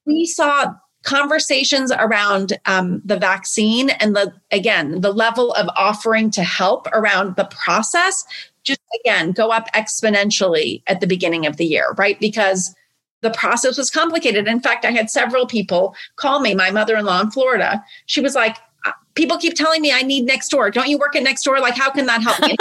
We 0.04 0.26
saw 0.26 0.74
conversations 1.04 1.90
around 1.92 2.58
um, 2.66 3.02
the 3.04 3.16
vaccine 3.16 3.90
and 3.90 4.14
the 4.14 4.32
again 4.52 5.00
the 5.00 5.12
level 5.12 5.52
of 5.54 5.68
offering 5.76 6.30
to 6.30 6.44
help 6.44 6.86
around 6.92 7.34
the 7.34 7.44
process 7.46 8.24
just 8.62 8.80
again 9.00 9.32
go 9.32 9.50
up 9.50 9.66
exponentially 9.74 10.80
at 10.86 11.00
the 11.00 11.06
beginning 11.08 11.44
of 11.44 11.56
the 11.56 11.64
year 11.64 11.92
right 11.98 12.20
because 12.20 12.72
the 13.22 13.30
process 13.30 13.78
was 13.78 13.90
complicated. 13.90 14.46
In 14.46 14.60
fact, 14.60 14.84
I 14.84 14.90
had 14.90 15.08
several 15.08 15.46
people 15.46 15.94
call 16.16 16.40
me, 16.40 16.54
my 16.54 16.70
mother 16.70 16.96
in 16.96 17.06
law 17.06 17.20
in 17.20 17.30
Florida. 17.30 17.82
She 18.06 18.20
was 18.20 18.34
like, 18.34 18.56
People 19.14 19.36
keep 19.38 19.54
telling 19.54 19.82
me 19.82 19.92
I 19.92 20.02
need 20.02 20.24
next 20.24 20.48
door. 20.48 20.70
Don't 20.70 20.88
you 20.88 20.98
work 20.98 21.14
at 21.16 21.22
next 21.22 21.42
door? 21.42 21.60
Like, 21.60 21.76
how 21.76 21.90
can 21.90 22.06
that 22.06 22.22
help 22.22 22.40
me? 22.40 22.56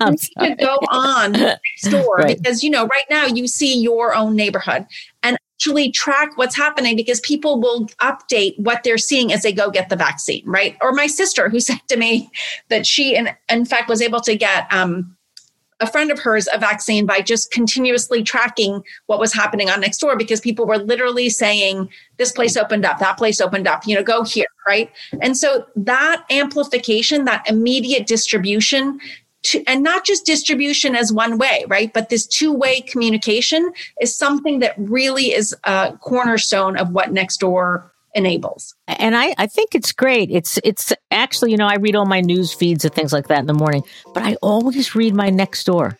to 0.38 0.56
go 0.56 0.78
on 0.90 1.32
next 1.32 1.90
door 1.90 2.16
right. 2.16 2.38
because, 2.38 2.62
you 2.62 2.70
know, 2.70 2.86
right 2.86 3.04
now 3.08 3.26
you 3.26 3.46
see 3.48 3.80
your 3.80 4.14
own 4.14 4.36
neighborhood 4.36 4.86
and 5.22 5.36
actually 5.60 5.90
track 5.90 6.30
what's 6.36 6.56
happening 6.56 6.96
because 6.96 7.20
people 7.20 7.60
will 7.60 7.86
update 8.00 8.58
what 8.58 8.82
they're 8.82 8.98
seeing 8.98 9.32
as 9.32 9.42
they 9.42 9.52
go 9.52 9.70
get 9.70 9.90
the 9.90 9.96
vaccine, 9.96 10.42
right? 10.46 10.76
Or 10.80 10.92
my 10.92 11.06
sister 11.06 11.48
who 11.48 11.60
said 11.60 11.80
to 11.88 11.96
me 11.96 12.30
that 12.68 12.86
she, 12.86 13.14
in, 13.14 13.30
in 13.48 13.64
fact, 13.64 13.88
was 13.88 14.00
able 14.00 14.20
to 14.20 14.36
get, 14.36 14.72
um, 14.72 15.16
a 15.80 15.86
friend 15.86 16.10
of 16.10 16.18
hers 16.18 16.48
a 16.52 16.58
vaccine 16.58 17.06
by 17.06 17.20
just 17.20 17.50
continuously 17.50 18.22
tracking 18.22 18.82
what 19.06 19.18
was 19.18 19.32
happening 19.32 19.70
on 19.70 19.80
next 19.80 19.98
door 19.98 20.16
because 20.16 20.40
people 20.40 20.66
were 20.66 20.78
literally 20.78 21.28
saying 21.28 21.88
this 22.18 22.32
place 22.32 22.56
opened 22.56 22.84
up 22.84 22.98
that 22.98 23.16
place 23.16 23.40
opened 23.40 23.66
up 23.66 23.86
you 23.86 23.94
know 23.94 24.02
go 24.02 24.22
here 24.22 24.46
right? 24.66 24.90
And 25.20 25.36
so 25.36 25.66
that 25.74 26.24
amplification 26.30 27.24
that 27.24 27.48
immediate 27.48 28.06
distribution 28.06 29.00
to, 29.42 29.64
and 29.66 29.82
not 29.82 30.04
just 30.04 30.26
distribution 30.26 30.94
as 30.94 31.12
one 31.12 31.38
way 31.38 31.64
right? 31.68 31.92
But 31.92 32.08
this 32.08 32.26
two 32.26 32.52
way 32.52 32.82
communication 32.82 33.72
is 34.00 34.14
something 34.14 34.58
that 34.60 34.74
really 34.76 35.32
is 35.32 35.56
a 35.64 35.96
cornerstone 36.00 36.76
of 36.76 36.90
what 36.90 37.12
next 37.12 37.38
door 37.38 37.89
enables. 38.14 38.74
And 38.86 39.16
I, 39.16 39.34
I 39.38 39.46
think 39.46 39.74
it's 39.74 39.92
great. 39.92 40.30
It's 40.30 40.58
it's 40.64 40.92
actually, 41.10 41.52
you 41.52 41.56
know, 41.56 41.66
I 41.66 41.76
read 41.76 41.96
all 41.96 42.06
my 42.06 42.20
news 42.20 42.52
feeds 42.52 42.84
and 42.84 42.94
things 42.94 43.12
like 43.12 43.28
that 43.28 43.38
in 43.38 43.46
the 43.46 43.54
morning, 43.54 43.82
but 44.14 44.22
I 44.22 44.36
always 44.42 44.94
read 44.94 45.14
my 45.14 45.30
next 45.30 45.64
door 45.64 45.98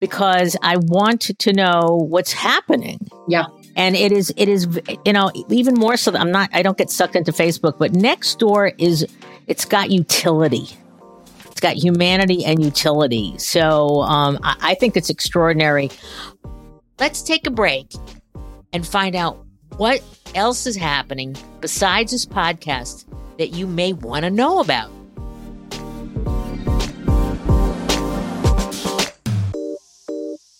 because 0.00 0.56
I 0.62 0.76
want 0.78 1.38
to 1.38 1.52
know 1.52 2.06
what's 2.08 2.32
happening. 2.32 3.08
Yeah. 3.28 3.46
And 3.76 3.94
it 3.96 4.12
is 4.12 4.32
it 4.36 4.48
is 4.48 4.80
you 5.04 5.12
know, 5.12 5.30
even 5.48 5.74
more 5.74 5.96
so 5.96 6.14
I'm 6.14 6.32
not 6.32 6.50
I 6.52 6.62
don't 6.62 6.76
get 6.76 6.90
sucked 6.90 7.16
into 7.16 7.32
Facebook, 7.32 7.78
but 7.78 7.92
next 7.92 8.38
door 8.38 8.72
is 8.78 9.06
it's 9.46 9.64
got 9.64 9.90
utility. 9.90 10.68
It's 11.46 11.60
got 11.60 11.76
humanity 11.76 12.44
and 12.44 12.62
utility. 12.62 13.36
So 13.38 14.00
um, 14.02 14.38
I, 14.42 14.56
I 14.62 14.74
think 14.74 14.96
it's 14.96 15.10
extraordinary. 15.10 15.90
Let's 16.98 17.22
take 17.22 17.46
a 17.46 17.50
break 17.50 17.92
and 18.72 18.86
find 18.86 19.14
out 19.14 19.44
what 19.76 20.02
else 20.34 20.66
is 20.66 20.76
happening 20.76 21.36
besides 21.60 22.12
this 22.12 22.26
podcast 22.26 23.04
that 23.38 23.48
you 23.48 23.66
may 23.66 23.92
want 23.92 24.24
to 24.24 24.30
know 24.30 24.60
about. 24.60 24.90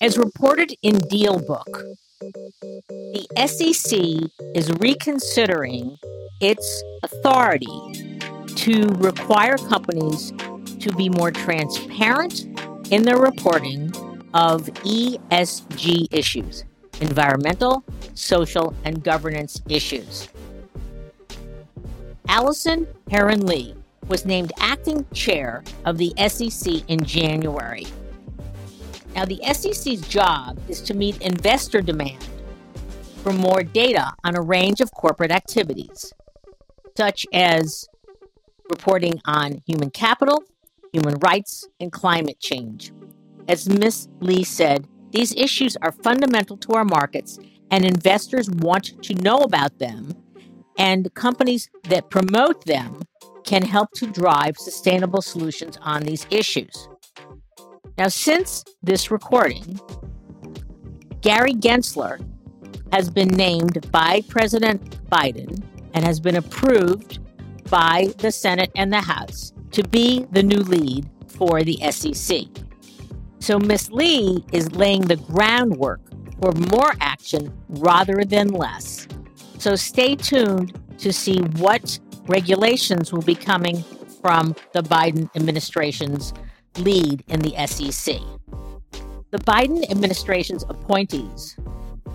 As 0.02 0.16
reported 0.16 0.74
in 0.82 0.96
DealBook, 0.96 1.96
the 2.20 3.26
SEC 3.46 4.00
is 4.54 4.72
reconsidering 4.80 5.98
its 6.40 6.82
authority 7.02 7.66
to 8.56 8.86
require 8.98 9.58
companies 9.58 10.32
to 10.80 10.90
be 10.96 11.10
more 11.10 11.30
transparent 11.30 12.46
in 12.90 13.02
their 13.02 13.18
reporting 13.18 13.92
of 14.32 14.62
ESG 14.84 16.06
issues 16.10 16.64
environmental, 17.00 17.84
social, 18.14 18.74
and 18.84 19.02
governance 19.02 19.60
issues. 19.68 20.28
Allison 22.28 22.86
Herren 23.10 23.46
Lee 23.46 23.74
was 24.08 24.24
named 24.24 24.52
acting 24.58 25.06
chair 25.12 25.62
of 25.84 25.98
the 25.98 26.12
SEC 26.28 26.82
in 26.88 27.02
January. 27.04 27.86
Now, 29.14 29.24
the 29.24 29.40
SEC's 29.52 30.00
job 30.08 30.58
is 30.68 30.80
to 30.82 30.94
meet 30.94 31.20
investor 31.22 31.80
demand 31.80 32.24
for 33.22 33.32
more 33.32 33.62
data 33.62 34.12
on 34.24 34.36
a 34.36 34.40
range 34.40 34.80
of 34.80 34.92
corporate 34.92 35.32
activities, 35.32 36.12
such 36.96 37.26
as 37.32 37.88
reporting 38.70 39.20
on 39.24 39.60
human 39.66 39.90
capital, 39.90 40.42
human 40.92 41.16
rights, 41.16 41.68
and 41.80 41.92
climate 41.92 42.38
change. 42.40 42.92
As 43.48 43.68
Ms. 43.68 44.08
Lee 44.20 44.44
said, 44.44 44.86
these 45.12 45.34
issues 45.34 45.76
are 45.82 45.92
fundamental 45.92 46.56
to 46.58 46.72
our 46.72 46.84
markets, 46.84 47.38
and 47.70 47.84
investors 47.84 48.50
want 48.50 49.02
to 49.02 49.14
know 49.14 49.38
about 49.38 49.78
them, 49.78 50.12
and 50.78 51.12
companies 51.14 51.68
that 51.84 52.10
promote 52.10 52.64
them 52.64 53.02
can 53.44 53.62
help 53.62 53.90
to 53.92 54.06
drive 54.06 54.56
sustainable 54.56 55.22
solutions 55.22 55.78
on 55.82 56.02
these 56.02 56.26
issues. 56.30 56.88
Now, 57.98 58.08
since 58.08 58.64
this 58.82 59.10
recording, 59.10 59.80
Gary 61.20 61.54
Gensler 61.54 62.24
has 62.92 63.10
been 63.10 63.28
named 63.28 63.90
by 63.90 64.22
President 64.28 65.08
Biden 65.10 65.62
and 65.94 66.04
has 66.04 66.20
been 66.20 66.36
approved 66.36 67.18
by 67.68 68.12
the 68.18 68.32
Senate 68.32 68.70
and 68.74 68.92
the 68.92 69.00
House 69.00 69.52
to 69.72 69.82
be 69.84 70.26
the 70.32 70.42
new 70.42 70.58
lead 70.58 71.08
for 71.28 71.62
the 71.62 71.78
SEC. 71.90 72.46
So 73.40 73.58
Miss 73.58 73.90
Lee 73.90 74.44
is 74.52 74.70
laying 74.72 75.02
the 75.02 75.16
groundwork 75.16 76.00
for 76.40 76.52
more 76.52 76.92
action 77.00 77.52
rather 77.68 78.22
than 78.24 78.48
less. 78.48 79.08
So 79.58 79.76
stay 79.76 80.14
tuned 80.14 80.78
to 80.98 81.12
see 81.12 81.38
what 81.56 81.98
regulations 82.26 83.12
will 83.12 83.22
be 83.22 83.34
coming 83.34 83.82
from 84.20 84.54
the 84.72 84.82
Biden 84.82 85.34
administration's 85.34 86.34
lead 86.78 87.24
in 87.28 87.40
the 87.40 87.54
SEC. 87.66 88.20
The 89.30 89.38
Biden 89.38 89.90
administration's 89.90 90.64
appointees 90.64 91.56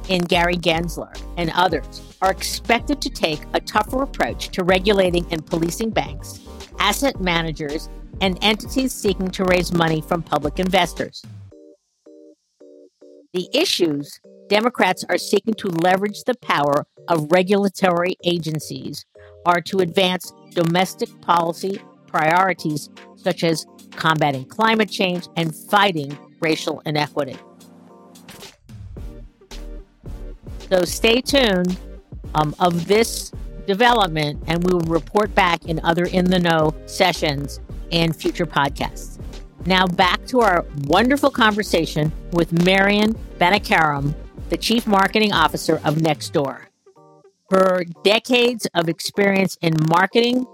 in 0.09 0.21
Gary 0.25 0.57
Gensler 0.57 1.19
and 1.37 1.51
others 1.55 2.01
are 2.21 2.29
expected 2.29 3.01
to 3.01 3.09
take 3.09 3.41
a 3.53 3.59
tougher 3.59 4.03
approach 4.03 4.49
to 4.49 4.63
regulating 4.63 5.25
and 5.31 5.43
policing 5.43 5.89
banks, 5.89 6.39
asset 6.77 7.19
managers, 7.19 7.89
and 8.21 8.37
entities 8.41 8.93
seeking 8.93 9.29
to 9.29 9.43
raise 9.45 9.71
money 9.71 10.01
from 10.01 10.21
public 10.21 10.59
investors. 10.59 11.23
The 13.33 13.49
issues 13.53 14.19
Democrats 14.47 15.03
are 15.09 15.17
seeking 15.17 15.53
to 15.55 15.67
leverage 15.67 16.23
the 16.23 16.35
power 16.35 16.85
of 17.07 17.31
regulatory 17.31 18.15
agencies 18.23 19.05
are 19.45 19.61
to 19.61 19.79
advance 19.79 20.31
domestic 20.51 21.09
policy 21.21 21.79
priorities 22.07 22.89
such 23.15 23.43
as 23.43 23.65
combating 23.91 24.45
climate 24.45 24.89
change 24.89 25.27
and 25.35 25.55
fighting 25.55 26.17
racial 26.39 26.81
inequity. 26.85 27.37
So 30.69 30.83
stay 30.83 31.21
tuned 31.21 31.77
um, 32.35 32.55
of 32.59 32.87
this 32.87 33.31
development, 33.67 34.43
and 34.47 34.63
we 34.63 34.73
will 34.73 34.81
report 34.81 35.33
back 35.33 35.65
in 35.65 35.79
other 35.83 36.05
in 36.05 36.25
the 36.25 36.39
know 36.39 36.73
sessions 36.85 37.59
and 37.91 38.15
future 38.15 38.45
podcasts. 38.45 39.19
Now 39.65 39.87
back 39.87 40.25
to 40.27 40.41
our 40.41 40.65
wonderful 40.85 41.31
conversation 41.31 42.11
with 42.31 42.51
Marian 42.65 43.13
Banikarim, 43.39 44.13
the 44.49 44.57
Chief 44.57 44.85
Marketing 44.85 45.33
Officer 45.33 45.75
of 45.83 45.95
Nextdoor. 45.95 46.61
Her 47.49 47.83
decades 48.03 48.67
of 48.75 48.89
experience 48.89 49.57
in 49.61 49.73
marketing 49.89 50.45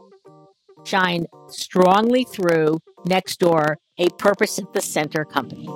shine 0.86 1.26
strongly 1.50 2.24
through 2.24 2.80
Nextdoor, 3.06 3.76
a 3.98 4.10
purpose 4.17 4.60
at 4.60 4.72
the 4.74 4.82
center 4.82 5.26
company. 5.26 5.67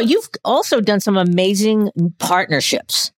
You've 0.00 0.28
also 0.44 0.80
done 0.80 1.00
some 1.00 1.16
amazing 1.16 1.90
partnerships. 2.18 3.12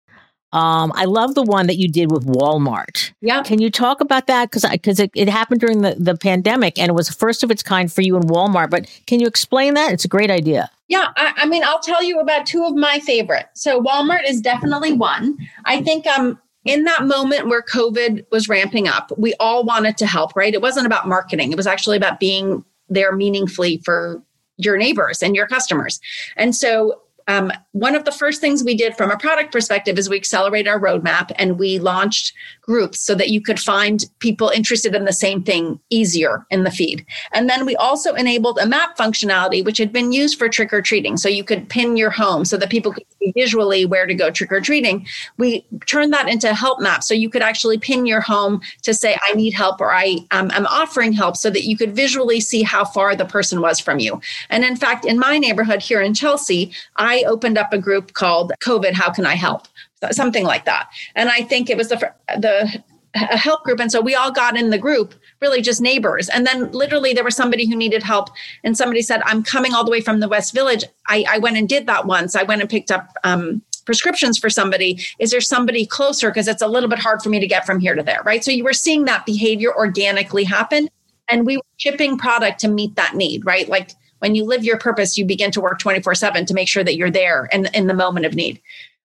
Um, 0.55 0.93
I 0.95 1.05
love 1.05 1.35
the 1.35 1.43
one 1.43 1.67
that 1.67 1.79
you 1.79 1.89
did 1.89 2.13
with 2.13 2.25
Walmart. 2.27 3.13
Yeah. 3.21 3.43
Can 3.43 3.61
you 3.61 3.71
talk 3.71 4.01
about 4.01 4.29
that? 4.29 4.51
Because 4.51 4.65
because 4.71 5.01
it, 5.01 5.11
it 5.15 5.29
happened 5.29 5.61
during 5.61 5.83
the, 5.83 5.97
the 5.99 6.17
pandemic 6.17 6.79
and 6.79 6.89
it 6.89 6.95
was 6.95 7.11
first 7.11 7.43
of 7.43 7.51
its 7.51 7.63
kind 7.63 7.93
for 7.93 8.03
you 8.03 8.17
in 8.17 8.23
Walmart. 8.23 8.71
But 8.71 8.89
can 9.07 9.19
you 9.19 9.27
explain 9.27 9.75
that? 9.75 9.93
It's 9.93 10.05
a 10.05 10.09
great 10.09 10.31
idea. 10.31 10.71
Yeah, 10.87 11.09
I, 11.17 11.33
I 11.39 11.47
mean, 11.47 11.65
I'll 11.65 11.81
tell 11.81 12.05
you 12.05 12.21
about 12.21 12.47
two 12.47 12.65
of 12.65 12.75
my 12.77 13.01
favorite. 13.01 13.47
So 13.55 13.83
Walmart 13.83 14.29
is 14.29 14.41
definitely 14.41 14.93
one. 14.93 15.37
I 15.65 15.83
think 15.83 16.07
um 16.07 16.39
in 16.65 16.85
that 16.85 17.05
moment 17.05 17.49
where 17.49 17.63
COVID 17.63 18.25
was 18.31 18.49
ramping 18.49 18.87
up, 18.87 19.13
we 19.19 19.35
all 19.41 19.65
wanted 19.65 19.99
to 19.99 20.07
help, 20.07 20.37
right? 20.37 20.55
It 20.55 20.63
wasn't 20.63 20.87
about 20.87 21.09
marketing. 21.09 21.51
It 21.51 21.57
was 21.57 21.67
actually 21.67 21.97
about 21.97 22.21
being 22.21 22.65
there 22.89 23.15
meaningfully 23.15 23.79
for 23.85 24.23
your 24.57 24.77
neighbors 24.77 25.21
and 25.21 25.35
your 25.35 25.49
customers. 25.49 26.01
And 26.37 26.55
so 26.55 27.01
um, 27.29 27.53
one 27.73 27.95
of 27.95 28.05
the 28.05 28.13
first 28.13 28.41
things 28.41 28.63
we 28.63 28.77
did 28.77 28.97
from 28.97 29.11
a 29.11 29.17
product 29.17 29.53
perspective 29.53 29.99
is 29.99 30.09
we 30.09 30.17
accelerated 30.17 30.69
our 30.69 30.79
roadmap 30.79 31.33
and 31.37 31.59
we 31.59 31.79
launched 31.79 32.33
groups 32.61 33.01
so 33.01 33.15
that 33.15 33.31
you 33.31 33.41
could 33.41 33.61
find 33.61 34.05
people 34.21 34.49
interested 34.49 34.95
in 34.95 35.05
the 35.05 35.13
same 35.13 35.43
thing 35.43 35.79
easier 35.91 36.47
in 36.51 36.65
the 36.65 36.71
feed. 36.71 37.05
And 37.33 37.49
then 37.49 37.67
we 37.67 37.77
also 37.77 38.15
enabled 38.15 38.59
a 38.59 38.67
map 38.67 38.97
functionality, 38.97 39.65
which 39.65 39.79
had 39.79 39.93
been 39.93 40.13
used 40.13 40.39
for 40.39 40.49
trick 40.49 40.73
or 40.73 40.83
treating. 40.83 41.17
So 41.17 41.29
you 41.29 41.45
could 41.45 41.69
pin 41.69 41.97
your 41.97 42.11
home 42.11 42.45
so 42.45 42.57
that 42.57 42.71
people 42.71 42.93
could 42.93 43.05
see 43.19 43.33
visually 43.33 43.87
where 43.87 44.07
to 44.07 44.15
go 44.15 44.31
trick 44.31 44.53
or 44.53 44.61
treating. 44.61 45.07
We 45.37 45.67
turned 45.87 46.13
that 46.13 46.29
into 46.29 46.55
help 46.55 46.81
map. 46.81 47.03
So 47.03 47.15
you 47.15 47.29
could 47.29 47.43
actually 47.43 47.79
pin 47.79 48.07
your 48.07 48.21
home 48.21 48.61
to 48.83 48.95
say, 48.95 49.17
I 49.29 49.35
need 49.35 49.53
help 49.53 49.81
or 49.81 49.93
I 49.93 50.19
um, 50.31 50.51
am 50.53 50.67
offering 50.67 51.13
help 51.13 51.37
so 51.37 51.51
that 51.51 51.65
you 51.65 51.77
could 51.77 51.95
visually 51.95 52.41
see 52.41 52.63
how 52.63 52.85
far 52.85 53.17
the 53.17 53.25
person 53.25 53.61
was 53.61 53.81
from 53.81 53.99
you. 53.99 54.21
And 54.51 54.65
in 54.65 54.77
fact, 54.77 55.05
in 55.05 55.19
my 55.19 55.39
neighborhood 55.39 55.83
here 55.83 56.01
in 56.01 56.15
Chelsea, 56.15 56.73
I 56.97 57.14
opened 57.23 57.57
up 57.59 57.73
a 57.73 57.79
group 57.79 58.13
called 58.15 58.53
COVID 58.63 58.93
How 58.93 59.11
Can 59.11 59.27
I 59.27 59.35
Help? 59.35 59.69
Something 60.11 60.45
like 60.45 60.65
that. 60.65 60.89
And 61.15 61.31
I 61.31 61.43
think 61.43 61.71
it 61.71 61.77
was 61.77 61.89
the, 61.89 62.13
the 62.37 62.83
a 63.15 63.37
help 63.37 63.63
group. 63.63 63.81
And 63.81 63.93
so 63.93 64.01
we 64.01 64.15
all 64.15 64.33
got 64.33 64.57
in 64.57 64.71
the 64.71 64.79
group, 64.79 65.15
really 65.41 65.63
just 65.63 65.81
neighbors. 65.81 66.29
And 66.29 66.47
then 66.47 66.71
literally 66.73 67.13
there 67.13 67.25
was 67.25 67.37
somebody 67.37 67.69
who 67.69 67.77
needed 67.77 68.03
help. 68.03 68.29
And 68.65 68.77
somebody 68.77 69.03
said, 69.03 69.23
I'm 69.25 69.43
coming 69.43 69.73
all 69.73 69.85
the 69.85 69.91
way 69.91 70.01
from 70.01 70.21
the 70.21 70.29
West 70.29 70.53
Village. 70.53 70.85
I, 71.09 71.25
I 71.29 71.39
went 71.39 71.57
and 71.57 71.69
did 71.69 71.87
that 71.87 72.07
once. 72.07 72.35
I 72.35 72.43
went 72.43 72.61
and 72.61 72.69
picked 72.69 72.91
up 72.91 73.15
um, 73.23 73.63
prescriptions 73.85 74.39
for 74.39 74.51
somebody. 74.51 74.99
Is 75.19 75.31
there 75.31 75.41
somebody 75.41 75.87
closer? 75.87 76.31
Because 76.31 76.49
it's 76.49 76.63
a 76.63 76.67
little 76.67 76.89
bit 76.89 76.99
hard 76.99 77.23
for 77.23 77.29
me 77.29 77.39
to 77.39 77.47
get 77.47 77.65
from 77.65 77.79
here 77.79 77.95
to 77.95 78.03
there, 78.03 78.23
right? 78.25 78.43
So 78.43 78.51
you 78.51 78.65
were 78.65 78.73
seeing 78.73 79.05
that 79.05 79.27
behavior 79.27 79.75
organically 79.75 80.45
happen. 80.45 80.89
And 81.29 81.47
we 81.47 81.57
were 81.57 81.63
shipping 81.77 82.19
product 82.19 82.61
to 82.61 82.69
meet 82.69 82.97
that 82.97 83.15
need, 83.15 83.47
right? 83.47 83.69
Like 83.69 83.93
when 84.19 84.35
you 84.35 84.45
live 84.45 84.65
your 84.65 84.79
purpose, 84.79 85.19
you 85.19 85.25
begin 85.25 85.51
to 85.53 85.61
work 85.61 85.79
24 85.79 86.15
7 86.15 86.47
to 86.47 86.55
make 86.55 86.69
sure 86.69 86.85
that 86.85 86.97
you're 86.97 87.11
there 87.11 87.49
in, 87.53 87.67
in 87.75 87.87
the 87.87 87.95
moment 87.95 88.27
of 88.27 88.35
need. 88.35 88.61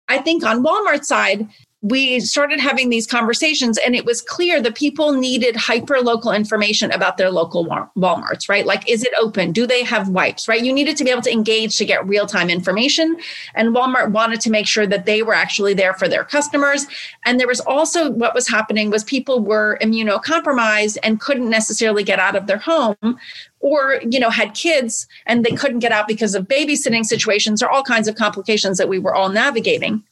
I 0.07 0.17
think 0.17 0.43
on 0.43 0.63
Walmart's 0.63 1.07
side, 1.07 1.47
we 1.81 2.19
started 2.19 2.59
having 2.59 2.89
these 2.89 3.07
conversations 3.07 3.77
and 3.77 3.95
it 3.95 4.03
was 4.03 4.21
clear 4.21 4.61
that 4.61 4.75
people 4.75 5.13
needed 5.13 5.55
hyper 5.55 5.99
local 6.01 6.33
information 6.33 6.91
about 6.91 7.15
their 7.15 7.31
local 7.31 7.65
walmarts 7.97 8.49
right? 8.49 8.65
Like 8.65 8.87
is 8.89 9.05
it 9.05 9.13
open? 9.17 9.53
Do 9.53 9.65
they 9.65 9.83
have 9.85 10.09
wipes 10.09 10.49
right? 10.49 10.61
You 10.61 10.73
needed 10.73 10.97
to 10.97 11.05
be 11.05 11.09
able 11.09 11.21
to 11.21 11.31
engage 11.31 11.77
to 11.77 11.85
get 11.85 12.05
real 12.05 12.25
time 12.25 12.49
information 12.49 13.17
and 13.55 13.73
walmart 13.73 14.11
wanted 14.11 14.41
to 14.41 14.49
make 14.49 14.67
sure 14.67 14.85
that 14.87 15.05
they 15.05 15.23
were 15.23 15.33
actually 15.33 15.73
there 15.73 15.93
for 15.93 16.09
their 16.09 16.25
customers. 16.25 16.85
And 17.23 17.39
there 17.39 17.47
was 17.47 17.61
also 17.61 18.11
what 18.11 18.35
was 18.35 18.49
happening 18.49 18.89
was 18.89 19.05
people 19.05 19.39
were 19.39 19.77
immunocompromised 19.81 20.97
and 21.01 21.21
couldn't 21.21 21.49
necessarily 21.49 22.03
get 22.03 22.19
out 22.19 22.35
of 22.35 22.47
their 22.47 22.57
home 22.57 23.17
or 23.59 23.99
you 24.09 24.19
know 24.19 24.29
had 24.29 24.53
kids 24.53 25.07
and 25.25 25.43
they 25.43 25.51
couldn't 25.51 25.79
get 25.79 25.91
out 25.91 26.07
because 26.07 26.35
of 26.35 26.47
babysitting 26.47 27.05
situations 27.05 27.61
or 27.61 27.69
all 27.69 27.83
kinds 27.83 28.07
of 28.07 28.15
complications 28.15 28.77
that 28.77 28.89
we 28.89 28.99
were 28.99 29.13
all 29.13 29.29
navigating 29.29 30.03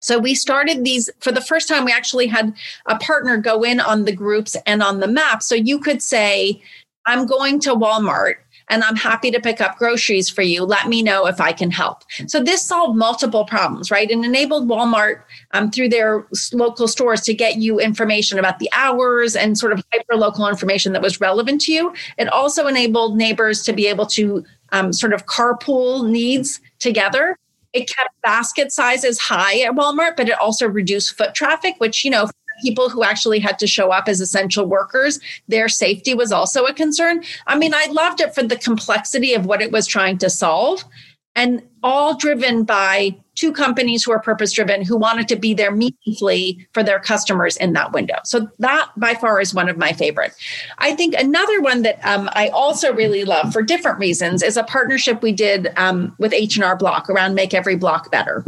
so 0.00 0.18
we 0.18 0.34
started 0.34 0.84
these 0.84 1.10
for 1.20 1.32
the 1.32 1.40
first 1.40 1.68
time. 1.68 1.84
We 1.84 1.92
actually 1.92 2.26
had 2.26 2.54
a 2.86 2.96
partner 2.98 3.38
go 3.38 3.62
in 3.62 3.80
on 3.80 4.04
the 4.04 4.12
groups 4.12 4.56
and 4.66 4.82
on 4.82 5.00
the 5.00 5.08
map. 5.08 5.42
So 5.42 5.54
you 5.54 5.80
could 5.80 6.02
say, 6.02 6.62
I'm 7.06 7.26
going 7.26 7.60
to 7.60 7.74
Walmart 7.74 8.36
and 8.68 8.82
I'm 8.82 8.96
happy 8.96 9.30
to 9.30 9.40
pick 9.40 9.60
up 9.60 9.76
groceries 9.76 10.28
for 10.28 10.42
you. 10.42 10.64
Let 10.64 10.88
me 10.88 11.02
know 11.02 11.26
if 11.26 11.40
I 11.40 11.52
can 11.52 11.70
help. 11.70 12.04
So 12.26 12.42
this 12.42 12.62
solved 12.62 12.96
multiple 12.96 13.44
problems, 13.44 13.90
right? 13.90 14.10
And 14.10 14.24
enabled 14.24 14.68
Walmart 14.68 15.22
um, 15.52 15.70
through 15.70 15.90
their 15.90 16.26
local 16.52 16.88
stores 16.88 17.20
to 17.22 17.34
get 17.34 17.56
you 17.56 17.78
information 17.78 18.38
about 18.38 18.58
the 18.58 18.68
hours 18.72 19.36
and 19.36 19.58
sort 19.58 19.72
of 19.72 19.84
hyper 19.92 20.16
local 20.16 20.48
information 20.48 20.92
that 20.92 21.02
was 21.02 21.20
relevant 21.20 21.60
to 21.62 21.72
you. 21.72 21.94
It 22.18 22.28
also 22.28 22.66
enabled 22.66 23.16
neighbors 23.16 23.62
to 23.62 23.72
be 23.72 23.86
able 23.86 24.06
to 24.06 24.44
um, 24.72 24.92
sort 24.92 25.12
of 25.12 25.26
carpool 25.26 26.08
needs 26.08 26.60
together 26.78 27.36
it 27.76 27.88
kept 27.94 28.10
basket 28.22 28.72
sizes 28.72 29.18
high 29.18 29.60
at 29.60 29.72
Walmart, 29.72 30.16
but 30.16 30.30
it 30.30 30.40
also 30.40 30.66
reduced 30.66 31.14
foot 31.14 31.34
traffic, 31.34 31.74
which, 31.76 32.06
you 32.06 32.10
know, 32.10 32.26
people 32.62 32.88
who 32.88 33.02
actually 33.02 33.38
had 33.38 33.58
to 33.58 33.66
show 33.66 33.90
up 33.90 34.08
as 34.08 34.20
essential 34.20 34.66
workers, 34.66 35.20
their 35.48 35.68
safety 35.68 36.14
was 36.14 36.32
also 36.32 36.64
a 36.64 36.74
concern. 36.74 37.22
I 37.46 37.56
mean, 37.56 37.74
I 37.74 37.86
loved 37.90 38.20
it 38.20 38.34
for 38.34 38.42
the 38.42 38.56
complexity 38.56 39.34
of 39.34 39.46
what 39.46 39.62
it 39.62 39.72
was 39.72 39.86
trying 39.86 40.18
to 40.18 40.30
solve 40.30 40.84
and 41.36 41.62
all 41.82 42.16
driven 42.16 42.64
by 42.64 43.14
two 43.36 43.52
companies 43.52 44.02
who 44.02 44.10
are 44.10 44.18
purpose 44.18 44.50
driven 44.52 44.82
who 44.82 44.96
wanted 44.96 45.28
to 45.28 45.36
be 45.36 45.52
there 45.52 45.70
meaningfully 45.70 46.66
for 46.72 46.82
their 46.82 46.98
customers 46.98 47.56
in 47.58 47.74
that 47.74 47.92
window. 47.92 48.16
So 48.24 48.48
that 48.58 48.90
by 48.96 49.14
far 49.14 49.40
is 49.40 49.54
one 49.54 49.68
of 49.68 49.76
my 49.76 49.92
favorite. 49.92 50.32
I 50.78 50.94
think 50.94 51.14
another 51.14 51.60
one 51.60 51.82
that 51.82 52.00
um, 52.04 52.30
I 52.32 52.48
also 52.48 52.92
really 52.92 53.24
love 53.24 53.52
for 53.52 53.62
different 53.62 53.98
reasons 53.98 54.42
is 54.42 54.56
a 54.56 54.64
partnership 54.64 55.22
we 55.22 55.32
did 55.32 55.72
um, 55.76 56.16
with 56.18 56.32
H&R 56.32 56.74
Block 56.76 57.10
around 57.10 57.34
Make 57.34 57.52
Every 57.52 57.76
Block 57.76 58.10
Better. 58.10 58.42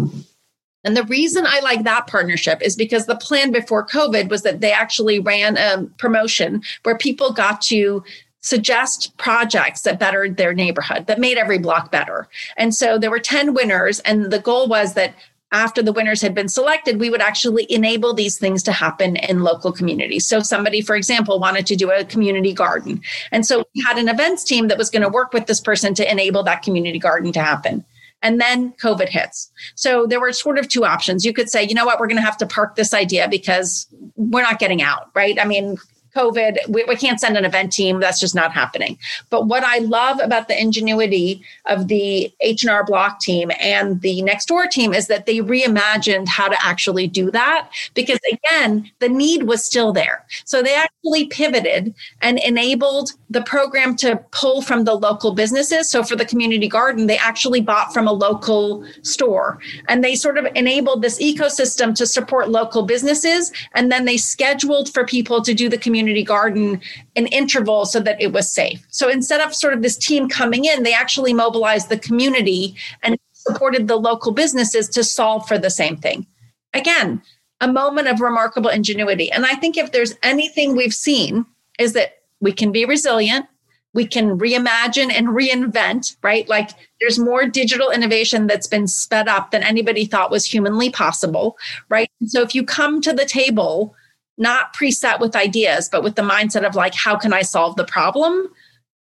And 0.89 0.97
the 0.97 1.05
reason 1.05 1.45
I 1.47 1.61
like 1.61 1.85
that 1.85 2.07
partnership 2.07 2.63
is 2.63 2.75
because 2.75 3.05
the 3.05 3.15
plan 3.15 3.53
before 3.53 3.87
COVID 3.87 4.31
was 4.31 4.41
that 4.41 4.63
they 4.63 4.73
actually 4.73 5.21
ran 5.21 5.59
a 5.59 5.85
promotion 5.99 6.63
where 6.85 6.97
people 6.97 7.31
got 7.31 7.61
to 7.65 8.03
suggest 8.41 9.15
projects 9.19 9.83
that 9.83 10.01
bettered 10.01 10.39
their 10.39 10.55
neighborhood, 10.55 11.07
that 11.07 11.21
made 11.21 11.37
every 11.37 11.59
block 11.59 11.93
better. 11.93 12.27
And 12.57 12.75
so 12.75 12.97
there 12.97 13.11
were 13.11 13.19
10 13.19 13.53
winners, 13.53 14.01
and 14.01 14.31
the 14.31 14.39
goal 14.39 14.67
was 14.67 14.95
that 14.95 15.15
after 15.53 15.83
the 15.83 15.93
winners 15.93 16.23
had 16.23 16.35
been 16.35 16.49
selected, 16.49 16.99
we 16.99 17.11
would 17.11 17.21
actually 17.21 17.71
enable 17.71 18.15
these 18.15 18.39
things 18.39 18.63
to 18.63 18.73
happen 18.73 19.17
in 19.17 19.43
local 19.43 19.73
communities. 19.73 20.27
So, 20.27 20.41
somebody, 20.41 20.81
for 20.81 20.97
example, 20.97 21.39
wanted 21.39 21.67
to 21.67 21.77
do 21.77 21.91
a 21.91 22.03
community 22.03 22.55
garden. 22.55 23.03
And 23.31 23.45
so 23.45 23.63
we 23.75 23.85
had 23.87 23.99
an 23.99 24.09
events 24.09 24.43
team 24.43 24.69
that 24.69 24.79
was 24.79 24.89
going 24.89 25.03
to 25.03 25.11
work 25.11 25.35
with 25.35 25.49
this 25.49 25.61
person 25.61 25.93
to 25.95 26.11
enable 26.11 26.43
that 26.45 26.63
community 26.63 26.99
garden 26.99 27.31
to 27.33 27.43
happen. 27.43 27.85
And 28.23 28.41
then 28.41 28.73
COVID 28.73 29.09
hits. 29.09 29.51
So 29.75 30.07
there 30.07 30.21
were 30.21 30.33
sort 30.33 30.59
of 30.59 30.69
two 30.69 30.85
options. 30.85 31.25
You 31.25 31.33
could 31.33 31.49
say, 31.49 31.63
you 31.63 31.75
know 31.75 31.87
what, 31.87 32.01
we're 32.01 32.09
going 32.09 32.17
to 32.17 32.23
have 32.23 32.37
to 32.39 32.47
park 32.47 32.75
this 32.75 32.93
idea 32.93 33.29
because 33.29 33.87
we're 34.17 34.43
not 34.43 34.59
getting 34.59 34.83
out, 34.83 35.11
right? 35.15 35.41
I 35.41 35.45
mean, 35.45 35.79
COVID, 36.19 36.69
we, 36.69 36.85
we, 36.85 36.97
can't 36.97 37.21
send 37.21 37.37
an 37.37 37.45
event 37.45 37.73
team. 37.73 38.01
That's 38.01 38.19
just 38.19 38.35
not 38.35 38.53
happening. 38.53 38.99
But 39.31 39.47
what 39.47 39.63
I 39.63 39.79
love 39.79 40.19
about 40.21 40.49
the 40.49 40.61
ingenuity 40.61 41.43
of 41.67 41.87
the 41.87 42.33
H&R 42.41 42.85
Block 42.85 43.21
team 43.21 43.53
and 43.61 44.01
the 44.01 44.23
Nextdoor 44.23 44.69
team 44.69 44.93
is 44.93 45.07
that 45.07 45.27
they 45.27 45.37
reimagined 45.37 46.27
how 46.27 46.49
to 46.49 46.57
actually 46.61 47.07
do 47.07 47.31
that 47.31 47.69
because 47.95 48.19
again, 48.33 48.91
the 48.99 49.09
need 49.09 49.45
was 49.45 49.65
still 49.65 49.93
there. 49.93 50.25
So 50.45 50.61
they 50.61 50.75
actually 50.75 51.27
pivoted 51.27 51.95
and 52.21 52.41
enabled 52.41 53.13
the 53.31 53.43
program 53.43 53.95
to 53.97 54.17
pull 54.33 54.61
from 54.63 54.85
the 54.85 54.95
local 54.95 55.33
businesses. 55.33 55.89
So 55.89 56.03
for 56.03 56.17
the 56.17 56.25
community 56.25 56.69
garden, 56.69 57.07
they 57.07 57.19
actually 57.19 57.61
bought 57.61 57.95
from 57.95 58.09
a 58.09 58.13
local 58.13 58.85
store 59.03 59.61
and 59.87 60.03
they 60.03 60.17
sort 60.17 60.37
of 60.37 60.47
enabled 60.57 61.03
this 61.03 61.21
ecosystem 61.21 61.95
to 61.95 62.07
support 62.07 62.49
local 62.49 62.83
businesses. 62.83 63.53
And 63.75 63.93
then 63.93 64.05
they 64.05 64.17
scheduled 64.17 64.93
for 64.93 65.05
people 65.05 65.43
to 65.43 65.55
do 65.55 65.69
the 65.69 65.79
community 65.79 66.08
community 66.09 66.25
garden 66.25 66.81
an 67.17 67.27
interval 67.27 67.85
so 67.85 68.01
that 68.01 68.21
it 68.21 68.33
was 68.33 68.51
safe. 68.51 68.87
So 68.89 69.11
instead 69.11 69.41
of 69.43 69.55
sort 69.55 69.75
of 69.75 69.83
this 69.83 69.97
team 69.97 70.29
coming 70.29 70.65
in, 70.65 70.83
they 70.83 70.95
actually 70.95 71.35
mobilized 71.35 71.91
the 71.91 71.99
community 71.99 72.75
and 73.03 73.19
supported 73.33 73.89
the 73.89 73.97
local 73.97 74.33
businesses 74.33 74.89
to 74.91 75.05
solve 75.05 75.47
for 75.47 75.59
the 75.59 75.69
same 75.69 75.99
thing. 75.99 76.27
Again, 76.73 77.21
a 77.61 77.71
moment 77.71 78.09
of 78.09 78.21
remarkable 78.21 78.71
ingenuity. 78.71 79.31
And 79.31 79.45
I 79.45 79.55
think 79.55 79.77
if 79.77 79.93
there's 79.93 80.15
anything 80.23 80.77
we've 80.77 80.95
seen 80.95 81.45
is 81.79 81.93
that 81.93 82.23
we 82.41 82.53
can 82.53 82.73
be 82.73 82.87
resilient, 82.87 83.45
we 83.93 84.07
can 84.07 84.39
reimagine 84.39 85.13
and 85.13 85.29
reinvent, 85.29 86.17
right? 86.23 86.49
Like 86.49 86.71
there's 87.01 87.19
more 87.19 87.47
digital 87.47 87.91
innovation 87.91 88.47
that's 88.47 88.67
been 88.67 88.87
sped 88.87 89.29
up 89.29 89.51
than 89.51 89.63
anybody 89.63 90.07
thought 90.07 90.31
was 90.31 90.47
humanly 90.47 90.89
possible, 90.89 91.59
right? 91.91 92.11
And 92.21 92.31
so 92.31 92.41
if 92.41 92.55
you 92.55 92.65
come 92.65 93.03
to 93.03 93.13
the 93.13 93.27
table 93.27 93.95
not 94.39 94.75
preset 94.75 95.21
with 95.21 95.37
ideas, 95.37 95.89
but 95.91 96.03
with 96.03 96.15
the 96.15 96.23
mindset 96.23 96.67
of 96.67 96.75
like, 96.75 96.95
how 96.95 97.17
can 97.17 97.33
I 97.33 97.43
solve 97.43 97.77
the 97.77 97.85
problem? 97.85 98.49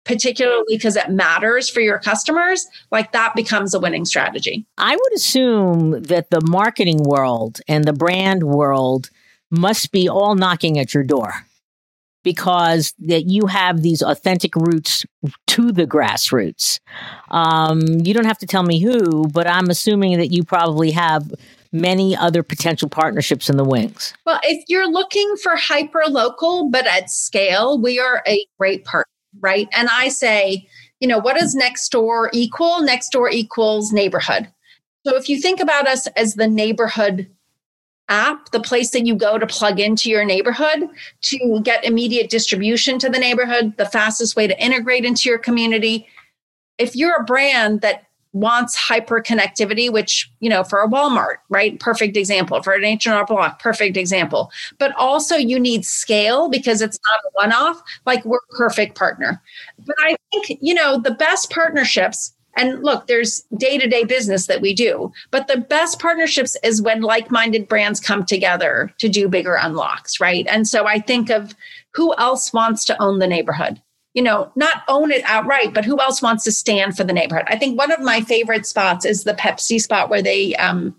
Particularly 0.05 0.65
because 0.69 0.97
it 0.97 1.11
matters 1.11 1.69
for 1.69 1.81
your 1.81 1.99
customers, 1.99 2.67
like 2.91 3.13
that 3.13 3.35
becomes 3.35 3.73
a 3.73 3.81
winning 3.81 4.05
strategy. 4.05 4.67
I 4.79 4.97
would 4.97 5.13
assume 5.15 6.03
that 6.03 6.31
the 6.31 6.41
marketing 6.43 7.03
world 7.05 7.61
and 7.69 7.85
the 7.85 7.93
brand 7.93 8.43
world 8.43 9.11
must 9.51 9.93
be 9.93 10.09
all 10.09 10.35
knocking 10.35 10.79
at 10.79 10.93
your 10.93 11.05
door 11.05 11.47
because 12.25 12.95
that 12.99 13.27
you 13.27 13.47
have 13.47 13.83
these 13.83 14.03
authentic 14.03 14.55
roots 14.57 15.05
to 15.49 15.73
the 15.73 15.87
grassroots. 15.87 16.81
Um, 17.31 17.81
you 18.05 18.15
don't 18.15 18.27
have 18.27 18.39
to 18.39 18.47
tell 18.47 18.63
me 18.63 18.81
who, 18.81 19.27
but 19.29 19.47
I'm 19.47 19.71
assuming 19.71 20.19
that 20.19 20.33
you 20.33 20.45
probably 20.45 20.93
have 20.93 21.33
many 21.73 22.17
other 22.17 22.43
potential 22.43 22.89
partnerships 22.89 23.49
in 23.49 23.57
the 23.57 23.65
wings? 23.65 24.15
Well, 24.27 24.41
if 24.43 24.65
you're 24.69 24.91
looking 24.91 25.37
for 25.43 25.57
hyper 25.57 26.03
local, 26.09 26.71
but 26.71 26.87
at 26.87 27.11
scale, 27.11 27.81
we 27.81 27.99
are 27.99 28.23
a 28.27 28.47
great 28.59 28.85
partner, 28.85 29.11
right? 29.41 29.69
And 29.73 29.89
I 29.91 30.09
say, 30.09 30.69
you 31.01 31.09
know, 31.09 31.19
what 31.19 31.37
does 31.37 31.55
next 31.55 31.89
door 31.91 32.31
equal? 32.33 32.83
Next 32.83 33.11
door 33.11 33.31
equals 33.31 33.93
neighborhood. 33.93 34.49
So 35.07 35.17
if 35.17 35.29
you 35.29 35.41
think 35.41 35.61
about 35.61 35.89
us 35.89 36.07
as 36.09 36.35
the 36.35 36.47
neighborhood 36.47 37.29
app, 38.09 38.51
the 38.51 38.61
place 38.61 38.91
that 38.91 39.07
you 39.07 39.17
go 39.17 39.39
to 39.39 39.47
plug 39.47 39.81
into 39.81 40.11
your 40.11 40.25
neighborhood 40.25 40.89
to 41.23 41.61
get 41.65 41.85
immediate 41.85 42.31
distribution 42.31 42.99
to 42.99 43.09
the 43.09 43.19
neighborhood, 43.19 43.77
the 43.79 43.87
fastest 43.87 44.37
way 44.37 44.47
to 44.47 44.63
integrate 44.63 45.05
into 45.05 45.29
your 45.29 45.39
community. 45.39 46.07
If 46.79 46.95
you're 46.95 47.17
a 47.17 47.25
brand 47.25 47.81
that 47.81 48.05
wants 48.33 48.75
hyper 48.75 49.21
connectivity, 49.21 49.93
which, 49.93 50.31
you 50.41 50.49
know, 50.49 50.65
for 50.65 50.81
a 50.81 50.89
Walmart, 50.89 51.37
right? 51.49 51.79
Perfect 51.81 52.17
example. 52.17 52.63
For 52.63 52.73
an 52.73 52.85
H&R 52.85 53.27
Block, 53.27 53.61
perfect 53.61 53.97
example. 53.97 54.51
But 54.79 54.95
also 54.97 55.37
you 55.37 55.59
need 55.61 55.85
scale 55.85 56.49
because 56.49 56.81
it's 56.81 56.99
not 57.11 57.21
a 57.25 57.31
one-off. 57.35 57.83
Like 58.07 58.25
we're 58.25 58.41
perfect 58.51 58.97
partner. 58.97 59.41
But 59.87 59.97
I 60.01 60.17
think, 60.33 60.59
you 60.61 60.75
know, 60.75 60.99
the 60.99 61.15
best 61.15 61.51
partnerships 61.51 62.33
and 62.57 62.83
look, 62.83 63.07
there's 63.07 63.45
day 63.57 63.79
to 63.79 63.89
day 63.89 64.05
business 64.05 64.47
that 64.47 64.61
we 64.61 64.75
do, 64.75 65.11
but 65.31 65.49
the 65.49 65.57
best 65.57 65.99
partnerships 65.99 66.57
is 66.63 66.83
when 66.83 67.01
like 67.01 67.31
minded 67.31 67.67
brands 67.67 67.99
come 67.99 68.27
together 68.27 68.93
to 68.99 69.09
do 69.09 69.29
bigger 69.29 69.55
unlocks, 69.55 70.21
right? 70.21 70.47
And 70.49 70.69
so 70.69 70.87
I 70.87 70.99
think 70.99 71.31
of 71.31 71.55
who 71.93 72.15
else 72.17 72.53
wants 72.53 72.85
to 72.87 73.03
own 73.03 73.19
the 73.21 73.27
neighborhood? 73.27 73.81
You 74.15 74.23
know, 74.23 74.53
not 74.57 74.83
own 74.89 75.11
it 75.11 75.23
outright, 75.25 75.73
but 75.73 75.85
who 75.85 75.99
else 76.01 76.21
wants 76.21 76.45
to 76.45 76.53
stand 76.53 76.97
for 76.97 77.05
the 77.05 77.15
neighborhood? 77.15 77.45
I 77.49 77.57
think 77.57 77.79
one 77.79 77.91
of 77.91 78.01
my 78.01 78.21
favorite 78.21 78.67
spots 78.67 79.07
is 79.07 79.25
the 79.25 79.33
Pepsi 79.35 79.81
spot 79.81 80.11
where 80.11 80.21
they 80.21 80.55
um, 80.57 80.95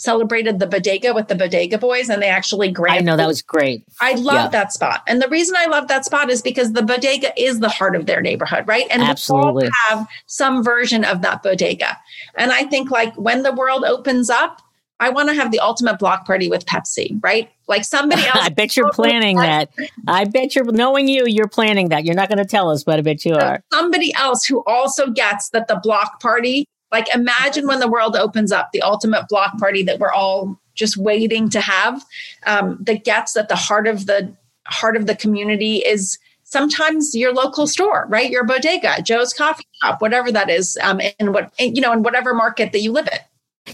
celebrated 0.00 0.58
the 0.58 0.66
bodega 0.66 1.12
with 1.12 1.28
the 1.28 1.34
bodega 1.34 1.76
boys 1.76 2.08
and 2.08 2.22
they 2.22 2.28
actually 2.28 2.70
granted. 2.70 3.02
I 3.02 3.04
know 3.04 3.18
that 3.18 3.26
was 3.26 3.42
great. 3.42 3.84
I 4.00 4.14
love 4.14 4.34
yeah. 4.44 4.48
that 4.48 4.72
spot. 4.72 5.02
And 5.06 5.20
the 5.20 5.28
reason 5.28 5.56
I 5.58 5.66
love 5.66 5.88
that 5.88 6.06
spot 6.06 6.30
is 6.30 6.40
because 6.40 6.72
the 6.72 6.82
bodega 6.82 7.38
is 7.38 7.60
the 7.60 7.68
heart 7.68 7.94
of 7.94 8.06
their 8.06 8.22
neighborhood, 8.22 8.66
right? 8.66 8.86
And 8.90 9.02
Absolutely. 9.02 9.64
we 9.64 9.68
all 9.68 9.98
have 9.98 10.08
some 10.24 10.64
version 10.64 11.04
of 11.04 11.20
that 11.20 11.42
bodega. 11.42 11.98
And 12.36 12.50
I 12.50 12.64
think 12.64 12.90
like 12.90 13.14
when 13.16 13.42
the 13.42 13.52
world 13.52 13.84
opens 13.84 14.30
up, 14.30 14.62
I 15.00 15.08
want 15.08 15.28
to 15.30 15.34
have 15.34 15.50
the 15.50 15.58
ultimate 15.58 15.98
block 15.98 16.26
party 16.26 16.48
with 16.48 16.66
Pepsi, 16.66 17.18
right? 17.22 17.50
Like 17.66 17.84
somebody 17.84 18.22
else. 18.22 18.36
I 18.40 18.50
bet 18.50 18.76
you're 18.76 18.92
planning 18.92 19.38
that. 19.38 19.70
I 20.06 20.24
bet 20.24 20.54
you're 20.54 20.70
knowing 20.70 21.08
you, 21.08 21.24
you're 21.26 21.48
planning 21.48 21.88
that. 21.88 22.04
You're 22.04 22.14
not 22.14 22.28
going 22.28 22.38
to 22.38 22.44
tell 22.44 22.70
us, 22.70 22.84
but 22.84 22.98
I 22.98 23.02
bet 23.02 23.24
you 23.24 23.34
are. 23.34 23.62
Somebody 23.72 24.12
else 24.14 24.44
who 24.44 24.62
also 24.66 25.10
gets 25.10 25.48
that 25.50 25.66
the 25.68 25.76
block 25.82 26.20
party 26.20 26.66
like 26.92 27.12
imagine 27.14 27.66
when 27.66 27.80
the 27.80 27.88
world 27.88 28.16
opens 28.16 28.52
up, 28.52 28.70
the 28.72 28.82
ultimate 28.82 29.28
block 29.28 29.58
party 29.58 29.82
that 29.84 29.98
we're 29.98 30.12
all 30.12 30.58
just 30.74 30.96
waiting 30.96 31.48
to 31.50 31.60
have, 31.60 32.04
um, 32.46 32.78
that 32.80 33.04
gets 33.04 33.36
at 33.36 33.48
the 33.48 33.56
heart 33.56 33.86
of 33.86 34.06
the 34.06 34.34
heart 34.66 34.96
of 34.96 35.06
the 35.06 35.14
community 35.14 35.76
is 35.76 36.18
sometimes 36.44 37.14
your 37.14 37.32
local 37.32 37.66
store, 37.66 38.06
right? 38.08 38.30
Your 38.30 38.44
bodega, 38.44 39.02
Joe's 39.02 39.32
coffee 39.32 39.64
shop, 39.82 40.02
whatever 40.02 40.32
that 40.32 40.50
is, 40.50 40.76
um, 40.82 41.00
in 41.18 41.32
what 41.32 41.52
you 41.58 41.80
know, 41.80 41.92
in 41.92 42.02
whatever 42.02 42.34
market 42.34 42.72
that 42.72 42.80
you 42.80 42.92
live 42.92 43.08
in. 43.12 43.18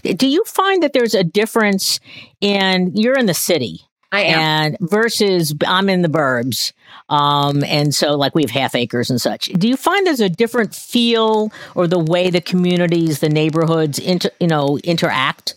Do 0.03 0.27
you 0.27 0.43
find 0.45 0.83
that 0.83 0.93
there's 0.93 1.13
a 1.13 1.23
difference 1.23 1.99
in 2.41 2.91
you're 2.95 3.17
in 3.17 3.25
the 3.25 3.33
city? 3.33 3.81
I 4.11 4.21
am. 4.21 4.39
And 4.39 4.77
versus 4.79 5.53
I'm 5.65 5.89
in 5.89 6.01
the 6.01 6.07
burbs. 6.07 6.71
Um, 7.09 7.63
and 7.63 7.93
so 7.93 8.15
like 8.15 8.35
we 8.35 8.43
have 8.43 8.51
half 8.51 8.75
acres 8.75 9.09
and 9.09 9.19
such. 9.19 9.47
Do 9.47 9.67
you 9.67 9.77
find 9.77 10.05
there's 10.05 10.21
a 10.21 10.29
different 10.29 10.73
feel 10.73 11.51
or 11.75 11.87
the 11.87 11.99
way 11.99 12.29
the 12.29 12.41
communities, 12.41 13.19
the 13.19 13.29
neighborhoods 13.29 13.99
inter, 13.99 14.29
you 14.39 14.47
know, 14.47 14.77
interact? 14.83 15.55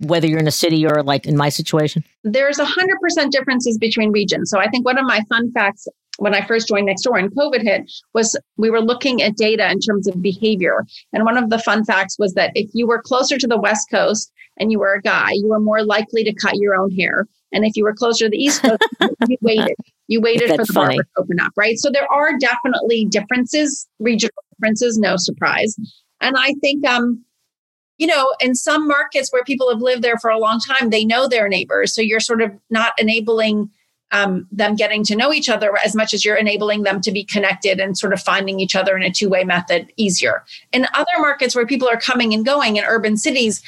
Whether 0.00 0.26
you're 0.26 0.40
in 0.40 0.48
a 0.48 0.52
city 0.52 0.84
or 0.84 1.02
like 1.04 1.24
in 1.24 1.36
my 1.36 1.48
situation? 1.48 2.04
There's 2.24 2.58
a 2.58 2.64
hundred 2.64 2.98
percent 3.00 3.32
differences 3.32 3.78
between 3.78 4.10
regions. 4.10 4.50
So 4.50 4.58
I 4.58 4.68
think 4.68 4.84
one 4.84 4.98
of 4.98 5.06
my 5.06 5.20
fun 5.28 5.52
facts 5.52 5.86
when 6.18 6.34
I 6.34 6.46
first 6.46 6.68
joined 6.68 6.88
Nextdoor 6.88 7.18
and 7.18 7.34
COVID 7.34 7.62
hit 7.62 7.90
was 8.12 8.38
we 8.56 8.70
were 8.70 8.80
looking 8.80 9.22
at 9.22 9.36
data 9.36 9.70
in 9.70 9.80
terms 9.80 10.06
of 10.06 10.22
behavior. 10.22 10.84
And 11.12 11.24
one 11.24 11.36
of 11.36 11.50
the 11.50 11.58
fun 11.58 11.84
facts 11.84 12.18
was 12.18 12.34
that 12.34 12.52
if 12.54 12.70
you 12.72 12.86
were 12.86 13.02
closer 13.02 13.38
to 13.38 13.46
the 13.46 13.60
West 13.60 13.88
Coast 13.90 14.32
and 14.58 14.70
you 14.70 14.78
were 14.78 14.94
a 14.94 15.02
guy, 15.02 15.30
you 15.32 15.48
were 15.48 15.60
more 15.60 15.82
likely 15.84 16.24
to 16.24 16.34
cut 16.34 16.56
your 16.56 16.76
own 16.76 16.90
hair. 16.92 17.26
And 17.52 17.64
if 17.64 17.76
you 17.76 17.84
were 17.84 17.94
closer 17.94 18.26
to 18.26 18.30
the 18.30 18.36
East 18.36 18.62
Coast, 18.62 18.82
you 19.28 19.36
waited. 19.40 19.74
You 20.06 20.20
waited 20.20 20.50
That's 20.50 20.56
for 20.56 20.66
the 20.66 20.72
funny. 20.72 20.96
barber 20.96 21.02
to 21.02 21.22
open 21.22 21.40
up, 21.40 21.52
right? 21.56 21.78
So 21.78 21.90
there 21.90 22.10
are 22.12 22.36
definitely 22.38 23.06
differences, 23.06 23.88
regional 23.98 24.34
differences, 24.52 24.98
no 24.98 25.16
surprise. 25.16 25.76
And 26.20 26.36
I 26.38 26.54
think, 26.60 26.86
um, 26.86 27.24
you 27.96 28.06
know, 28.06 28.34
in 28.40 28.54
some 28.54 28.86
markets 28.86 29.32
where 29.32 29.44
people 29.44 29.70
have 29.70 29.80
lived 29.80 30.02
there 30.02 30.18
for 30.18 30.30
a 30.30 30.38
long 30.38 30.60
time, 30.60 30.90
they 30.90 31.04
know 31.04 31.28
their 31.28 31.48
neighbors. 31.48 31.94
So 31.94 32.02
you're 32.02 32.20
sort 32.20 32.42
of 32.42 32.50
not 32.70 32.92
enabling 32.98 33.70
um, 34.14 34.46
them 34.52 34.76
getting 34.76 35.04
to 35.04 35.16
know 35.16 35.32
each 35.32 35.48
other 35.48 35.72
as 35.84 35.94
much 35.94 36.14
as 36.14 36.24
you're 36.24 36.36
enabling 36.36 36.84
them 36.84 37.00
to 37.02 37.10
be 37.10 37.24
connected 37.24 37.80
and 37.80 37.98
sort 37.98 38.12
of 38.12 38.20
finding 38.22 38.60
each 38.60 38.76
other 38.76 38.96
in 38.96 39.02
a 39.02 39.10
two 39.10 39.28
way 39.28 39.44
method 39.44 39.92
easier. 39.96 40.44
In 40.72 40.86
other 40.94 41.18
markets 41.18 41.54
where 41.54 41.66
people 41.66 41.88
are 41.88 42.00
coming 42.00 42.32
and 42.32 42.46
going 42.46 42.76
in 42.76 42.84
urban 42.84 43.16
cities, 43.16 43.62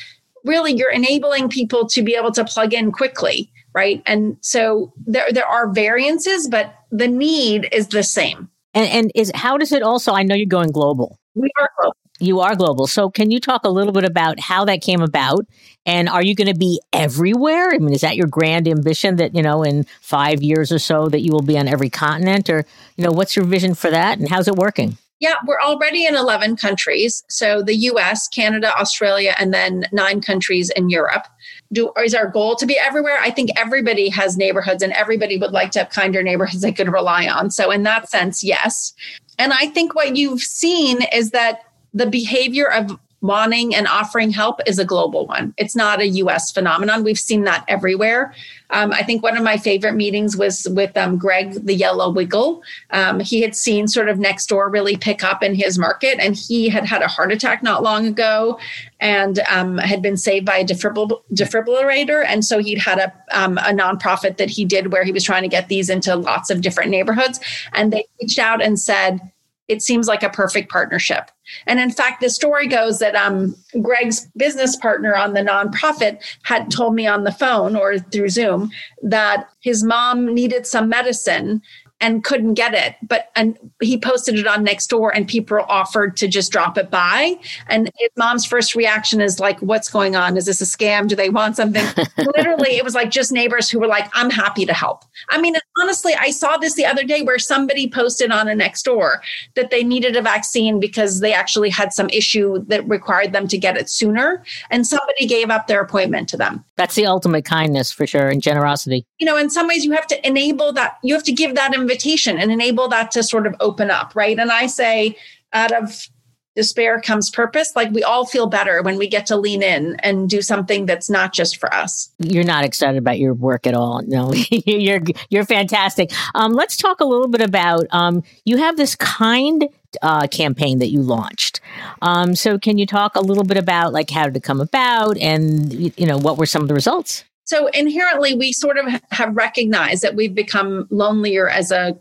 really 0.45 0.73
you're 0.73 0.91
enabling 0.91 1.49
people 1.49 1.87
to 1.89 2.03
be 2.03 2.15
able 2.15 2.33
to 2.33 2.45
plug 2.45 2.73
in 2.73 2.93
quickly 2.93 3.51
right? 3.77 4.03
And 4.07 4.39
so 4.41 4.95
there 5.07 5.31
there 5.31 5.47
are 5.47 5.71
variances, 5.71 6.49
but 6.49 6.75
the 6.91 7.07
need 7.07 7.69
is 7.73 7.89
the 7.89 8.03
same. 8.03 8.49
And 8.73 8.89
and 8.89 9.13
is 9.15 9.31
how 9.35 9.59
does 9.59 9.71
it 9.71 9.83
also? 9.83 10.13
I 10.13 10.23
know 10.23 10.35
you're 10.35 10.47
going 10.47 10.73
global. 10.73 11.19
We 11.37 11.51
are 11.61 11.71
global. 11.79 11.97
You 12.19 12.41
are 12.41 12.57
global. 12.57 12.87
So 12.87 13.11
can 13.11 13.31
you 13.31 13.39
talk 13.39 13.65
a 13.65 13.69
little 13.69 13.93
bit 13.93 14.05
about 14.05 14.41
how 14.41 14.65
that 14.65 14.81
came 14.81 15.03
about? 15.03 15.47
And 15.85 16.09
are 16.09 16.23
you 16.23 16.35
going 16.35 16.49
to 16.49 16.59
be 16.59 16.81
everywhere? 16.93 17.73
I 17.73 17.79
mean, 17.79 17.93
is 17.93 18.01
that 18.01 18.17
your 18.17 18.27
grand 18.27 18.67
ambition 18.67 19.17
that, 19.17 19.35
you 19.35 19.43
know, 19.43 19.63
in 19.63 19.85
five 20.01 20.43
years 20.43 20.73
or 20.73 20.79
so 20.79 21.09
that 21.09 21.21
you 21.21 21.33
will 21.33 21.43
be 21.43 21.59
on 21.59 21.69
every 21.69 21.91
continent? 21.91 22.49
Or, 22.49 22.65
you 22.97 23.05
know, 23.05 23.13
what's 23.13 23.37
your 23.37 23.45
vision 23.45 23.75
for 23.75 23.91
that 23.91 24.19
and 24.19 24.31
how's 24.31 24.49
it 24.49 24.57
working? 24.57 24.97
Yeah, 25.21 25.35
we're 25.47 25.61
already 25.61 26.07
in 26.07 26.15
11 26.15 26.57
countries. 26.57 27.23
So 27.29 27.63
the 27.63 27.75
US, 27.75 28.29
Canada, 28.29 28.75
Australia, 28.79 29.35
and 29.39 29.53
then 29.53 29.85
nine 29.93 30.23
countries 30.23 30.71
in 30.71 30.89
Europe 30.89 31.27
do 31.73 31.93
is 32.03 32.15
our 32.15 32.29
goal 32.29 32.55
to 32.57 32.67
be 32.67 32.79
everywhere 32.79 33.19
i 33.21 33.31
think 33.31 33.51
everybody 33.57 34.09
has 34.09 34.37
neighborhoods 34.37 34.83
and 34.83 34.93
everybody 34.93 35.37
would 35.37 35.53
like 35.53 35.71
to 35.71 35.81
have 35.81 35.91
kinder 35.91 36.23
neighborhoods 36.23 36.61
they 36.61 36.73
could 36.73 36.93
rely 36.93 37.27
on 37.27 37.51
so 37.51 37.71
in 37.71 37.83
that 37.83 38.09
sense 38.09 38.45
yes 38.45 38.93
and 39.39 39.53
i 39.53 39.67
think 39.67 39.95
what 39.95 40.17
you've 40.17 40.43
seen 40.43 41.03
is 41.13 41.31
that 41.31 41.63
the 41.95 42.07
behavior 42.07 42.71
of 42.71 42.99
wanting 43.27 43.75
and 43.75 43.87
offering 43.87 44.31
help 44.31 44.61
is 44.67 44.79
a 44.79 44.85
global 44.85 45.27
one. 45.27 45.55
It's 45.57 45.77
not 45.77 46.01
a 46.01 46.09
US 46.09 46.51
phenomenon. 46.51 47.05
We've 47.05 47.19
seen 47.19 47.45
that 47.45 47.65
everywhere. 47.69 48.35
Um, 48.71 48.93
I 48.93 49.03
think 49.03 49.23
one 49.23 49.37
of 49.37 49.45
my 49.45 49.57
favorite 49.57 49.95
meetings 49.95 50.37
was 50.37 50.67
with 50.71 50.97
um, 50.97 51.19
Greg, 51.19 51.65
the 51.67 51.75
Yellow 51.75 52.11
Wiggle. 52.11 52.63
Um, 52.91 53.21
he 53.21 53.41
had 53.41 53.55
seen 53.55 53.87
sort 53.87 54.09
of 54.09 54.19
Nextdoor 54.19 54.73
really 54.73 54.97
pick 54.97 55.23
up 55.23 55.43
in 55.43 55.55
his 55.55 55.79
market, 55.79 56.19
and 56.19 56.35
he 56.35 56.69
had 56.69 56.85
had 56.85 57.03
a 57.03 57.07
heart 57.09 57.33
attack 57.33 57.63
not 57.63 57.83
long 57.83 58.07
ago 58.07 58.59
and 58.99 59.39
um, 59.51 59.79
had 59.79 60.03
been 60.03 60.17
saved 60.17 60.47
by 60.47 60.59
a 60.59 60.65
defibrill- 60.65 61.23
defibrillator. 61.33 62.25
And 62.27 62.45
so 62.45 62.59
he'd 62.59 62.79
had 62.79 62.99
a, 62.99 63.13
um, 63.31 63.59
a 63.59 63.73
nonprofit 63.73 64.37
that 64.39 64.51
he 64.51 64.65
did 64.65 64.93
where 64.93 65.05
he 65.05 65.13
was 65.13 65.23
trying 65.23 65.43
to 65.43 65.49
get 65.49 65.69
these 65.69 65.91
into 65.91 66.17
lots 66.17 66.51
of 66.51 66.61
different 66.61 66.91
neighborhoods. 66.91 67.39
And 67.73 67.93
they 67.93 68.05
reached 68.21 68.39
out 68.39 68.63
and 68.63 68.81
said, 68.81 69.21
it 69.69 69.83
seems 69.83 70.07
like 70.07 70.23
a 70.23 70.31
perfect 70.31 70.71
partnership. 70.71 71.31
And 71.67 71.81
in 71.81 71.91
fact, 71.91 72.21
the 72.21 72.31
story 72.31 72.67
goes 72.67 72.99
that 72.99 73.15
um, 73.15 73.55
Greg's 73.83 74.27
business 74.37 74.77
partner 74.77 75.15
on 75.15 75.35
the 75.35 75.41
nonprofit 75.41 76.23
had 76.43 76.71
told 76.71 76.95
me 76.95 77.07
on 77.07 77.25
the 77.25 77.33
phone 77.33 77.77
or 77.77 77.99
through 77.99 78.29
Zoom 78.29 78.71
that 79.03 79.49
his 79.61 79.83
mom 79.83 80.35
needed 80.35 80.67
some 80.67 80.89
medicine 80.89 81.63
and 82.01 82.25
couldn't 82.25 82.55
get 82.55 82.75
it. 82.75 82.97
But 83.03 83.31
and 83.37 83.59
he 83.81 83.99
posted 83.99 84.39
it 84.39 84.47
on 84.47 84.67
Nextdoor 84.67 85.11
and 85.15 85.27
people 85.27 85.59
offered 85.69 86.17
to 86.19 86.29
just 86.29 86.53
drop 86.53 86.77
it 86.77 86.91
by. 86.91 87.39
And 87.69 87.91
his 87.97 88.11
mom's 88.17 88.45
first 88.45 88.75
reaction 88.75 89.21
is 89.21 89.41
like 89.41 89.61
what's 89.61 89.89
going 89.89 90.15
on? 90.15 90.37
Is 90.37 90.47
this 90.47 90.61
a 90.61 90.65
scam? 90.65 91.09
Do 91.09 91.17
they 91.17 91.31
want 91.31 91.57
something? 91.57 91.85
Literally 92.19 92.77
it 92.77 92.85
was 92.85 92.95
like 92.95 93.11
just 93.11 93.33
neighbors 93.33 93.71
who 93.71 93.79
were 93.79 93.87
like 93.87 94.11
i'm 94.15 94.31
happy 94.31 94.67
to 94.67 94.75
help. 94.75 95.05
I 95.31 95.41
mean 95.41 95.57
honestly 95.79 96.15
i 96.19 96.31
saw 96.31 96.57
this 96.57 96.75
the 96.75 96.85
other 96.85 97.05
day 97.05 97.23
where 97.23 97.39
somebody 97.39 97.89
posted 97.89 98.31
on 98.31 98.49
a 98.49 98.53
Nextdoor 98.53 99.19
that 99.55 99.71
they 99.71 99.83
needed 99.83 100.17
a 100.17 100.23
vaccine 100.23 100.81
because 100.81 101.21
they 101.21 101.33
actually 101.33 101.71
had 101.71 101.93
some 101.93 102.09
issue 102.11 102.65
that 102.67 102.87
required 102.89 103.33
them 103.33 103.49
to 103.49 103.59
get 103.59 103.77
it 103.77 103.89
sooner. 103.89 104.43
And 104.71 104.87
somebody 104.87 105.27
gave 105.27 105.51
up 105.51 105.67
their 105.67 105.81
appointment 105.81 106.29
to 106.31 106.37
them. 106.37 106.65
That's 106.77 106.95
the 106.95 107.07
ultimate 107.07 107.45
kindness 107.45 107.91
for 107.91 108.07
sure 108.07 108.29
and 108.29 108.43
generosity. 108.43 109.07
You 109.19 109.27
know 109.27 109.39
in 109.39 109.49
some 109.49 109.67
ways 109.67 109.85
you 109.85 109.93
have 109.93 110.07
to 110.09 110.27
enable 110.27 110.73
that 110.75 110.99
you 111.03 111.15
have 111.15 111.23
to 111.25 111.33
give 111.33 111.55
that 111.55 111.75
invitation 111.87 112.39
and 112.39 112.51
enable 112.51 112.89
that 112.89 113.13
to 113.13 113.23
sort 113.23 113.47
of 113.47 113.55
open 113.61 113.91
up, 113.91 114.15
right? 114.17 114.39
And 114.39 114.51
I 114.51 114.67
say, 114.67 115.17
out 115.53 115.73
of 115.73 116.09
despair 116.57 117.01
comes 117.01 117.31
purpose. 117.31 117.77
Like 117.77 117.93
we 117.93 118.03
all 118.03 118.27
feel 118.27 118.47
better 118.47 118.83
when 118.83 118.97
we 118.97 119.07
get 119.07 119.27
to 119.27 119.37
lean 119.37 119.63
in 119.63 119.95
and 120.01 120.29
do 120.29 120.43
something 120.43 120.87
that's 120.87 121.09
not 121.09 121.33
just 121.33 121.59
for 121.59 121.73
us. 121.73 122.11
You're 122.19 122.45
not 122.45 122.65
excited 122.65 122.97
about 122.97 123.19
your 123.19 123.35
work 123.35 123.67
at 123.67 123.75
all. 123.75 124.03
No, 124.07 124.33
you're 124.51 125.03
you're 125.29 125.45
fantastic. 125.45 126.11
Um, 126.35 126.55
let's 126.55 126.77
talk 126.77 127.01
a 127.01 127.05
little 127.05 127.29
bit 127.29 127.43
about 127.43 127.87
um, 127.91 128.25
you 128.45 128.57
have 128.57 128.77
this 128.77 128.97
kind 128.97 129.69
uh, 130.03 130.27
campaign 130.27 130.79
that 130.81 130.89
you 130.89 131.03
launched. 131.03 131.61
Um, 132.03 132.35
so 132.35 132.59
can 132.59 132.79
you 132.79 132.87
talk 132.87 133.15
a 133.15 133.21
little 133.21 133.45
bit 133.45 133.59
about 133.59 133.93
like 133.93 134.11
how 134.11 134.25
did 134.25 134.37
it 134.37 134.43
come 134.43 134.61
about 134.61 135.17
and 135.19 135.73
you 135.73 136.07
know 136.07 136.19
what 136.19 136.39
were 136.39 136.47
some 136.47 136.63
of 136.63 136.69
the 136.69 136.75
results? 136.75 137.25
So 137.47 137.69
inherently, 137.69 138.35
we 138.35 138.53
sort 138.53 138.77
of 138.77 138.87
have 139.11 139.35
recognized 139.35 140.03
that 140.03 140.17
we've 140.17 140.35
become 140.35 140.87
lonelier 140.91 141.49
as 141.49 141.71
a 141.71 141.97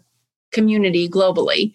community 0.51 1.07
globally. 1.07 1.71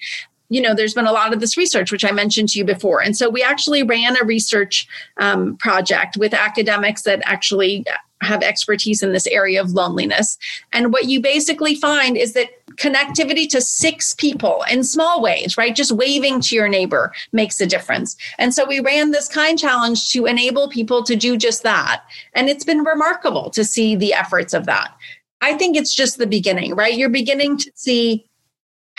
You 0.49 0.61
know, 0.61 0.75
there's 0.75 0.95
been 0.95 1.07
a 1.07 1.13
lot 1.13 1.33
of 1.33 1.39
this 1.39 1.57
research, 1.57 1.93
which 1.93 2.05
I 2.05 2.11
mentioned 2.11 2.49
to 2.51 2.59
you 2.59 2.65
before. 2.65 3.01
And 3.01 3.17
so 3.17 3.31
we 3.31 3.43
actually 3.43 3.85
ran 3.85 4.21
a 4.21 4.25
research 4.25 4.89
um, 5.19 5.57
project 5.59 6.17
with 6.17 6.35
academics 6.35 7.03
that 7.03 7.23
actually 7.25 7.87
have 8.23 8.43
expertise 8.43 9.03
in 9.03 9.13
this 9.13 9.27
area 9.27 9.61
of 9.61 9.73
loneliness. 9.73 10.39
And 10.73 10.93
what 10.93 11.07
you 11.07 11.21
basically 11.21 11.75
find 11.75 12.17
is 12.17 12.33
that 12.35 12.51
connectivity 12.77 13.49
to 13.51 13.61
six 13.61 14.15
people 14.15 14.65
in 14.71 14.85
small 14.85 15.23
ways, 15.23 15.57
right? 15.57 15.75
Just 15.75 15.93
waving 15.93 16.41
to 16.43 16.55
your 16.55 16.69
neighbor 16.69 17.13
makes 17.33 17.61
a 17.61 17.67
difference. 17.67 18.17
And 18.39 18.55
so 18.55 18.65
we 18.67 18.81
ran 18.81 19.11
this 19.11 19.29
kind 19.29 19.59
challenge 19.59 20.11
to 20.11 20.27
enable 20.27 20.69
people 20.69 21.03
to 21.05 21.17
do 21.17 21.37
just 21.37 21.63
that. 21.63 22.03
And 22.35 22.49
it's 22.49 22.65
been 22.65 22.85
remarkable 22.85 23.51
to 23.51 23.65
see 23.65 23.97
the 23.97 24.15
efforts 24.15 24.55
of 24.55 24.67
that. 24.67 24.95
I 25.41 25.55
think 25.55 25.77
it's 25.77 25.95
just 25.95 26.19
the 26.19 26.27
beginning, 26.27 26.75
right? 26.75 26.95
You're 26.95 27.09
beginning 27.09 27.57
to 27.59 27.73
see 27.75 28.27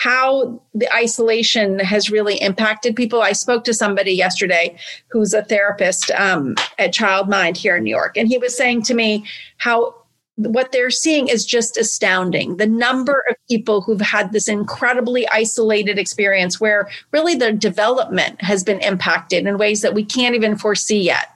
how 0.02 0.60
the 0.74 0.92
isolation 0.92 1.78
has 1.78 2.10
really 2.10 2.34
impacted 2.42 2.96
people. 2.96 3.22
I 3.22 3.30
spoke 3.32 3.62
to 3.64 3.74
somebody 3.74 4.12
yesterday 4.12 4.76
who's 5.06 5.32
a 5.32 5.44
therapist 5.44 6.10
um, 6.12 6.56
at 6.76 6.92
Child 6.92 7.28
Mind 7.28 7.56
here 7.56 7.76
in 7.76 7.84
New 7.84 7.94
York, 7.94 8.16
and 8.16 8.26
he 8.26 8.36
was 8.36 8.56
saying 8.56 8.82
to 8.84 8.94
me 8.94 9.24
how 9.58 9.94
what 10.36 10.72
they're 10.72 10.90
seeing 10.90 11.28
is 11.28 11.46
just 11.46 11.76
astounding. 11.76 12.56
The 12.56 12.66
number 12.66 13.22
of 13.30 13.36
people 13.48 13.80
who've 13.80 14.00
had 14.00 14.32
this 14.32 14.48
incredibly 14.48 15.28
isolated 15.28 15.98
experience 15.98 16.58
where 16.58 16.88
really 17.12 17.36
their 17.36 17.52
development 17.52 18.42
has 18.42 18.64
been 18.64 18.80
impacted 18.80 19.46
in 19.46 19.56
ways 19.56 19.82
that 19.82 19.94
we 19.94 20.04
can't 20.04 20.34
even 20.34 20.56
foresee 20.56 21.02
yet. 21.02 21.28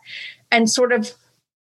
And 0.51 0.69
sort 0.69 0.93
of 0.93 1.13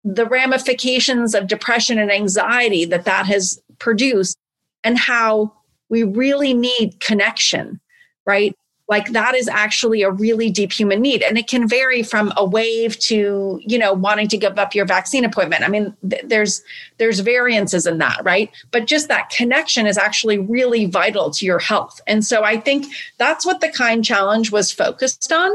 the 0.04 0.28
ramifications 0.28 1.34
of 1.34 1.48
depression 1.48 1.98
and 1.98 2.12
anxiety 2.12 2.86
that 2.86 3.06
that 3.06 3.26
has 3.26 3.60
produced, 3.80 4.38
and 4.84 5.00
how 5.00 5.54
we 5.92 6.04
really 6.04 6.56
need 6.56 7.00
connection, 7.02 7.80
right? 8.26 8.58
Like 8.88 9.12
that 9.12 9.36
is 9.36 9.48
actually 9.48 10.02
a 10.02 10.10
really 10.10 10.50
deep 10.50 10.72
human 10.72 11.02
need. 11.02 11.22
And 11.22 11.38
it 11.38 11.48
can 11.48 11.68
vary 11.68 12.02
from 12.02 12.34
a 12.36 12.44
wave 12.44 12.98
to, 13.00 13.62
you 13.64 13.78
know, 13.78 13.94
wanting 13.94 14.28
to 14.30 14.38
give 14.38 14.58
up 14.58 14.74
your 14.74 14.86
vaccine 14.86 15.24
appointment. 15.24 15.64
I 15.64 15.68
mean, 15.68 15.96
th- 16.10 16.24
there's 16.26 16.62
there's 16.98 17.20
variances 17.20 17.86
in 17.86 18.00
that, 18.00 18.22
right? 18.24 18.50
But 18.72 18.88
just 18.88 19.08
that 19.10 19.30
connection 19.30 19.86
is 19.86 19.98
actually 19.98 20.40
really 20.40 20.86
vital 20.88 21.30
to 21.32 21.46
your 21.46 21.60
health. 21.60 22.02
And 22.08 22.26
so 22.26 22.44
I 22.44 22.58
think 22.58 22.88
that's 23.18 23.46
what 23.46 23.62
the 23.62 23.70
kind 23.70 24.04
challenge 24.04 24.52
was 24.52 24.72
focused 24.72 25.32
on. 25.32 25.52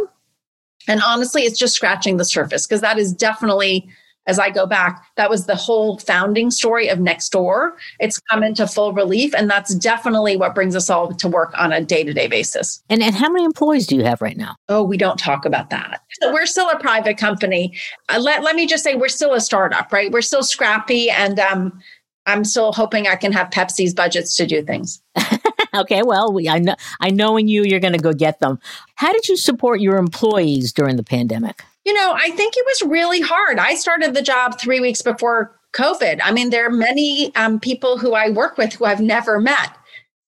And 0.88 1.02
honestly, 1.02 1.42
it's 1.42 1.58
just 1.58 1.74
scratching 1.74 2.16
the 2.16 2.24
surface 2.24 2.66
because 2.66 2.80
that 2.82 2.98
is 2.98 3.12
definitely 3.12 3.88
as 4.26 4.38
I 4.38 4.50
go 4.50 4.66
back, 4.66 5.04
that 5.16 5.30
was 5.30 5.46
the 5.46 5.54
whole 5.54 5.98
founding 5.98 6.50
story 6.50 6.88
of 6.88 6.98
Nextdoor. 6.98 7.72
It's 8.00 8.18
come 8.30 8.42
into 8.42 8.66
full 8.66 8.92
relief, 8.92 9.34
and 9.34 9.48
that's 9.48 9.74
definitely 9.74 10.36
what 10.36 10.54
brings 10.54 10.74
us 10.74 10.90
all 10.90 11.12
to 11.12 11.28
work 11.28 11.52
on 11.56 11.72
a 11.72 11.80
day 11.80 12.02
to 12.04 12.12
day 12.12 12.26
basis. 12.26 12.82
And, 12.88 13.02
and 13.02 13.14
how 13.14 13.30
many 13.30 13.44
employees 13.44 13.86
do 13.86 13.96
you 13.96 14.04
have 14.04 14.20
right 14.20 14.36
now? 14.36 14.56
Oh, 14.68 14.82
we 14.82 14.96
don't 14.96 15.18
talk 15.18 15.44
about 15.44 15.70
that. 15.70 16.02
So 16.20 16.32
we're 16.32 16.46
still 16.46 16.68
a 16.68 16.78
private 16.78 17.18
company. 17.18 17.74
Uh, 18.08 18.18
let, 18.20 18.42
let 18.42 18.56
me 18.56 18.66
just 18.66 18.82
say, 18.82 18.94
we're 18.94 19.08
still 19.08 19.34
a 19.34 19.40
startup, 19.40 19.92
right? 19.92 20.10
We're 20.10 20.22
still 20.22 20.42
scrappy, 20.42 21.10
and 21.10 21.38
um, 21.38 21.80
I'm 22.26 22.44
still 22.44 22.72
hoping 22.72 23.06
I 23.06 23.16
can 23.16 23.32
have 23.32 23.50
Pepsi's 23.50 23.94
budgets 23.94 24.36
to 24.36 24.46
do 24.46 24.62
things. 24.62 25.00
okay, 25.76 26.02
well, 26.02 26.32
we, 26.32 26.48
I 26.48 26.58
know, 26.58 26.74
I 27.00 27.10
knowing 27.10 27.46
you, 27.48 27.62
you're 27.62 27.80
going 27.80 27.92
to 27.92 27.98
go 27.98 28.12
get 28.12 28.40
them. 28.40 28.58
How 28.96 29.12
did 29.12 29.28
you 29.28 29.36
support 29.36 29.80
your 29.80 29.96
employees 29.96 30.72
during 30.72 30.96
the 30.96 31.04
pandemic? 31.04 31.62
You 31.86 31.94
know, 31.94 32.16
I 32.18 32.30
think 32.30 32.54
it 32.56 32.64
was 32.66 32.90
really 32.90 33.20
hard. 33.20 33.60
I 33.60 33.76
started 33.76 34.12
the 34.12 34.20
job 34.20 34.58
three 34.58 34.80
weeks 34.80 35.02
before 35.02 35.56
COVID. 35.72 36.18
I 36.20 36.32
mean, 36.32 36.50
there 36.50 36.66
are 36.66 36.70
many 36.70 37.32
um, 37.36 37.60
people 37.60 37.96
who 37.96 38.14
I 38.14 38.30
work 38.30 38.58
with 38.58 38.72
who 38.72 38.86
I've 38.86 39.00
never 39.00 39.40
met. 39.40 39.70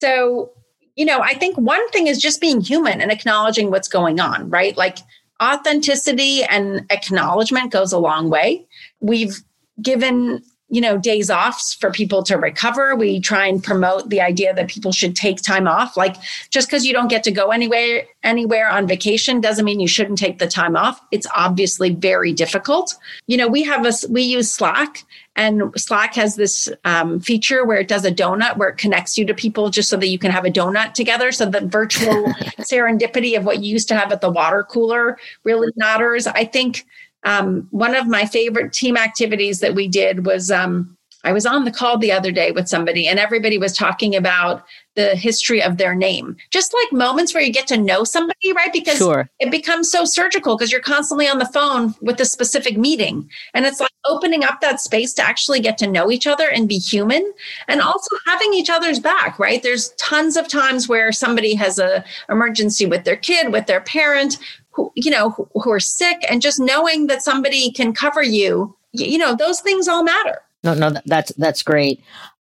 So, 0.01 0.53
you 0.95 1.05
know, 1.05 1.21
I 1.21 1.35
think 1.35 1.57
one 1.59 1.87
thing 1.91 2.07
is 2.07 2.19
just 2.21 2.41
being 2.41 2.61
human 2.61 3.01
and 3.01 3.11
acknowledging 3.11 3.73
what's 3.73 3.89
going 3.89 4.21
on, 4.21 4.49
right? 4.49 4.77
Like 4.77 4.99
authenticity 5.43 6.45
and 6.45 6.87
acknowledgement 6.91 7.73
goes 7.73 7.93
a 7.93 7.99
long 7.99 8.31
way. 8.31 8.65
We've 9.01 9.43
given 9.83 10.45
you 10.69 10.81
know 10.81 10.99
days 10.99 11.31
off 11.31 11.77
for 11.81 11.91
people 11.91 12.23
to 12.25 12.37
recover. 12.37 12.95
We 12.95 13.21
try 13.21 13.47
and 13.47 13.63
promote 13.63 14.11
the 14.11 14.21
idea 14.21 14.55
that 14.55 14.69
people 14.69 14.93
should 14.93 15.17
take 15.17 15.41
time 15.41 15.67
off. 15.67 15.97
Like 15.97 16.17
just 16.51 16.69
because 16.69 16.85
you 16.85 16.93
don't 16.93 17.09
get 17.09 17.25
to 17.25 17.31
go 17.31 17.51
anywhere 17.51 18.05
anywhere 18.23 18.69
on 18.69 18.87
vacation 18.87 19.41
doesn't 19.41 19.65
mean 19.65 19.81
you 19.81 19.89
shouldn't 19.89 20.19
take 20.19 20.39
the 20.39 20.47
time 20.47 20.77
off. 20.77 21.01
It's 21.11 21.27
obviously 21.35 21.95
very 21.95 22.33
difficult. 22.33 22.95
You 23.27 23.37
know 23.37 23.49
we 23.49 23.63
have 23.65 23.87
a 23.87 23.93
we 24.11 24.23
use 24.23 24.51
slack 24.51 25.05
and 25.39 25.73
slack 25.77 26.17
has 26.17 26.35
this 26.35 26.69
um, 26.85 27.21
feature 27.21 27.65
where 27.65 27.79
it 27.79 27.87
does 27.87 28.05
a 28.05 28.11
donut 28.11 28.57
where 28.57 28.71
it 28.71 28.77
connects 28.77 29.17
you 29.17 29.25
to 29.25 29.33
people 29.33 29.71
just 29.71 29.89
so 29.89 29.97
that 29.97 30.09
you 30.09 30.19
can 30.19 30.33
have 30.33 30.45
a 30.45 30.51
donut 30.51 30.95
together. 30.95 31.31
So 31.31 31.47
the 31.47 31.61
virtual 31.61 32.25
serendipity 32.59 33.37
of 33.39 33.45
what 33.45 33.63
you 33.63 33.71
used 33.71 33.87
to 33.89 33.97
have 33.97 34.11
at 34.11 34.21
the 34.21 34.31
water 34.31 34.65
cooler 34.65 35.17
really 35.45 35.69
matters. 35.77 36.27
I 36.27 36.45
think 36.45 36.85
um, 37.25 37.67
one 37.71 37.95
of 37.95 38.07
my 38.07 38.25
favorite 38.25 38.73
team 38.73 38.97
activities 38.97 39.61
that 39.61 39.75
we 39.75 39.89
did 39.89 40.27
was 40.27 40.51
um, 40.51 40.98
I 41.25 41.33
was 41.33 41.47
on 41.47 41.65
the 41.65 41.71
call 41.71 41.99
the 41.99 42.13
other 42.13 42.31
day 42.31 42.53
with 42.53 42.69
somebody, 42.69 43.09
and 43.09 43.19
everybody 43.19 43.59
was 43.59 43.77
talking 43.77 44.15
about 44.15 44.65
the 44.95 45.17
history 45.17 45.63
of 45.63 45.77
their 45.77 45.95
name. 45.95 46.37
Just 46.51 46.75
like 46.75 46.93
moments 46.93 47.35
where 47.35 47.43
you 47.43 47.53
get 47.53 47.67
to 47.69 47.77
know 47.77 48.05
somebody, 48.05 48.53
right? 48.53 48.73
Because 48.73 48.99
sure. 48.99 49.29
it 49.39 49.51
becomes 49.51 49.91
so 49.91 50.05
surgical 50.05 50.57
because 50.57 50.73
you're 50.73 50.81
constantly 50.81 51.29
on 51.29 51.39
the 51.39 51.47
phone 51.47 51.95
with 52.01 52.21
a 52.21 52.25
specific 52.25 52.77
meeting. 52.77 53.29
And 53.55 53.67
it's 53.67 53.81
like 53.81 53.91
opening 54.07 54.45
up 54.45 54.61
that 54.61 54.81
space 54.81 55.13
to 55.15 55.23
actually 55.23 55.61
get 55.61 55.79
to 55.79 55.87
know 55.87 56.11
each 56.11 56.27
other 56.27 56.49
and 56.49 56.69
be 56.69 56.79
human 56.79 57.33
and 57.69 57.81
also 57.81 58.17
having 58.27 58.55
each 58.55 58.71
other's 58.71 59.01
back, 59.01 59.39
right? 59.39 59.63
There's 59.63 59.91
tons 59.99 60.37
of 60.37 60.49
times 60.49 60.89
where 60.89 61.13
somebody 61.13 61.55
has 61.55 61.79
a 61.79 62.05
emergency 62.29 62.87
with 62.87 63.05
their 63.05 63.17
kid, 63.17 63.53
with 63.53 63.67
their 63.67 63.81
parent, 63.81 64.39
who 64.79 64.93
you 64.95 65.11
know 65.11 65.31
who, 65.31 65.49
who 65.55 65.71
are 65.71 65.81
sick 65.81 66.25
and 66.31 66.41
just 66.41 66.61
knowing 66.61 67.09
that 67.09 67.23
somebody 67.23 67.71
can 67.73 67.93
cover 67.93 68.23
you 68.23 68.77
you 68.93 69.19
know 69.19 69.35
those 69.35 69.61
things 69.61 69.89
all 69.89 70.05
matter 70.05 70.41
no 70.63 70.75
no 70.75 70.93
that's 71.07 71.33
that's 71.33 71.63
great 71.63 72.03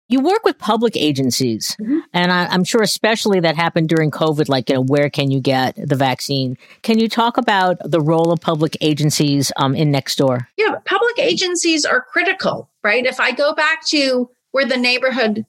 you 0.10 0.22
work 0.22 0.46
with 0.46 0.58
public 0.58 0.96
agencies, 0.96 1.76
mm-hmm. 1.82 2.00
and 2.14 2.32
I, 2.32 2.54
am 2.54 2.64
sure 2.64 2.82
especially 2.82 3.42
that 3.42 3.56
happened 3.56 3.90
during 3.90 4.10
COVID, 4.10 4.48
like, 4.48 4.70
you 4.70 4.76
know, 4.76 4.82
where 4.82 5.10
can 5.10 5.32
you 5.32 5.42
get 5.42 5.76
the 5.76 5.96
vaccine? 5.96 6.58
Can 6.82 6.98
you 6.98 7.10
talk 7.10 7.38
about 7.38 7.78
the 7.84 8.00
role 8.00 8.32
of 8.32 8.40
public 8.40 8.78
agencies 8.80 9.52
um, 9.58 9.76
in 9.76 9.92
Nextdoor? 9.92 10.48
Yeah, 10.58 10.76
public 10.86 11.20
agencies 11.20 11.84
are 11.84 12.02
critical, 12.02 12.70
right? 12.84 13.06
If 13.06 13.20
I 13.20 13.32
go 13.32 13.54
back 13.54 13.86
to 13.88 14.30
where 14.52 14.66
the 14.66 14.78
neighborhood 14.78 15.46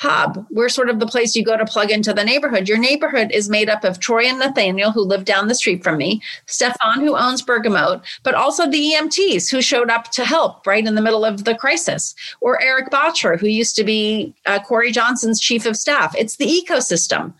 hub. 0.00 0.46
We're 0.50 0.70
sort 0.70 0.88
of 0.88 0.98
the 0.98 1.06
place 1.06 1.36
you 1.36 1.44
go 1.44 1.58
to 1.58 1.66
plug 1.66 1.90
into 1.90 2.14
the 2.14 2.24
neighborhood. 2.24 2.68
Your 2.68 2.78
neighborhood 2.78 3.30
is 3.32 3.50
made 3.50 3.68
up 3.68 3.84
of 3.84 4.00
Troy 4.00 4.24
and 4.24 4.38
Nathaniel, 4.38 4.92
who 4.92 5.02
live 5.02 5.26
down 5.26 5.48
the 5.48 5.54
street 5.54 5.84
from 5.84 5.98
me, 5.98 6.22
Stefan, 6.46 7.00
who 7.00 7.18
owns 7.18 7.42
Bergamote, 7.42 8.02
but 8.22 8.34
also 8.34 8.66
the 8.66 8.94
EMTs 8.94 9.50
who 9.50 9.60
showed 9.60 9.90
up 9.90 10.10
to 10.12 10.24
help 10.24 10.66
right 10.66 10.86
in 10.86 10.94
the 10.94 11.02
middle 11.02 11.24
of 11.24 11.44
the 11.44 11.54
crisis, 11.54 12.14
or 12.40 12.62
Erik 12.62 12.90
Bottcher, 12.90 13.38
who 13.38 13.46
used 13.46 13.76
to 13.76 13.84
be 13.84 14.32
uh, 14.46 14.58
Corey 14.60 14.90
Johnson's 14.90 15.38
chief 15.38 15.66
of 15.66 15.76
staff. 15.76 16.14
It's 16.16 16.36
the 16.36 16.46
ecosystem. 16.46 17.34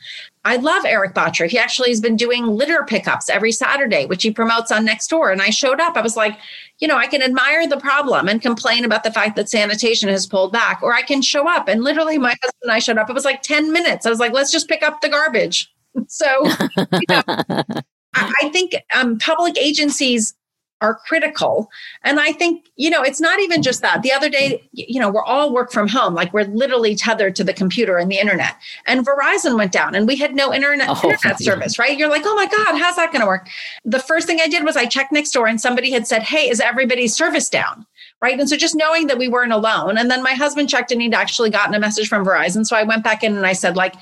I 0.45 0.57
love 0.57 0.85
Erik 0.87 1.15
Bottcher. 1.15 1.49
He 1.49 1.59
actually 1.59 1.91
has 1.91 2.01
been 2.01 2.17
doing 2.17 2.47
litter 2.47 2.85
pickups 2.87 3.29
every 3.29 3.53
Saturday, 3.53 4.07
which 4.07 4.23
he 4.23 4.31
promotes 4.31 4.73
on 4.73 4.87
Nextdoor. 4.87 5.33
And 5.33 5.43
I 5.43 5.51
showed 5.51 5.81
up. 5.81 5.97
I 5.97 6.01
was 6.01 6.17
like, 6.17 6.39
you 6.81 6.89
know, 6.89 6.97
I 6.97 7.07
can 7.07 7.23
admire 7.23 7.69
the 7.69 7.77
problem 7.77 8.29
and 8.29 8.41
complain 8.41 8.85
about 8.85 9.05
the 9.05 9.13
fact 9.13 9.37
that 9.37 9.51
sanitation 9.51 10.09
has 10.09 10.27
pulled 10.27 10.53
back, 10.53 10.83
or 10.83 10.95
I 10.95 11.03
can 11.03 11.21
show 11.21 11.49
up. 11.49 11.69
And 11.69 11.85
literally, 11.85 12.19
my 12.19 12.35
husband 12.43 12.63
and 12.63 12.73
I 12.73 12.79
showed 12.79 12.99
up. 12.99 13.11
It 13.11 13.13
was 13.13 13.25
like 13.25 13.43
10 13.43 13.71
minutes. 13.71 14.07
I 14.07 14.11
was 14.11 14.19
like, 14.19 14.33
let's 14.33 14.51
just 14.51 14.69
pick 14.69 14.83
up 14.83 15.01
the 15.01 15.09
garbage. 15.09 15.73
So, 16.07 16.45
you 16.77 17.07
know, 17.09 17.23
I 18.15 18.49
think 18.53 18.77
um, 18.95 19.19
public 19.19 19.59
agencies 19.59 20.35
are 20.81 20.95
critical. 21.07 21.71
And 22.03 22.19
I 22.19 22.33
think, 22.33 22.71
you 22.77 22.91
know, 22.91 23.03
it's 23.03 23.21
not 23.21 23.39
even 23.41 23.63
just 23.63 23.83
that. 23.83 24.03
The 24.03 24.13
other 24.13 24.29
day, 24.29 24.67
you 24.73 24.99
know, 24.99 25.11
we're 25.11 25.25
all 25.25 25.53
work 25.53 25.73
from 25.73 25.89
home, 25.89 26.15
like 26.15 26.33
we're 26.33 26.45
literally 26.45 26.95
tethered 26.95 27.37
to 27.37 27.45
the 27.45 27.53
computer 27.53 27.99
and 27.99 28.11
the 28.11 28.19
internet. 28.19 28.57
And 28.87 29.07
Verizon 29.07 29.57
went 29.57 29.73
down 29.73 29.95
and 29.95 30.07
we 30.07 30.17
had 30.17 30.35
no 30.35 30.53
internet, 30.55 30.89
oh, 30.89 31.11
internet 31.11 31.39
service, 31.39 31.79
right? 31.79 31.99
You're 31.99 32.09
like, 32.09 32.23
oh 32.25 32.35
my 32.35 32.47
God, 32.47 32.79
how's 32.79 32.97
that 32.97 33.13
going 33.13 33.21
to 33.21 33.27
work? 33.27 33.49
The 33.85 33.99
first 33.99 34.27
thing 34.27 34.41
I 34.41 34.49
did 34.49 34.65
was 34.65 34.77
I 34.77 34.87
checked 34.87 35.13
Nextdoor 35.13 35.49
and 35.49 35.61
somebody 35.61 35.91
had 35.91 36.07
said, 36.07 36.23
hey, 36.23 36.49
is 36.49 36.61
everybody's 36.61 37.15
service 37.15 37.49
down? 37.49 37.87
Right. 38.23 38.39
And 38.39 38.49
so 38.51 38.57
just 38.57 38.75
knowing 38.75 39.07
that 39.07 39.17
we 39.17 39.29
weren't 39.29 39.53
alone. 39.53 39.97
And 39.97 40.11
then 40.11 40.23
my 40.23 40.35
husband 40.35 40.69
checked 40.69 40.93
and 40.93 41.01
he'd 41.01 41.15
actually 41.15 41.49
gotten 41.49 41.75
a 41.75 41.81
message 41.81 42.07
from 42.07 42.23
Verizon. 42.23 42.67
So 42.67 42.77
I 42.77 42.83
went 42.83 43.03
back 43.03 43.25
in 43.25 43.35
and 43.35 43.47
I 43.47 43.55
said, 43.55 43.77
like, 43.77 43.95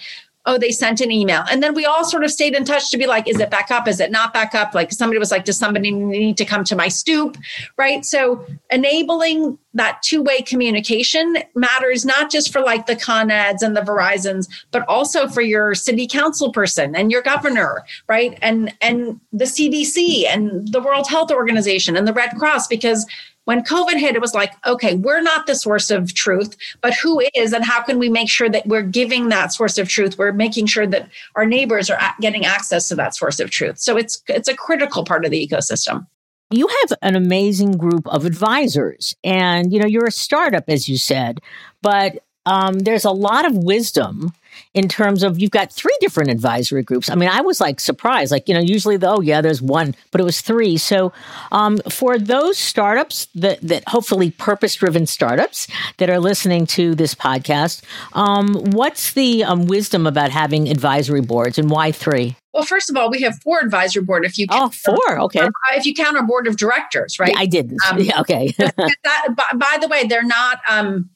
oh, 0.49 0.57
they 0.57 0.71
sent 0.71 1.03
an 1.03 1.13
email. 1.13 1.45
And 1.51 1.63
then 1.63 1.75
we 1.75 1.85
all 1.85 2.05
sort 2.07 2.25
of 2.25 2.31
stayed 2.31 2.55
in 2.55 2.65
touch 2.65 2.91
to 2.91 2.97
be 2.97 3.07
like, 3.07 3.29
is 3.29 3.39
it 3.39 3.51
back 3.51 3.71
up? 3.71 3.87
Is 3.87 4.01
it 4.01 4.11
not 4.11 4.33
back 4.33 4.55
up? 4.55 4.75
Like 4.75 4.91
somebody 4.93 5.19
was 5.19 5.31
like, 5.31 5.45
does 5.45 5.59
somebody 5.59 5.91
need 5.91 6.39
to 6.39 6.47
come 6.47 6.65
to 6.65 6.75
my 6.75 6.89
stoop? 6.89 7.37
Right. 7.77 8.03
So 8.07 8.47
enabling 8.71 9.59
that 9.75 10.01
two 10.03 10.23
way 10.23 10.41
communication 10.41 11.37
matters 11.55 12.07
not 12.07 12.31
just 12.31 12.51
for 12.51 12.63
like 12.63 12.87
the 12.87 12.97
Con 12.97 13.31
Eds 13.31 13.63
and 13.63 13.77
the 13.77 13.83
Verizons, 13.83 14.49
but 14.71 14.89
also 14.89 15.29
for 15.29 15.43
your 15.43 15.75
city 15.75 16.07
council 16.07 16.51
person 16.51 16.97
and 16.97 17.13
your 17.13 17.21
governor, 17.21 17.85
right? 18.09 18.39
And 18.41 18.75
and 18.81 19.21
the 19.31 19.45
CDC 19.45 20.25
and 20.27 20.73
the 20.73 20.81
World 20.81 21.09
Health 21.09 21.31
Organization 21.31 21.95
and 21.95 22.09
the 22.09 22.15
Red 22.15 22.31
Cross, 22.39 22.69
because 22.69 23.07
when 23.49 23.65
COVID 23.65 23.99
hit, 23.99 24.15
it 24.15 24.21
was 24.21 24.35
like, 24.35 24.53
okay, 24.67 24.97
we're 24.97 25.23
not 25.23 25.47
the 25.47 25.55
source 25.55 25.91
of 25.91 26.13
truth, 26.13 26.55
but 26.83 26.93
who 26.93 27.23
is, 27.35 27.55
and 27.55 27.65
how 27.65 27.81
can 27.81 27.99
we 27.99 28.11
make 28.11 28.29
sure 28.29 28.51
that 28.51 28.67
we're 28.67 28.83
giving 28.83 29.31
that 29.31 29.55
source 29.55 29.79
of 29.79 29.89
truth? 29.89 30.19
We're 30.19 30.33
making 30.33 30.67
sure 30.67 30.87
that 30.87 31.09
our 31.35 31.47
neighbors 31.47 31.89
are 31.89 31.99
getting 32.21 32.45
access 32.45 32.89
to 32.89 32.95
that 32.97 33.17
source 33.17 33.41
of 33.41 33.49
truth. 33.51 33.79
So 33.79 33.97
it's 33.97 34.23
it's 34.29 34.49
a 34.49 34.55
critical 34.55 35.03
part 35.03 35.25
of 35.25 35.31
the 35.31 35.49
ecosystem. 35.49 36.07
You 36.51 36.69
have 36.69 36.99
an 37.01 37.17
amazing 37.17 37.79
group 37.79 38.07
of 38.09 38.27
advisors, 38.27 39.17
and 39.25 39.73
you 39.73 39.81
know 39.81 39.87
you're 39.87 40.05
a 40.05 40.13
startup, 40.13 40.65
as 40.69 40.87
you 40.87 40.99
said, 40.99 41.41
but 41.81 42.23
um, 42.45 42.81
there's 42.81 43.07
a 43.07 43.13
lot 43.13 43.47
of 43.47 43.57
wisdom 43.57 44.35
in 44.75 44.89
terms 44.89 45.23
of 45.23 45.39
you've 45.41 45.51
got 45.51 45.73
three 45.73 45.97
different 46.01 46.31
advisory 46.31 46.83
groups. 46.83 47.11
I 47.11 47.15
mean, 47.15 47.29
I 47.29 47.41
was 47.41 47.61
like 47.61 47.81
surprised, 47.81 48.31
like, 48.31 48.49
you 48.49 48.55
know, 48.55 48.61
usually, 48.61 48.97
though, 48.97 49.17
oh, 49.17 49.21
yeah, 49.21 49.41
there's 49.41 49.63
one, 49.63 49.95
but 50.11 50.21
it 50.21 50.25
was 50.25 50.41
three. 50.41 50.77
So 50.77 51.13
um, 51.53 51.79
for 51.91 52.19
those 52.19 52.59
startups 52.59 53.27
that, 53.35 53.61
that 53.63 53.89
hopefully 53.89 54.31
purpose 54.31 54.75
driven 54.75 55.07
startups 55.07 55.67
that 55.99 56.11
are 56.11 56.21
listening 56.21 56.67
to 56.67 56.95
this 56.95 57.15
podcast, 57.15 57.83
um, 58.13 58.55
what's 58.73 59.13
the 59.13 59.45
um, 59.45 59.67
wisdom 59.67 60.07
about 60.07 60.31
having 60.31 60.69
advisory 60.69 61.21
boards 61.21 61.59
and 61.59 61.71
why 61.71 61.93
three? 61.93 62.37
Well, 62.55 62.65
first 62.65 62.91
of 62.91 62.97
all, 62.97 63.11
we 63.11 63.21
have 63.23 63.41
four 63.43 63.61
advisory 63.61 64.03
board. 64.03 64.25
If 64.25 64.39
you 64.39 64.47
count, 64.47 64.75
oh 64.85 64.95
four, 64.97 65.21
okay. 65.21 65.41
Uh, 65.41 65.51
if 65.75 65.87
you 65.87 65.95
count 65.95 66.17
our 66.17 66.27
board 66.27 66.47
of 66.47 66.57
directors, 66.57 67.19
right? 67.19 67.33
Yeah, 67.33 67.39
I 67.39 67.47
didn't. 67.47 67.79
Um, 67.89 67.99
yeah, 68.01 68.21
okay. 68.21 68.53
that, 68.59 69.35
by, 69.37 69.45
by, 69.55 69.79
the 69.81 69.89
way, 69.89 70.07
they're 70.07 70.25
not. 70.25 70.61
Um, 70.69 71.11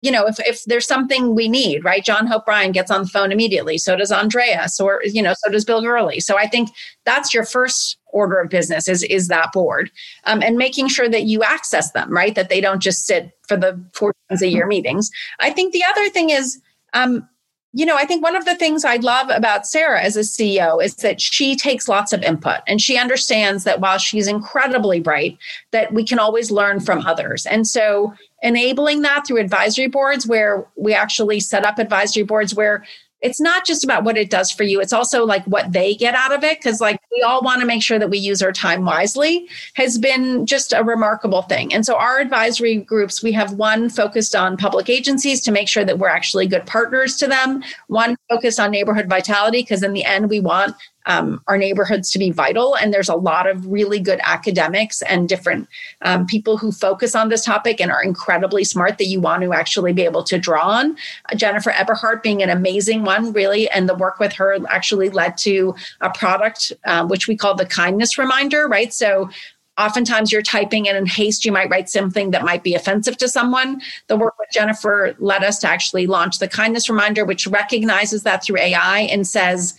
you 0.00 0.12
know, 0.12 0.26
if, 0.26 0.38
if 0.40 0.64
there's 0.64 0.86
something 0.86 1.34
we 1.34 1.48
need, 1.48 1.84
right? 1.84 2.04
John 2.04 2.26
Hope 2.26 2.44
Bryant 2.44 2.74
gets 2.74 2.90
on 2.90 3.02
the 3.02 3.08
phone 3.08 3.32
immediately. 3.32 3.78
So 3.78 3.96
does 3.96 4.12
Andreas, 4.12 4.78
or 4.78 5.00
you 5.04 5.22
know, 5.22 5.34
so 5.36 5.50
does 5.50 5.64
Bill 5.64 5.82
Gurley. 5.82 6.20
So 6.20 6.38
I 6.38 6.46
think 6.46 6.70
that's 7.04 7.34
your 7.34 7.44
first 7.44 7.98
order 8.06 8.38
of 8.38 8.48
business 8.48 8.88
is 8.88 9.02
is 9.04 9.28
that 9.28 9.52
board, 9.52 9.90
um, 10.24 10.42
and 10.42 10.56
making 10.56 10.88
sure 10.88 11.08
that 11.08 11.24
you 11.24 11.42
access 11.42 11.92
them, 11.92 12.12
right? 12.12 12.34
That 12.34 12.48
they 12.48 12.60
don't 12.60 12.80
just 12.80 13.06
sit 13.06 13.32
for 13.48 13.56
the 13.56 13.82
four 13.92 14.14
times 14.28 14.42
a 14.42 14.48
year 14.48 14.66
meetings. 14.66 15.10
I 15.40 15.50
think 15.50 15.72
the 15.72 15.84
other 15.84 16.08
thing 16.10 16.30
is 16.30 16.60
um, 16.92 17.28
you 17.74 17.84
know, 17.84 17.96
I 17.96 18.06
think 18.06 18.22
one 18.22 18.34
of 18.34 18.46
the 18.46 18.56
things 18.56 18.84
I 18.84 18.96
love 18.96 19.28
about 19.28 19.66
Sarah 19.66 20.02
as 20.02 20.16
a 20.16 20.20
CEO 20.20 20.82
is 20.82 20.96
that 20.96 21.20
she 21.20 21.54
takes 21.54 21.86
lots 21.86 22.14
of 22.14 22.22
input 22.22 22.60
and 22.66 22.80
she 22.80 22.96
understands 22.96 23.64
that 23.64 23.80
while 23.80 23.98
she's 23.98 24.26
incredibly 24.26 25.00
bright, 25.00 25.36
that 25.72 25.92
we 25.92 26.02
can 26.02 26.18
always 26.18 26.50
learn 26.50 26.80
from 26.80 27.06
others. 27.06 27.44
And 27.44 27.66
so 27.66 28.14
enabling 28.42 29.02
that 29.02 29.26
through 29.26 29.38
advisory 29.38 29.88
boards 29.88 30.26
where 30.26 30.66
we 30.76 30.94
actually 30.94 31.40
set 31.40 31.64
up 31.64 31.78
advisory 31.78 32.22
boards 32.22 32.54
where 32.54 32.84
it's 33.20 33.40
not 33.40 33.66
just 33.66 33.82
about 33.82 34.04
what 34.04 34.16
it 34.16 34.30
does 34.30 34.50
for 34.50 34.62
you 34.62 34.80
it's 34.80 34.92
also 34.92 35.24
like 35.24 35.44
what 35.44 35.72
they 35.72 35.94
get 35.94 36.14
out 36.14 36.32
of 36.32 36.44
it 36.44 36.58
because 36.58 36.80
like 36.80 37.00
we 37.18 37.22
all 37.22 37.42
want 37.42 37.60
to 37.60 37.66
make 37.66 37.82
sure 37.82 37.98
that 37.98 38.10
we 38.10 38.18
use 38.18 38.40
our 38.42 38.52
time 38.52 38.84
wisely 38.84 39.48
has 39.74 39.98
been 39.98 40.46
just 40.46 40.72
a 40.72 40.84
remarkable 40.84 41.42
thing. 41.42 41.74
And 41.74 41.84
so 41.84 41.96
our 41.96 42.20
advisory 42.20 42.76
groups 42.76 43.24
we 43.24 43.32
have 43.32 43.54
one 43.54 43.90
focused 43.90 44.36
on 44.36 44.56
public 44.56 44.88
agencies 44.88 45.40
to 45.40 45.50
make 45.50 45.66
sure 45.66 45.84
that 45.84 45.98
we're 45.98 46.08
actually 46.08 46.46
good 46.46 46.64
partners 46.64 47.16
to 47.16 47.26
them 47.26 47.64
one 47.88 48.16
focused 48.28 48.60
on 48.60 48.70
neighborhood 48.70 49.08
vitality 49.08 49.62
because 49.62 49.82
in 49.82 49.94
the 49.94 50.04
end 50.04 50.30
we 50.30 50.38
want 50.38 50.76
um, 51.08 51.42
our 51.48 51.58
neighborhoods 51.58 52.10
to 52.12 52.18
be 52.18 52.30
vital. 52.30 52.76
And 52.76 52.94
there's 52.94 53.08
a 53.08 53.16
lot 53.16 53.48
of 53.48 53.66
really 53.66 53.98
good 53.98 54.20
academics 54.22 55.02
and 55.02 55.28
different 55.28 55.68
um, 56.02 56.26
people 56.26 56.58
who 56.58 56.70
focus 56.70 57.14
on 57.14 57.30
this 57.30 57.44
topic 57.44 57.80
and 57.80 57.90
are 57.90 58.02
incredibly 58.02 58.62
smart 58.62 58.98
that 58.98 59.06
you 59.06 59.20
want 59.20 59.42
to 59.42 59.52
actually 59.52 59.92
be 59.92 60.02
able 60.02 60.22
to 60.24 60.38
draw 60.38 60.68
on. 60.68 60.96
Uh, 61.32 61.34
Jennifer 61.34 61.70
Eberhardt 61.70 62.22
being 62.22 62.42
an 62.42 62.50
amazing 62.50 63.04
one, 63.04 63.32
really, 63.32 63.68
and 63.70 63.88
the 63.88 63.94
work 63.94 64.20
with 64.20 64.34
her 64.34 64.58
actually 64.68 65.08
led 65.08 65.36
to 65.38 65.74
a 66.02 66.10
product 66.10 66.72
um, 66.84 67.08
which 67.08 67.26
we 67.26 67.36
call 67.36 67.54
the 67.54 67.66
kindness 67.66 68.18
reminder, 68.18 68.68
right? 68.68 68.92
So 68.92 69.30
oftentimes 69.78 70.30
you're 70.30 70.42
typing 70.42 70.88
and 70.88 70.98
in 70.98 71.06
haste 71.06 71.44
you 71.44 71.52
might 71.52 71.70
write 71.70 71.88
something 71.88 72.32
that 72.32 72.44
might 72.44 72.62
be 72.62 72.74
offensive 72.74 73.16
to 73.16 73.28
someone 73.28 73.80
the 74.08 74.16
work 74.16 74.36
with 74.36 74.48
jennifer 74.52 75.14
led 75.20 75.44
us 75.44 75.60
to 75.60 75.68
actually 75.68 76.04
launch 76.06 76.40
the 76.40 76.48
kindness 76.48 76.90
reminder 76.90 77.24
which 77.24 77.46
recognizes 77.46 78.24
that 78.24 78.42
through 78.42 78.58
ai 78.58 79.02
and 79.02 79.24
says 79.24 79.78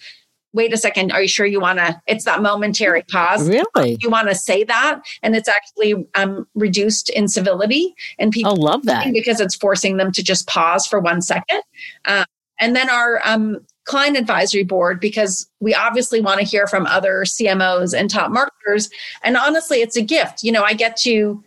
wait 0.53 0.73
a 0.73 0.77
second, 0.77 1.11
are 1.11 1.21
you 1.21 1.27
sure 1.27 1.45
you 1.45 1.59
want 1.59 1.79
to? 1.79 2.01
It's 2.07 2.25
that 2.25 2.41
momentary 2.41 3.03
pause. 3.03 3.47
Really? 3.47 3.97
You 4.01 4.09
want 4.09 4.29
to 4.29 4.35
say 4.35 4.63
that. 4.63 5.01
And 5.21 5.35
it's 5.35 5.47
actually 5.47 6.07
um, 6.15 6.47
reduced 6.55 7.09
incivility. 7.09 7.93
And 8.17 8.31
people 8.31 8.53
oh, 8.53 8.55
love 8.55 8.85
that 8.85 9.13
because 9.13 9.39
it's 9.39 9.55
forcing 9.55 9.97
them 9.97 10.11
to 10.13 10.23
just 10.23 10.47
pause 10.47 10.87
for 10.87 10.99
one 10.99 11.21
second. 11.21 11.61
Uh, 12.05 12.25
and 12.59 12.75
then 12.75 12.89
our 12.89 13.21
um, 13.23 13.59
client 13.85 14.17
advisory 14.17 14.63
board, 14.63 14.99
because 14.99 15.49
we 15.59 15.73
obviously 15.73 16.19
want 16.19 16.39
to 16.39 16.45
hear 16.45 16.67
from 16.67 16.85
other 16.87 17.23
CMOs 17.25 17.97
and 17.97 18.09
top 18.09 18.31
marketers. 18.31 18.89
And 19.23 19.37
honestly, 19.37 19.77
it's 19.81 19.95
a 19.95 20.01
gift. 20.01 20.43
You 20.43 20.51
know, 20.51 20.63
I 20.63 20.73
get 20.73 20.97
to 20.97 21.43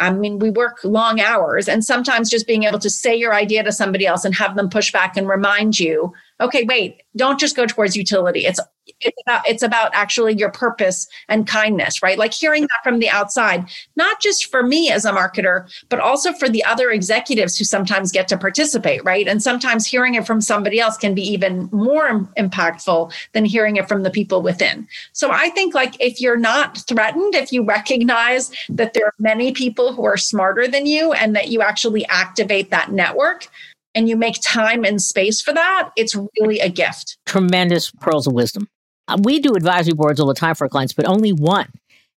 I 0.00 0.10
mean, 0.10 0.40
we 0.40 0.50
work 0.50 0.82
long 0.82 1.20
hours, 1.20 1.68
and 1.68 1.84
sometimes 1.84 2.28
just 2.28 2.48
being 2.48 2.64
able 2.64 2.80
to 2.80 2.90
say 2.90 3.14
your 3.14 3.32
idea 3.32 3.62
to 3.62 3.70
somebody 3.70 4.06
else 4.06 4.24
and 4.24 4.34
have 4.34 4.56
them 4.56 4.68
push 4.68 4.90
back 4.90 5.16
and 5.16 5.28
remind 5.28 5.78
you 5.78 6.12
okay 6.40 6.64
wait 6.64 7.04
don't 7.16 7.38
just 7.38 7.56
go 7.56 7.66
towards 7.66 7.96
utility. 7.96 8.46
It's 8.46 8.60
it's 9.00 9.16
about 9.24 9.48
it's 9.48 9.62
about 9.62 9.90
actually 9.94 10.34
your 10.34 10.50
purpose 10.50 11.08
and 11.28 11.46
kindness 11.46 12.02
right? 12.02 12.18
Like 12.18 12.34
hearing 12.34 12.62
that 12.62 12.80
from 12.82 12.98
the 12.98 13.08
outside 13.08 13.66
not 13.96 14.20
just 14.20 14.50
for 14.50 14.62
me 14.62 14.90
as 14.90 15.06
a 15.06 15.12
marketer 15.12 15.66
but 15.88 16.00
also 16.00 16.32
for 16.34 16.50
the 16.50 16.62
other 16.64 16.90
executives 16.90 17.56
who 17.56 17.64
sometimes 17.64 18.12
get 18.12 18.28
to 18.28 18.36
participate 18.36 19.02
right? 19.04 19.26
And 19.26 19.42
sometimes 19.42 19.86
hearing 19.86 20.16
it 20.16 20.26
from 20.26 20.40
somebody 20.40 20.80
else 20.80 20.98
can 20.98 21.14
be 21.14 21.22
even 21.22 21.68
more 21.72 22.28
impactful 22.36 23.12
than 23.32 23.46
hearing 23.46 23.76
it 23.76 23.88
from 23.88 24.02
the 24.02 24.10
people 24.10 24.42
within. 24.42 24.86
So 25.12 25.30
i 25.30 25.48
think 25.50 25.74
like 25.74 25.96
if 25.98 26.20
you're 26.20 26.36
not 26.36 26.78
threatened 26.86 27.34
if 27.34 27.52
you 27.52 27.64
recognize 27.64 28.50
that 28.68 28.92
there 28.92 29.06
are 29.06 29.14
many 29.18 29.52
people 29.52 29.94
who 29.94 30.04
are 30.04 30.18
smarter 30.18 30.68
than 30.68 30.84
you 30.84 31.12
and 31.12 31.34
that 31.36 31.48
you 31.48 31.62
actually 31.62 32.04
activate 32.06 32.70
that 32.70 32.92
network 32.92 33.48
and 33.94 34.08
you 34.08 34.16
make 34.16 34.36
time 34.42 34.84
and 34.84 35.00
space 35.00 35.40
for 35.40 35.52
that, 35.52 35.90
it's 35.96 36.16
really 36.40 36.60
a 36.60 36.68
gift. 36.68 37.18
Tremendous 37.26 37.90
pearls 37.90 38.26
of 38.26 38.32
wisdom. 38.32 38.68
Uh, 39.06 39.18
we 39.22 39.38
do 39.38 39.54
advisory 39.54 39.94
boards 39.94 40.18
all 40.18 40.26
the 40.26 40.34
time 40.34 40.54
for 40.54 40.64
our 40.64 40.68
clients, 40.68 40.92
but 40.92 41.06
only 41.06 41.32
one. 41.32 41.68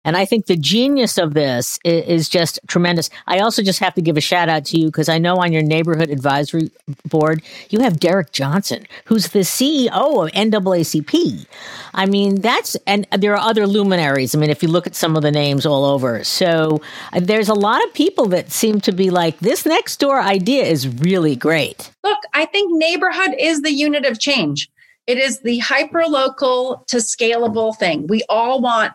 And 0.04 0.16
I 0.16 0.24
think 0.24 0.46
the 0.46 0.56
genius 0.56 1.18
of 1.18 1.34
this 1.34 1.78
is, 1.84 2.28
just 2.28 2.58
tremendous. 2.66 3.10
I 3.26 3.38
also 3.38 3.62
just 3.62 3.78
have 3.78 3.94
to 3.94 4.02
give 4.02 4.16
a 4.16 4.20
shout 4.20 4.48
out 4.48 4.64
to 4.66 4.78
you 4.78 4.86
because 4.86 5.08
I 5.08 5.18
know 5.18 5.36
on 5.36 5.52
your 5.52 5.62
neighborhood 5.62 6.10
advisory 6.10 6.70
board, 7.06 7.42
you 7.70 7.80
have 7.80 7.98
Derrick 7.98 8.32
Johnson, 8.32 8.86
who's 9.06 9.28
the 9.28 9.40
CEO 9.40 9.90
of 9.90 10.32
NAACP. 10.32 11.46
I 11.94 12.06
mean, 12.06 12.40
that's, 12.40 12.76
and 12.86 13.06
there 13.16 13.32
are 13.34 13.40
other 13.40 13.66
luminaries. 13.66 14.34
I 14.34 14.38
mean, 14.38 14.50
if 14.50 14.62
you 14.62 14.68
look 14.68 14.86
at 14.86 14.94
some 14.94 15.16
of 15.16 15.22
the 15.22 15.30
names 15.30 15.64
all 15.64 15.84
over. 15.84 16.22
So 16.22 16.80
uh, 17.12 17.20
there's 17.20 17.48
a 17.48 17.54
lot 17.54 17.84
of 17.84 17.94
people 17.94 18.26
that 18.26 18.50
seem 18.50 18.80
to 18.82 18.92
be 18.92 19.10
like, 19.10 19.38
this 19.38 19.64
Nextdoor 19.64 20.22
idea 20.22 20.64
is 20.64 20.86
really 20.86 21.34
great. 21.34 21.90
Look, 22.04 22.18
I 22.34 22.46
think 22.46 22.70
neighborhood 22.72 23.34
is 23.38 23.62
the 23.62 23.72
unit 23.72 24.04
of 24.04 24.18
change. 24.18 24.68
It 25.06 25.16
is 25.16 25.40
the 25.40 25.58
hyper 25.58 26.04
local 26.04 26.84
to 26.88 26.98
scalable 26.98 27.74
thing. 27.74 28.06
We 28.06 28.22
all 28.28 28.60
want 28.60 28.92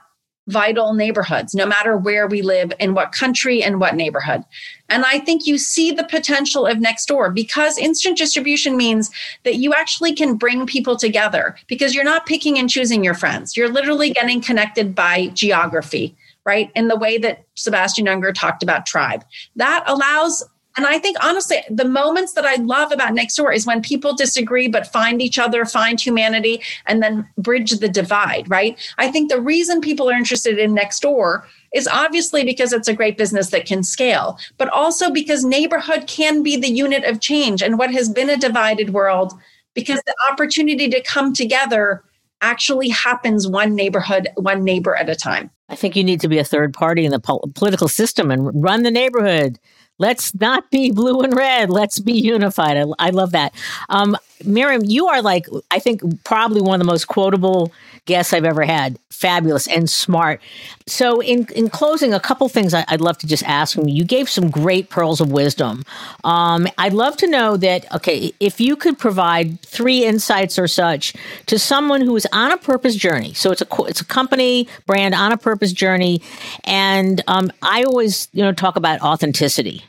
vital 0.47 0.93
neighborhoods, 0.93 1.55
no 1.55 1.65
matter 1.65 1.95
where 1.97 2.27
we 2.27 2.41
live, 2.41 2.73
in 2.79 2.93
what 2.93 3.11
country 3.11 3.63
and 3.63 3.79
what 3.79 3.95
neighborhood. 3.95 4.43
And 4.89 5.05
I 5.05 5.19
think 5.19 5.45
you 5.45 5.57
see 5.57 5.91
the 5.91 6.03
potential 6.03 6.65
of 6.65 6.77
Nextdoor 6.77 7.33
because 7.33 7.77
instant 7.77 8.17
distribution 8.17 8.75
means 8.75 9.09
that 9.43 9.55
you 9.55 9.73
actually 9.73 10.13
can 10.13 10.35
bring 10.35 10.67
people 10.67 10.97
together 10.97 11.55
because 11.67 11.95
you're 11.95 12.03
not 12.03 12.25
picking 12.25 12.59
and 12.59 12.69
choosing 12.69 13.03
your 13.03 13.13
friends. 13.13 13.55
You're 13.55 13.69
literally 13.71 14.11
getting 14.11 14.41
connected 14.41 14.93
by 14.93 15.27
geography, 15.27 16.15
right? 16.45 16.71
In 16.75 16.89
the 16.89 16.97
way 16.97 17.17
that 17.19 17.45
Sebastian 17.55 18.05
Junger 18.05 18.33
talked 18.33 18.63
about 18.63 18.85
tribe. 18.85 19.23
That 19.55 19.83
allows 19.87 20.43
and 20.75 20.87
I 20.87 20.97
think 20.97 21.17
honestly, 21.23 21.57
the 21.69 21.87
moments 21.87 22.33
that 22.33 22.45
I 22.45 22.55
love 22.55 22.91
about 22.91 23.13
Nextdoor 23.13 23.55
is 23.55 23.65
when 23.65 23.81
people 23.81 24.15
disagree 24.15 24.67
but 24.67 24.87
find 24.87 25.21
each 25.21 25.37
other, 25.37 25.65
find 25.65 25.99
humanity, 25.99 26.61
and 26.87 27.01
then 27.01 27.27
bridge 27.37 27.71
the 27.71 27.89
divide, 27.89 28.49
right? 28.49 28.77
I 28.97 29.11
think 29.11 29.29
the 29.29 29.41
reason 29.41 29.81
people 29.81 30.09
are 30.09 30.17
interested 30.17 30.57
in 30.57 30.75
Nextdoor 30.75 31.43
is 31.73 31.87
obviously 31.87 32.43
because 32.43 32.73
it's 32.73 32.87
a 32.87 32.93
great 32.93 33.17
business 33.17 33.51
that 33.51 33.65
can 33.65 33.83
scale, 33.83 34.39
but 34.57 34.69
also 34.69 35.11
because 35.11 35.43
neighborhood 35.43 36.07
can 36.07 36.41
be 36.41 36.57
the 36.57 36.71
unit 36.71 37.03
of 37.03 37.19
change 37.19 37.61
and 37.61 37.77
what 37.77 37.91
has 37.91 38.09
been 38.09 38.29
a 38.29 38.37
divided 38.37 38.91
world, 38.93 39.33
because 39.75 40.01
the 40.05 40.15
opportunity 40.31 40.89
to 40.89 41.01
come 41.01 41.33
together 41.33 42.03
actually 42.41 42.89
happens 42.89 43.47
one 43.47 43.73
neighborhood, 43.73 44.27
one 44.35 44.63
neighbor 44.63 44.95
at 44.95 45.09
a 45.09 45.15
time. 45.15 45.49
I 45.69 45.75
think 45.75 45.95
you 45.95 46.03
need 46.03 46.19
to 46.21 46.27
be 46.27 46.37
a 46.37 46.43
third 46.43 46.73
party 46.73 47.05
in 47.05 47.11
the 47.11 47.19
po- 47.19 47.41
political 47.55 47.87
system 47.87 48.29
and 48.29 48.51
run 48.61 48.83
the 48.83 48.91
neighborhood. 48.91 49.59
Let's 50.03 50.35
not 50.35 50.69
be 50.69 50.91
blue 50.91 51.21
and 51.21 51.33
red. 51.33 51.69
Let's 51.69 51.99
be 51.99 52.11
unified. 52.11 52.75
I, 52.75 52.83
I 52.99 53.09
love 53.11 53.31
that. 53.31 53.53
Um, 53.87 54.17
Miriam, 54.43 54.83
you 54.83 55.07
are 55.07 55.21
like, 55.21 55.47
I 55.71 55.79
think, 55.79 56.01
probably 56.25 56.59
one 56.59 56.75
of 56.75 56.85
the 56.85 56.91
most 56.91 57.05
quotable 57.07 57.71
guests 58.05 58.33
I've 58.33 58.43
ever 58.43 58.63
had. 58.63 58.99
Fabulous 59.09 59.65
and 59.65 59.89
smart. 59.89 60.41
So, 60.87 61.21
in, 61.21 61.47
in 61.55 61.69
closing, 61.69 62.13
a 62.13 62.19
couple 62.19 62.49
things 62.49 62.73
I, 62.73 62.83
would 62.91 62.99
love 62.99 63.17
to 63.19 63.27
just 63.27 63.43
ask 63.43 63.77
you. 63.77 63.85
You 63.87 64.03
gave 64.03 64.29
some 64.29 64.49
great 64.49 64.89
pearls 64.89 65.21
of 65.21 65.31
wisdom. 65.31 65.83
Um, 66.25 66.67
I'd 66.77 66.91
love 66.91 67.15
to 67.17 67.27
know 67.27 67.55
that, 67.55 67.89
okay, 67.95 68.33
if 68.41 68.59
you 68.59 68.75
could 68.75 68.99
provide 68.99 69.61
three 69.61 70.03
insights 70.03 70.59
or 70.59 70.67
such 70.67 71.13
to 71.45 71.57
someone 71.57 72.01
who 72.01 72.13
is 72.17 72.27
on 72.33 72.51
a 72.51 72.57
purpose 72.57 72.95
journey. 72.95 73.33
So, 73.33 73.51
it's 73.51 73.61
a, 73.61 73.67
it's 73.87 74.01
a 74.01 74.05
company 74.05 74.67
brand 74.85 75.15
on 75.15 75.31
a 75.31 75.37
purpose 75.37 75.71
journey. 75.71 76.21
And 76.65 77.23
um, 77.27 77.51
I 77.61 77.83
always, 77.83 78.27
you 78.33 78.43
know, 78.43 78.51
talk 78.51 78.75
about 78.75 78.99
authenticity. 78.99 79.83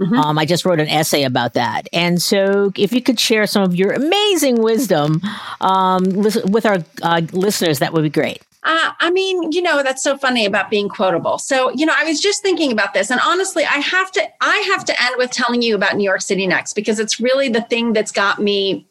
Mm-hmm. 0.00 0.14
Um, 0.14 0.38
I 0.38 0.46
just 0.46 0.64
wrote 0.64 0.80
an 0.80 0.88
essay 0.88 1.24
about 1.24 1.52
that. 1.54 1.86
And 1.92 2.22
so, 2.22 2.72
if 2.76 2.92
you 2.92 3.02
could 3.02 3.20
share 3.20 3.46
some 3.46 3.62
of 3.62 3.74
your 3.74 3.92
amazing 3.92 4.62
wisdom 4.62 5.20
um, 5.60 6.04
with 6.04 6.64
our 6.64 6.78
uh, 7.02 7.20
listeners, 7.32 7.80
that 7.80 7.92
would 7.92 8.02
be 8.02 8.10
great. 8.10 8.42
Uh, 8.62 8.92
I 8.98 9.10
mean, 9.10 9.52
you 9.52 9.62
know, 9.62 9.82
that's 9.82 10.02
so 10.02 10.18
funny 10.18 10.44
about 10.44 10.70
being 10.70 10.88
quotable. 10.88 11.38
So, 11.38 11.70
you 11.70 11.86
know, 11.86 11.94
I 11.96 12.04
was 12.04 12.20
just 12.20 12.42
thinking 12.42 12.72
about 12.72 12.94
this, 12.94 13.10
and 13.10 13.20
honestly, 13.24 13.64
I 13.64 13.78
have 13.78 14.10
to, 14.12 14.22
I 14.40 14.56
have 14.72 14.84
to 14.86 15.02
end 15.02 15.14
with 15.18 15.30
telling 15.30 15.62
you 15.62 15.74
about 15.74 15.96
New 15.96 16.04
York 16.04 16.22
City 16.22 16.46
next 16.46 16.74
because 16.74 16.98
it's 16.98 17.20
really 17.20 17.48
the 17.48 17.62
thing 17.62 17.92
that's 17.92 18.12
got 18.12 18.38
me 18.38 18.86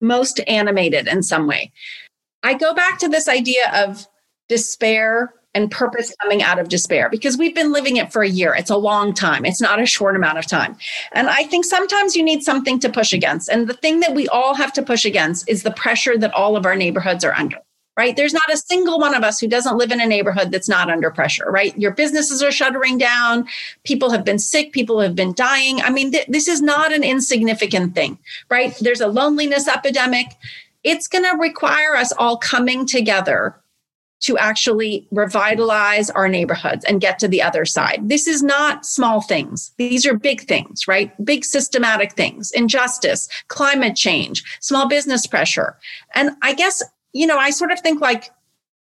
most 0.00 0.40
animated 0.46 1.08
in 1.08 1.22
some 1.22 1.46
way. 1.46 1.72
I 2.42 2.54
go 2.54 2.74
back 2.74 2.98
to 2.98 3.08
this 3.08 3.28
idea 3.28 3.70
of 3.72 4.06
despair 4.48 5.34
and 5.54 5.70
purpose 5.70 6.14
coming 6.22 6.42
out 6.42 6.58
of 6.58 6.68
despair 6.68 7.08
because 7.10 7.36
we've 7.36 7.54
been 7.54 7.72
living 7.72 7.96
it 7.96 8.12
for 8.12 8.22
a 8.22 8.28
year. 8.28 8.54
It's 8.54 8.70
a 8.70 8.76
long 8.76 9.12
time, 9.12 9.44
it's 9.44 9.60
not 9.60 9.80
a 9.80 9.86
short 9.86 10.16
amount 10.16 10.38
of 10.38 10.46
time. 10.46 10.76
And 11.12 11.28
I 11.28 11.44
think 11.44 11.64
sometimes 11.64 12.16
you 12.16 12.22
need 12.22 12.42
something 12.42 12.78
to 12.80 12.88
push 12.88 13.12
against. 13.12 13.48
And 13.48 13.68
the 13.68 13.74
thing 13.74 14.00
that 14.00 14.14
we 14.14 14.28
all 14.28 14.54
have 14.54 14.72
to 14.74 14.82
push 14.82 15.04
against 15.04 15.48
is 15.48 15.62
the 15.62 15.70
pressure 15.70 16.16
that 16.18 16.32
all 16.34 16.56
of 16.56 16.66
our 16.66 16.76
neighborhoods 16.76 17.24
are 17.24 17.34
under. 17.34 17.58
Right. 17.94 18.16
There's 18.16 18.32
not 18.32 18.50
a 18.50 18.56
single 18.56 18.98
one 18.98 19.14
of 19.14 19.22
us 19.22 19.38
who 19.38 19.46
doesn't 19.46 19.76
live 19.76 19.92
in 19.92 20.00
a 20.00 20.06
neighborhood 20.06 20.50
that's 20.50 20.68
not 20.68 20.88
under 20.88 21.10
pressure, 21.10 21.44
right? 21.50 21.76
Your 21.78 21.90
businesses 21.90 22.42
are 22.42 22.50
shuttering 22.50 22.96
down. 22.96 23.46
People 23.84 24.08
have 24.08 24.24
been 24.24 24.38
sick. 24.38 24.72
People 24.72 24.98
have 25.00 25.14
been 25.14 25.34
dying. 25.34 25.82
I 25.82 25.90
mean, 25.90 26.10
th- 26.10 26.26
this 26.26 26.48
is 26.48 26.62
not 26.62 26.90
an 26.90 27.04
insignificant 27.04 27.94
thing, 27.94 28.18
right? 28.48 28.74
There's 28.80 29.02
a 29.02 29.08
loneliness 29.08 29.68
epidemic. 29.68 30.28
It's 30.84 31.06
going 31.06 31.24
to 31.24 31.36
require 31.36 31.94
us 31.94 32.12
all 32.12 32.38
coming 32.38 32.86
together 32.86 33.61
to 34.22 34.38
actually 34.38 35.06
revitalize 35.10 36.08
our 36.10 36.28
neighborhoods 36.28 36.84
and 36.84 37.00
get 37.00 37.18
to 37.18 37.28
the 37.28 37.42
other 37.42 37.64
side. 37.64 38.08
This 38.08 38.26
is 38.26 38.42
not 38.42 38.86
small 38.86 39.20
things. 39.20 39.72
These 39.78 40.06
are 40.06 40.14
big 40.14 40.42
things, 40.42 40.86
right? 40.86 41.12
Big 41.24 41.44
systematic 41.44 42.12
things, 42.12 42.50
injustice, 42.52 43.28
climate 43.48 43.96
change, 43.96 44.42
small 44.60 44.88
business 44.88 45.26
pressure. 45.26 45.76
And 46.14 46.30
I 46.40 46.54
guess, 46.54 46.82
you 47.12 47.26
know, 47.26 47.36
I 47.36 47.50
sort 47.50 47.72
of 47.72 47.80
think 47.80 48.00
like 48.00 48.30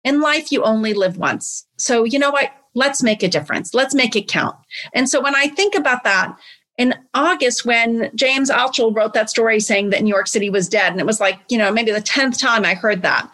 in 0.04 0.22
life, 0.22 0.52
you 0.52 0.64
only 0.64 0.94
live 0.94 1.18
once. 1.18 1.66
So, 1.76 2.06
you 2.06 2.18
know 2.18 2.32
what? 2.32 2.52
Let's 2.74 3.04
make 3.04 3.22
a 3.22 3.28
difference. 3.28 3.74
Let's 3.74 3.94
make 3.94 4.16
it 4.16 4.30
count. 4.30 4.56
And 4.94 5.10
so 5.10 5.20
when 5.22 5.36
I 5.36 5.48
think 5.48 5.76
about 5.76 6.06
that, 6.06 6.38
in 6.78 6.94
August, 7.16 7.66
when 7.66 8.12
James 8.16 8.52
Altucher 8.52 8.96
wrote 8.96 9.16
that 9.16 9.32
story 9.32 9.60
saying 9.60 9.90
that 9.90 10.04
New 10.04 10.14
York 10.14 10.28
City 10.28 10.52
was 10.52 10.70
dead, 10.70 10.92
and 10.92 11.02
it 11.02 11.08
was 11.08 11.20
like, 11.20 11.40
you 11.50 11.58
know, 11.58 11.72
maybe 11.72 11.92
the 11.92 12.00
10th 12.00 12.40
time 12.40 12.64
I 12.64 12.76
heard 12.76 13.02
that 13.02 13.30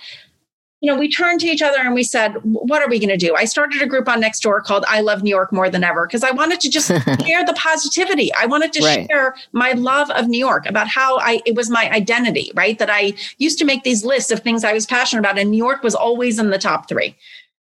you 0.84 0.91
know, 0.91 0.99
we 0.99 1.07
turned 1.07 1.39
to 1.39 1.47
each 1.47 1.61
other 1.61 1.77
and 1.79 1.95
we 1.95 2.03
said, 2.03 2.34
what 2.43 2.81
are 2.81 2.89
we 2.89 2.99
going 2.99 3.07
to 3.07 3.15
do? 3.15 3.34
I 3.36 3.45
started 3.45 3.81
a 3.81 3.86
group 3.86 4.09
on 4.09 4.21
Nextdoor 4.21 4.63
called 4.63 4.84
I 4.89 4.99
Love 4.99 5.23
New 5.23 5.29
York 5.29 5.53
More 5.53 5.69
Than 5.69 5.81
Ever 5.81 6.05
because 6.05 6.25
I 6.25 6.31
wanted 6.31 6.59
to 6.59 6.69
just 6.69 6.88
share 7.25 7.45
the 7.45 7.53
positivity. 7.55 8.34
I 8.34 8.47
wanted 8.47 8.73
to 8.73 8.84
right. 8.84 9.07
share 9.09 9.34
my 9.53 9.71
love 9.71 10.09
of 10.11 10.27
New 10.27 10.38
York 10.38 10.65
about 10.65 10.89
how 10.89 11.19
I, 11.19 11.41
it 11.45 11.55
was 11.55 11.69
my 11.69 11.89
identity, 11.89 12.51
right? 12.53 12.77
That 12.79 12.89
I 12.89 13.13
used 13.38 13.57
to 13.59 13.65
make 13.65 13.84
these 13.84 14.03
lists 14.03 14.29
of 14.29 14.41
things 14.41 14.65
I 14.65 14.73
was 14.73 14.86
passionate 14.86 15.21
about 15.21 15.39
and 15.39 15.51
New 15.51 15.57
York 15.57 15.84
was 15.84 15.95
always 15.95 16.38
in 16.38 16.49
the 16.49 16.59
top 16.59 16.89
three. 16.89 17.15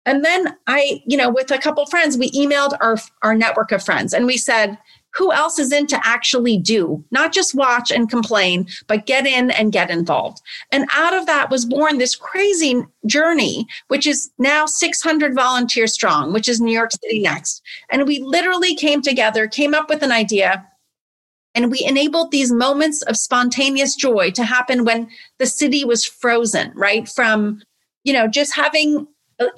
And 0.05 0.25
then 0.25 0.57
I, 0.67 1.01
you 1.07 1.17
know, 1.17 1.31
with 1.31 1.53
a 1.53 1.59
couple 1.59 1.87
friends, 1.87 2.19
we 2.19 2.33
emailed 2.33 2.77
our, 2.81 2.97
our 3.23 3.37
network 3.37 3.71
of 3.71 3.85
friends 3.85 4.13
and 4.13 4.27
we 4.27 4.37
said, 4.37 4.79
who 5.15 5.33
else 5.33 5.59
is 5.59 5.73
in 5.73 5.87
to 5.89 6.01
actually 6.05 6.59
do, 6.59 7.05
not 7.11 7.33
just 7.33 7.55
watch 7.55 7.91
and 7.91 8.11
complain, 8.11 8.67
but 8.87 9.07
get 9.07 9.27
in 9.27 9.51
and 9.51 9.73
get 9.73 9.91
involved. 9.91 10.41
And 10.71 10.89
out 10.95 11.15
of 11.15 11.27
that 11.27 11.51
was 11.51 11.67
born 11.67 11.99
this 11.99 12.17
crazy 12.17 12.83
journey, 13.07 13.67
which 13.89 14.07
is 14.07 14.31
now 14.39 14.67
600 14.67 15.35
volunteers 15.35 15.93
strong, 15.93 16.33
which 16.33 16.49
is 16.49 16.61
New 16.61 16.73
York 16.73 16.93
City 16.93 17.21
Next. 17.21 17.63
And 17.91 18.07
we 18.07 18.21
literally 18.21 18.75
came 18.75 19.03
together, 19.03 19.47
came 19.47 19.75
up 19.75 19.89
with 19.89 20.03
an 20.03 20.13
idea, 20.13 20.67
and 21.55 21.71
we 21.71 21.85
enabled 21.85 22.31
these 22.31 22.51
moments 22.51 23.03
of 23.03 23.17
spontaneous 23.17 23.95
joy 23.95 24.31
to 24.31 24.45
happen 24.45 24.85
when 24.85 25.11
the 25.39 25.47
city 25.47 25.85
was 25.85 26.05
frozen, 26.05 26.73
right? 26.75 27.07
From, 27.07 27.61
you 28.05 28.13
know, 28.15 28.27
just 28.27 28.57
having 28.57 29.07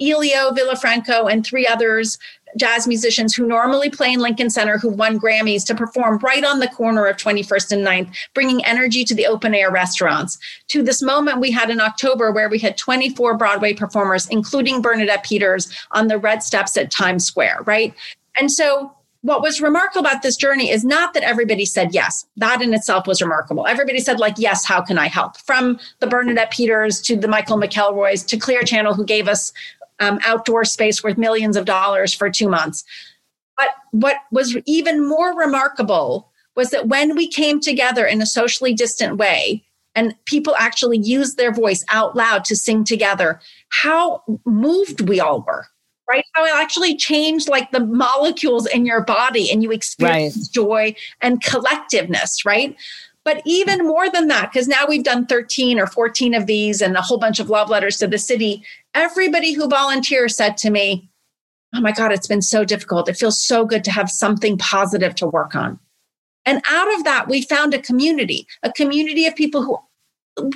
Elio 0.01 0.51
Villafranca 0.51 1.31
and 1.31 1.45
three 1.45 1.67
others 1.67 2.17
jazz 2.57 2.87
musicians 2.87 3.35
who 3.35 3.47
normally 3.47 3.89
play 3.89 4.13
in 4.13 4.19
Lincoln 4.19 4.49
Center 4.49 4.77
who 4.77 4.89
won 4.89 5.19
Grammys 5.19 5.65
to 5.65 5.75
perform 5.75 6.19
right 6.19 6.43
on 6.43 6.59
the 6.59 6.67
corner 6.67 7.05
of 7.05 7.17
21st 7.17 7.71
and 7.71 7.85
9th, 7.85 8.15
bringing 8.33 8.63
energy 8.65 9.03
to 9.03 9.15
the 9.15 9.27
open 9.27 9.53
air 9.53 9.71
restaurants. 9.71 10.37
To 10.69 10.81
this 10.83 11.01
moment 11.01 11.39
we 11.39 11.51
had 11.51 11.69
in 11.69 11.81
October 11.81 12.31
where 12.31 12.49
we 12.49 12.59
had 12.59 12.77
24 12.77 13.37
Broadway 13.37 13.73
performers, 13.73 14.27
including 14.27 14.81
Bernadette 14.81 15.23
Peters, 15.23 15.71
on 15.91 16.07
the 16.07 16.17
red 16.17 16.43
steps 16.43 16.77
at 16.77 16.91
Times 16.91 17.25
Square, 17.25 17.63
right? 17.65 17.93
And 18.37 18.51
so 18.51 18.95
what 19.25 19.41
was 19.41 19.59
remarkable 19.59 20.05
about 20.05 20.21
this 20.21 20.35
journey 20.35 20.69
is 20.69 20.85
not 20.85 21.15
that 21.15 21.23
everybody 21.23 21.65
said 21.65 21.95
yes. 21.95 22.27
That 22.37 22.61
in 22.61 22.75
itself 22.75 23.07
was 23.07 23.23
remarkable. 23.23 23.65
Everybody 23.65 23.99
said, 23.99 24.19
like, 24.19 24.35
yes, 24.37 24.63
how 24.63 24.81
can 24.81 24.99
I 24.99 25.07
help? 25.07 25.37
From 25.37 25.79
the 25.99 26.05
Bernadette 26.05 26.51
Peters 26.51 27.01
to 27.01 27.15
the 27.15 27.27
Michael 27.27 27.57
McElroys 27.57 28.23
to 28.27 28.37
Clear 28.37 28.61
Channel, 28.61 28.93
who 28.93 29.03
gave 29.03 29.27
us 29.27 29.51
um, 29.99 30.19
outdoor 30.25 30.65
space 30.65 31.03
worth 31.03 31.17
millions 31.17 31.55
of 31.55 31.65
dollars 31.65 32.13
for 32.13 32.29
two 32.29 32.49
months. 32.49 32.83
But 33.57 33.69
what 33.91 34.17
was 34.31 34.57
even 34.65 35.07
more 35.07 35.37
remarkable 35.37 36.31
was 36.55 36.69
that 36.69 36.87
when 36.87 37.15
we 37.15 37.27
came 37.27 37.59
together 37.59 38.05
in 38.05 38.21
a 38.21 38.25
socially 38.25 38.73
distant 38.73 39.17
way 39.17 39.63
and 39.93 40.15
people 40.25 40.55
actually 40.57 40.97
used 40.97 41.37
their 41.37 41.53
voice 41.53 41.83
out 41.89 42.15
loud 42.15 42.43
to 42.45 42.55
sing 42.55 42.83
together, 42.83 43.39
how 43.69 44.21
moved 44.45 45.07
we 45.07 45.19
all 45.19 45.41
were, 45.41 45.65
right? 46.09 46.23
How 46.33 46.45
it 46.45 46.53
actually 46.53 46.97
changed 46.97 47.47
like 47.47 47.71
the 47.71 47.79
molecules 47.79 48.65
in 48.67 48.85
your 48.85 49.01
body 49.01 49.49
and 49.51 49.63
you 49.63 49.71
experienced 49.71 50.37
right. 50.37 50.63
joy 50.63 50.95
and 51.21 51.41
collectiveness, 51.41 52.45
right? 52.45 52.75
But 53.25 53.41
even 53.43 53.85
more 53.85 54.09
than 54.09 54.27
that, 54.27 54.53
because 54.53 54.67
now 54.67 54.85
we've 54.87 55.03
done 55.03 55.25
13 55.25 55.79
or 55.79 55.87
14 55.87 56.35
of 56.35 56.45
these 56.45 56.81
and 56.81 56.95
a 56.95 57.01
whole 57.01 57.17
bunch 57.17 57.39
of 57.39 57.49
love 57.49 57.69
letters 57.69 57.97
to 57.97 58.07
the 58.07 58.19
city, 58.19 58.63
everybody 58.93 59.51
who 59.51 59.67
volunteers 59.67 60.37
said 60.37 60.55
to 60.57 60.69
me, 60.69 61.09
Oh 61.73 61.81
my 61.81 61.91
God, 61.91 62.13
it's 62.13 62.27
been 62.27 62.43
so 62.43 62.63
difficult. 62.63 63.09
It 63.09 63.17
feels 63.17 63.43
so 63.43 63.65
good 63.65 63.83
to 63.83 63.91
have 63.91 64.09
something 64.09 64.57
positive 64.57 65.13
to 65.15 65.27
work 65.27 65.55
on. 65.55 65.77
And 66.45 66.61
out 66.69 66.93
of 66.93 67.03
that, 67.03 67.27
we 67.27 67.41
found 67.41 67.73
a 67.73 67.81
community, 67.81 68.47
a 68.63 68.71
community 68.71 69.25
of 69.25 69.35
people 69.35 69.63
who 69.63 69.79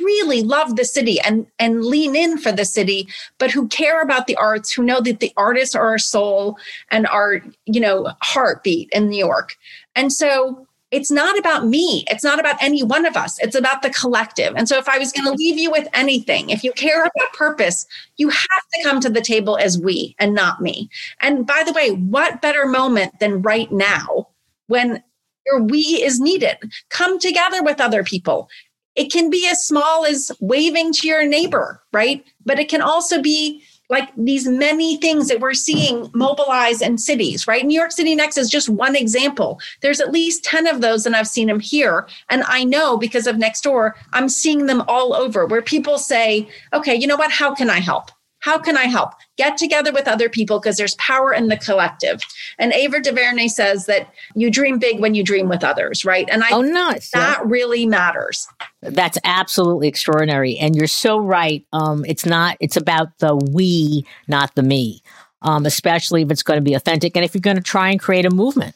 really 0.02 0.44
love 0.44 0.76
the 0.76 0.86
city 0.86 1.20
and, 1.22 1.48
and 1.58 1.84
lean 1.84 2.16
in 2.16 2.38
for 2.38 2.52
the 2.52 2.64
city, 2.64 3.08
but 3.38 3.52
who 3.52 3.68
care 3.68 4.02
about 4.02 4.28
the 4.28 4.36
arts, 4.36 4.72
who 4.72 4.84
know 4.84 5.02
that 5.02 5.20
the 5.20 5.34
artists 5.36 5.76
are 5.76 5.88
our 5.88 5.98
soul 5.98 6.58
and 6.92 7.08
our, 7.08 7.42
you 7.66 7.82
know, 7.82 8.14
heartbeat 8.22 8.90
in 8.94 9.10
New 9.10 9.18
York. 9.18 9.56
And 9.96 10.14
so 10.14 10.68
it's 10.92 11.12
not 11.12 11.38
about 11.38 11.68
me. 11.68 12.04
It's 12.10 12.24
not 12.24 12.40
about 12.40 12.56
any 12.62 12.82
one 12.82 13.06
of 13.06 13.16
us. 13.16 13.38
It's 13.40 13.56
about 13.56 13.84
the 13.84 13.92
collective. 13.92 14.54
And 14.56 14.68
so, 14.68 14.78
if 14.78 14.90
I 14.90 14.98
was 14.98 15.12
going 15.12 15.26
to 15.26 15.38
leave 15.38 15.58
you 15.58 15.70
with 15.70 15.88
anything, 15.94 16.50
if 16.50 16.64
you 16.64 16.72
care 16.72 17.02
about 17.02 17.34
purpose, 17.34 17.86
you 18.18 18.30
have 18.30 18.40
to 18.74 18.84
come 18.84 19.00
to 19.02 19.10
the 19.10 19.22
table 19.22 19.58
as 19.58 19.78
we 19.78 20.16
and 20.20 20.34
not 20.34 20.62
me. 20.62 20.90
And 21.22 21.46
by 21.46 21.64
the 21.66 21.74
way, 21.74 21.92
what 21.92 22.42
better 22.42 22.66
moment 22.66 23.20
than 23.20 23.42
right 23.42 23.72
now 23.72 24.30
when 24.68 25.04
your 25.46 25.62
we 25.62 25.80
is 25.80 26.20
needed? 26.20 26.58
Come 26.90 27.20
together 27.20 27.62
with 27.62 27.80
other 27.80 28.04
people. 28.04 28.50
It 28.96 29.12
can 29.12 29.30
be 29.30 29.48
as 29.50 29.64
small 29.64 30.06
as 30.06 30.32
waving 30.40 30.92
to 30.94 31.08
your 31.08 31.26
neighbor, 31.26 31.82
right? 31.94 32.26
But 32.46 32.60
it 32.60 32.68
can 32.68 32.82
also 32.82 33.22
be 33.22 33.64
like 33.90 34.10
these 34.16 34.48
many 34.48 34.98
things 34.98 35.28
that 35.28 35.40
we're 35.40 35.54
seeing 35.54 36.10
mobilize 36.14 36.82
in 36.82 36.98
cities, 36.98 37.48
right? 37.48 37.66
New 37.66 37.78
York 37.78 37.92
City 37.92 38.14
Next 38.16 38.38
is 38.38 38.50
just 38.50 38.70
one 38.70 38.96
example. 38.96 39.60
There's 39.82 40.00
at 40.00 40.12
least 40.12 40.44
10 40.44 40.68
of 40.68 40.82
those, 40.82 41.06
and 41.06 41.16
I've 41.16 41.28
seen 41.28 41.48
them 41.48 41.60
here. 41.60 42.08
And 42.30 42.44
I 42.48 42.64
know 42.64 42.98
because 42.98 43.26
of 43.26 43.36
Nextdoor, 43.36 43.94
I'm 44.14 44.30
seeing 44.30 44.68
them 44.68 44.84
all 44.88 45.14
over 45.14 45.46
where 45.46 45.62
people 45.62 45.98
say, 45.98 46.48
okay, 46.74 46.96
you 46.96 47.08
know 47.08 47.18
what? 47.18 47.32
How 47.32 47.54
can 47.54 47.70
I 47.70 47.80
help? 47.80 48.12
How 48.40 48.58
can 48.58 48.78
I 48.78 48.86
help? 48.86 49.12
Get 49.38 49.58
together 49.58 49.92
with 49.92 50.08
other 50.08 50.30
people 50.30 50.60
because 50.60 50.78
there's 50.78 50.96
power 50.96 51.34
in 51.34 51.48
the 51.48 51.58
collective. 51.58 52.22
And 52.58 52.72
Ava 52.74 53.02
DuVernay 53.02 53.50
says 53.50 53.86
that 53.88 54.14
you 54.36 54.50
dream 54.50 54.80
big 54.80 55.00
when 55.00 55.14
you 55.14 55.24
dream 55.24 55.50
with 55.50 55.64
others, 55.64 56.06
right? 56.06 56.28
And 56.32 56.44
I 56.44 56.50
oh, 56.52 56.62
nice. 56.62 57.12
that 57.12 57.40
yeah. 57.40 57.46
really 57.46 57.86
matters. 57.86 58.48
That's 58.82 59.18
absolutely 59.24 59.88
extraordinary. 59.88 60.58
And 60.58 60.76
you're 60.76 60.88
so 60.88 61.20
right. 61.20 61.66
Um, 61.74 62.06
it's 62.06 62.26
not, 62.26 62.58
it's 62.60 62.78
about 62.78 63.18
the 63.20 63.36
we, 63.36 64.06
not 64.28 64.56
the 64.56 64.64
me. 64.64 65.02
Um, 65.42 65.66
especially 65.66 66.22
if 66.22 66.32
it's 66.32 66.44
going 66.44 66.58
to 66.58 66.62
be 66.62 66.74
authentic 66.74 67.16
and 67.16 67.24
if 67.24 67.34
you're 67.34 67.40
going 67.40 67.56
to 67.56 67.64
try 67.64 67.90
and 67.90 67.98
create 67.98 68.26
a 68.26 68.30
movement 68.30 68.76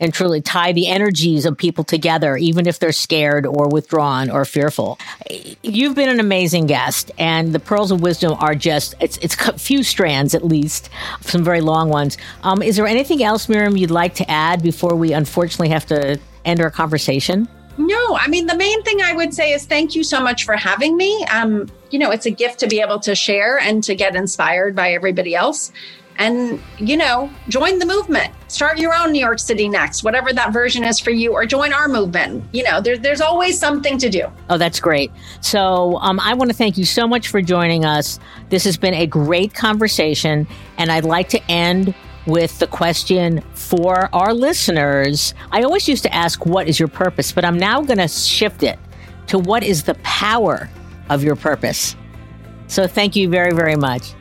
and 0.00 0.14
truly 0.14 0.40
tie 0.40 0.72
the 0.72 0.86
energies 0.86 1.44
of 1.44 1.56
people 1.56 1.84
together, 1.84 2.36
even 2.36 2.66
if 2.66 2.78
they're 2.78 2.92
scared 2.92 3.46
or 3.46 3.68
withdrawn 3.68 4.30
or 4.30 4.44
fearful. 4.44 4.98
You've 5.62 5.94
been 5.94 6.08
an 6.08 6.20
amazing 6.20 6.66
guest, 6.66 7.10
and 7.18 7.52
the 7.52 7.58
pearls 7.58 7.90
of 7.90 8.00
wisdom 8.00 8.34
are 8.38 8.54
just, 8.54 8.94
it's, 9.00 9.18
it's 9.18 9.36
a 9.48 9.58
few 9.58 9.82
strands 9.82 10.34
at 10.34 10.44
least, 10.44 10.90
some 11.20 11.42
very 11.42 11.60
long 11.60 11.88
ones. 11.88 12.16
Um, 12.42 12.62
is 12.62 12.76
there 12.76 12.86
anything 12.86 13.22
else, 13.22 13.48
Miriam, 13.48 13.76
you'd 13.76 13.90
like 13.90 14.14
to 14.16 14.30
add 14.30 14.62
before 14.62 14.94
we 14.94 15.12
unfortunately 15.12 15.70
have 15.70 15.86
to 15.86 16.18
end 16.44 16.60
our 16.60 16.70
conversation? 16.70 17.48
No, 17.76 18.16
I 18.16 18.26
mean, 18.26 18.46
the 18.46 18.56
main 18.56 18.82
thing 18.82 19.00
I 19.02 19.12
would 19.12 19.32
say 19.32 19.52
is 19.52 19.64
thank 19.64 19.94
you 19.94 20.02
so 20.02 20.20
much 20.20 20.44
for 20.44 20.56
having 20.56 20.96
me. 20.96 21.24
Um, 21.26 21.70
you 21.90 21.98
know, 22.00 22.10
it's 22.10 22.26
a 22.26 22.30
gift 22.30 22.58
to 22.60 22.66
be 22.66 22.80
able 22.80 22.98
to 23.00 23.14
share 23.14 23.56
and 23.58 23.84
to 23.84 23.94
get 23.94 24.16
inspired 24.16 24.74
by 24.74 24.92
everybody 24.92 25.36
else. 25.36 25.70
And 26.18 26.60
you 26.78 26.96
know 26.96 27.30
join 27.48 27.78
the 27.78 27.86
movement. 27.86 28.32
Start 28.48 28.78
your 28.78 28.94
own 28.94 29.12
new 29.12 29.20
york 29.20 29.38
city 29.38 29.68
next 29.68 30.02
whatever 30.02 30.32
that 30.32 30.52
version 30.52 30.84
is 30.84 30.98
for 30.98 31.10
you 31.10 31.32
or 31.32 31.46
join 31.46 31.72
our 31.72 31.88
movement. 31.88 32.44
You 32.52 32.64
know 32.64 32.80
there, 32.80 32.98
there's 32.98 33.20
always 33.20 33.58
something 33.58 33.96
to 33.98 34.10
do. 34.10 34.26
Oh 34.50 34.58
that's 34.58 34.80
great. 34.80 35.10
So 35.40 35.96
um, 35.98 36.20
i 36.20 36.34
want 36.34 36.50
to 36.50 36.56
thank 36.56 36.76
you 36.76 36.84
so 36.84 37.06
much 37.06 37.28
for 37.28 37.40
joining 37.40 37.84
us. 37.84 38.18
This 38.50 38.64
has 38.64 38.76
been 38.76 38.94
a 38.94 39.06
great 39.06 39.54
conversation 39.54 40.46
and 40.76 40.90
i'd 40.90 41.04
like 41.04 41.28
to 41.30 41.50
end 41.50 41.94
with 42.26 42.58
the 42.58 42.66
question 42.66 43.40
for 43.54 44.14
our 44.14 44.34
listeners. 44.34 45.32
I 45.50 45.62
always 45.62 45.88
used 45.88 46.02
to 46.02 46.14
ask 46.14 46.44
what 46.44 46.68
is 46.68 46.78
your 46.78 46.88
purpose? 46.88 47.32
But 47.32 47.44
i'm 47.44 47.58
now 47.58 47.80
going 47.80 47.98
to 47.98 48.08
shift 48.08 48.62
it 48.62 48.78
to 49.28 49.38
what 49.38 49.62
is 49.62 49.84
the 49.84 49.94
power 49.96 50.68
of 51.10 51.22
your 51.22 51.36
purpose? 51.36 51.94
So 52.66 52.86
thank 52.86 53.14
you 53.14 53.28
very 53.28 53.52
very 53.52 53.76
much 53.76 54.14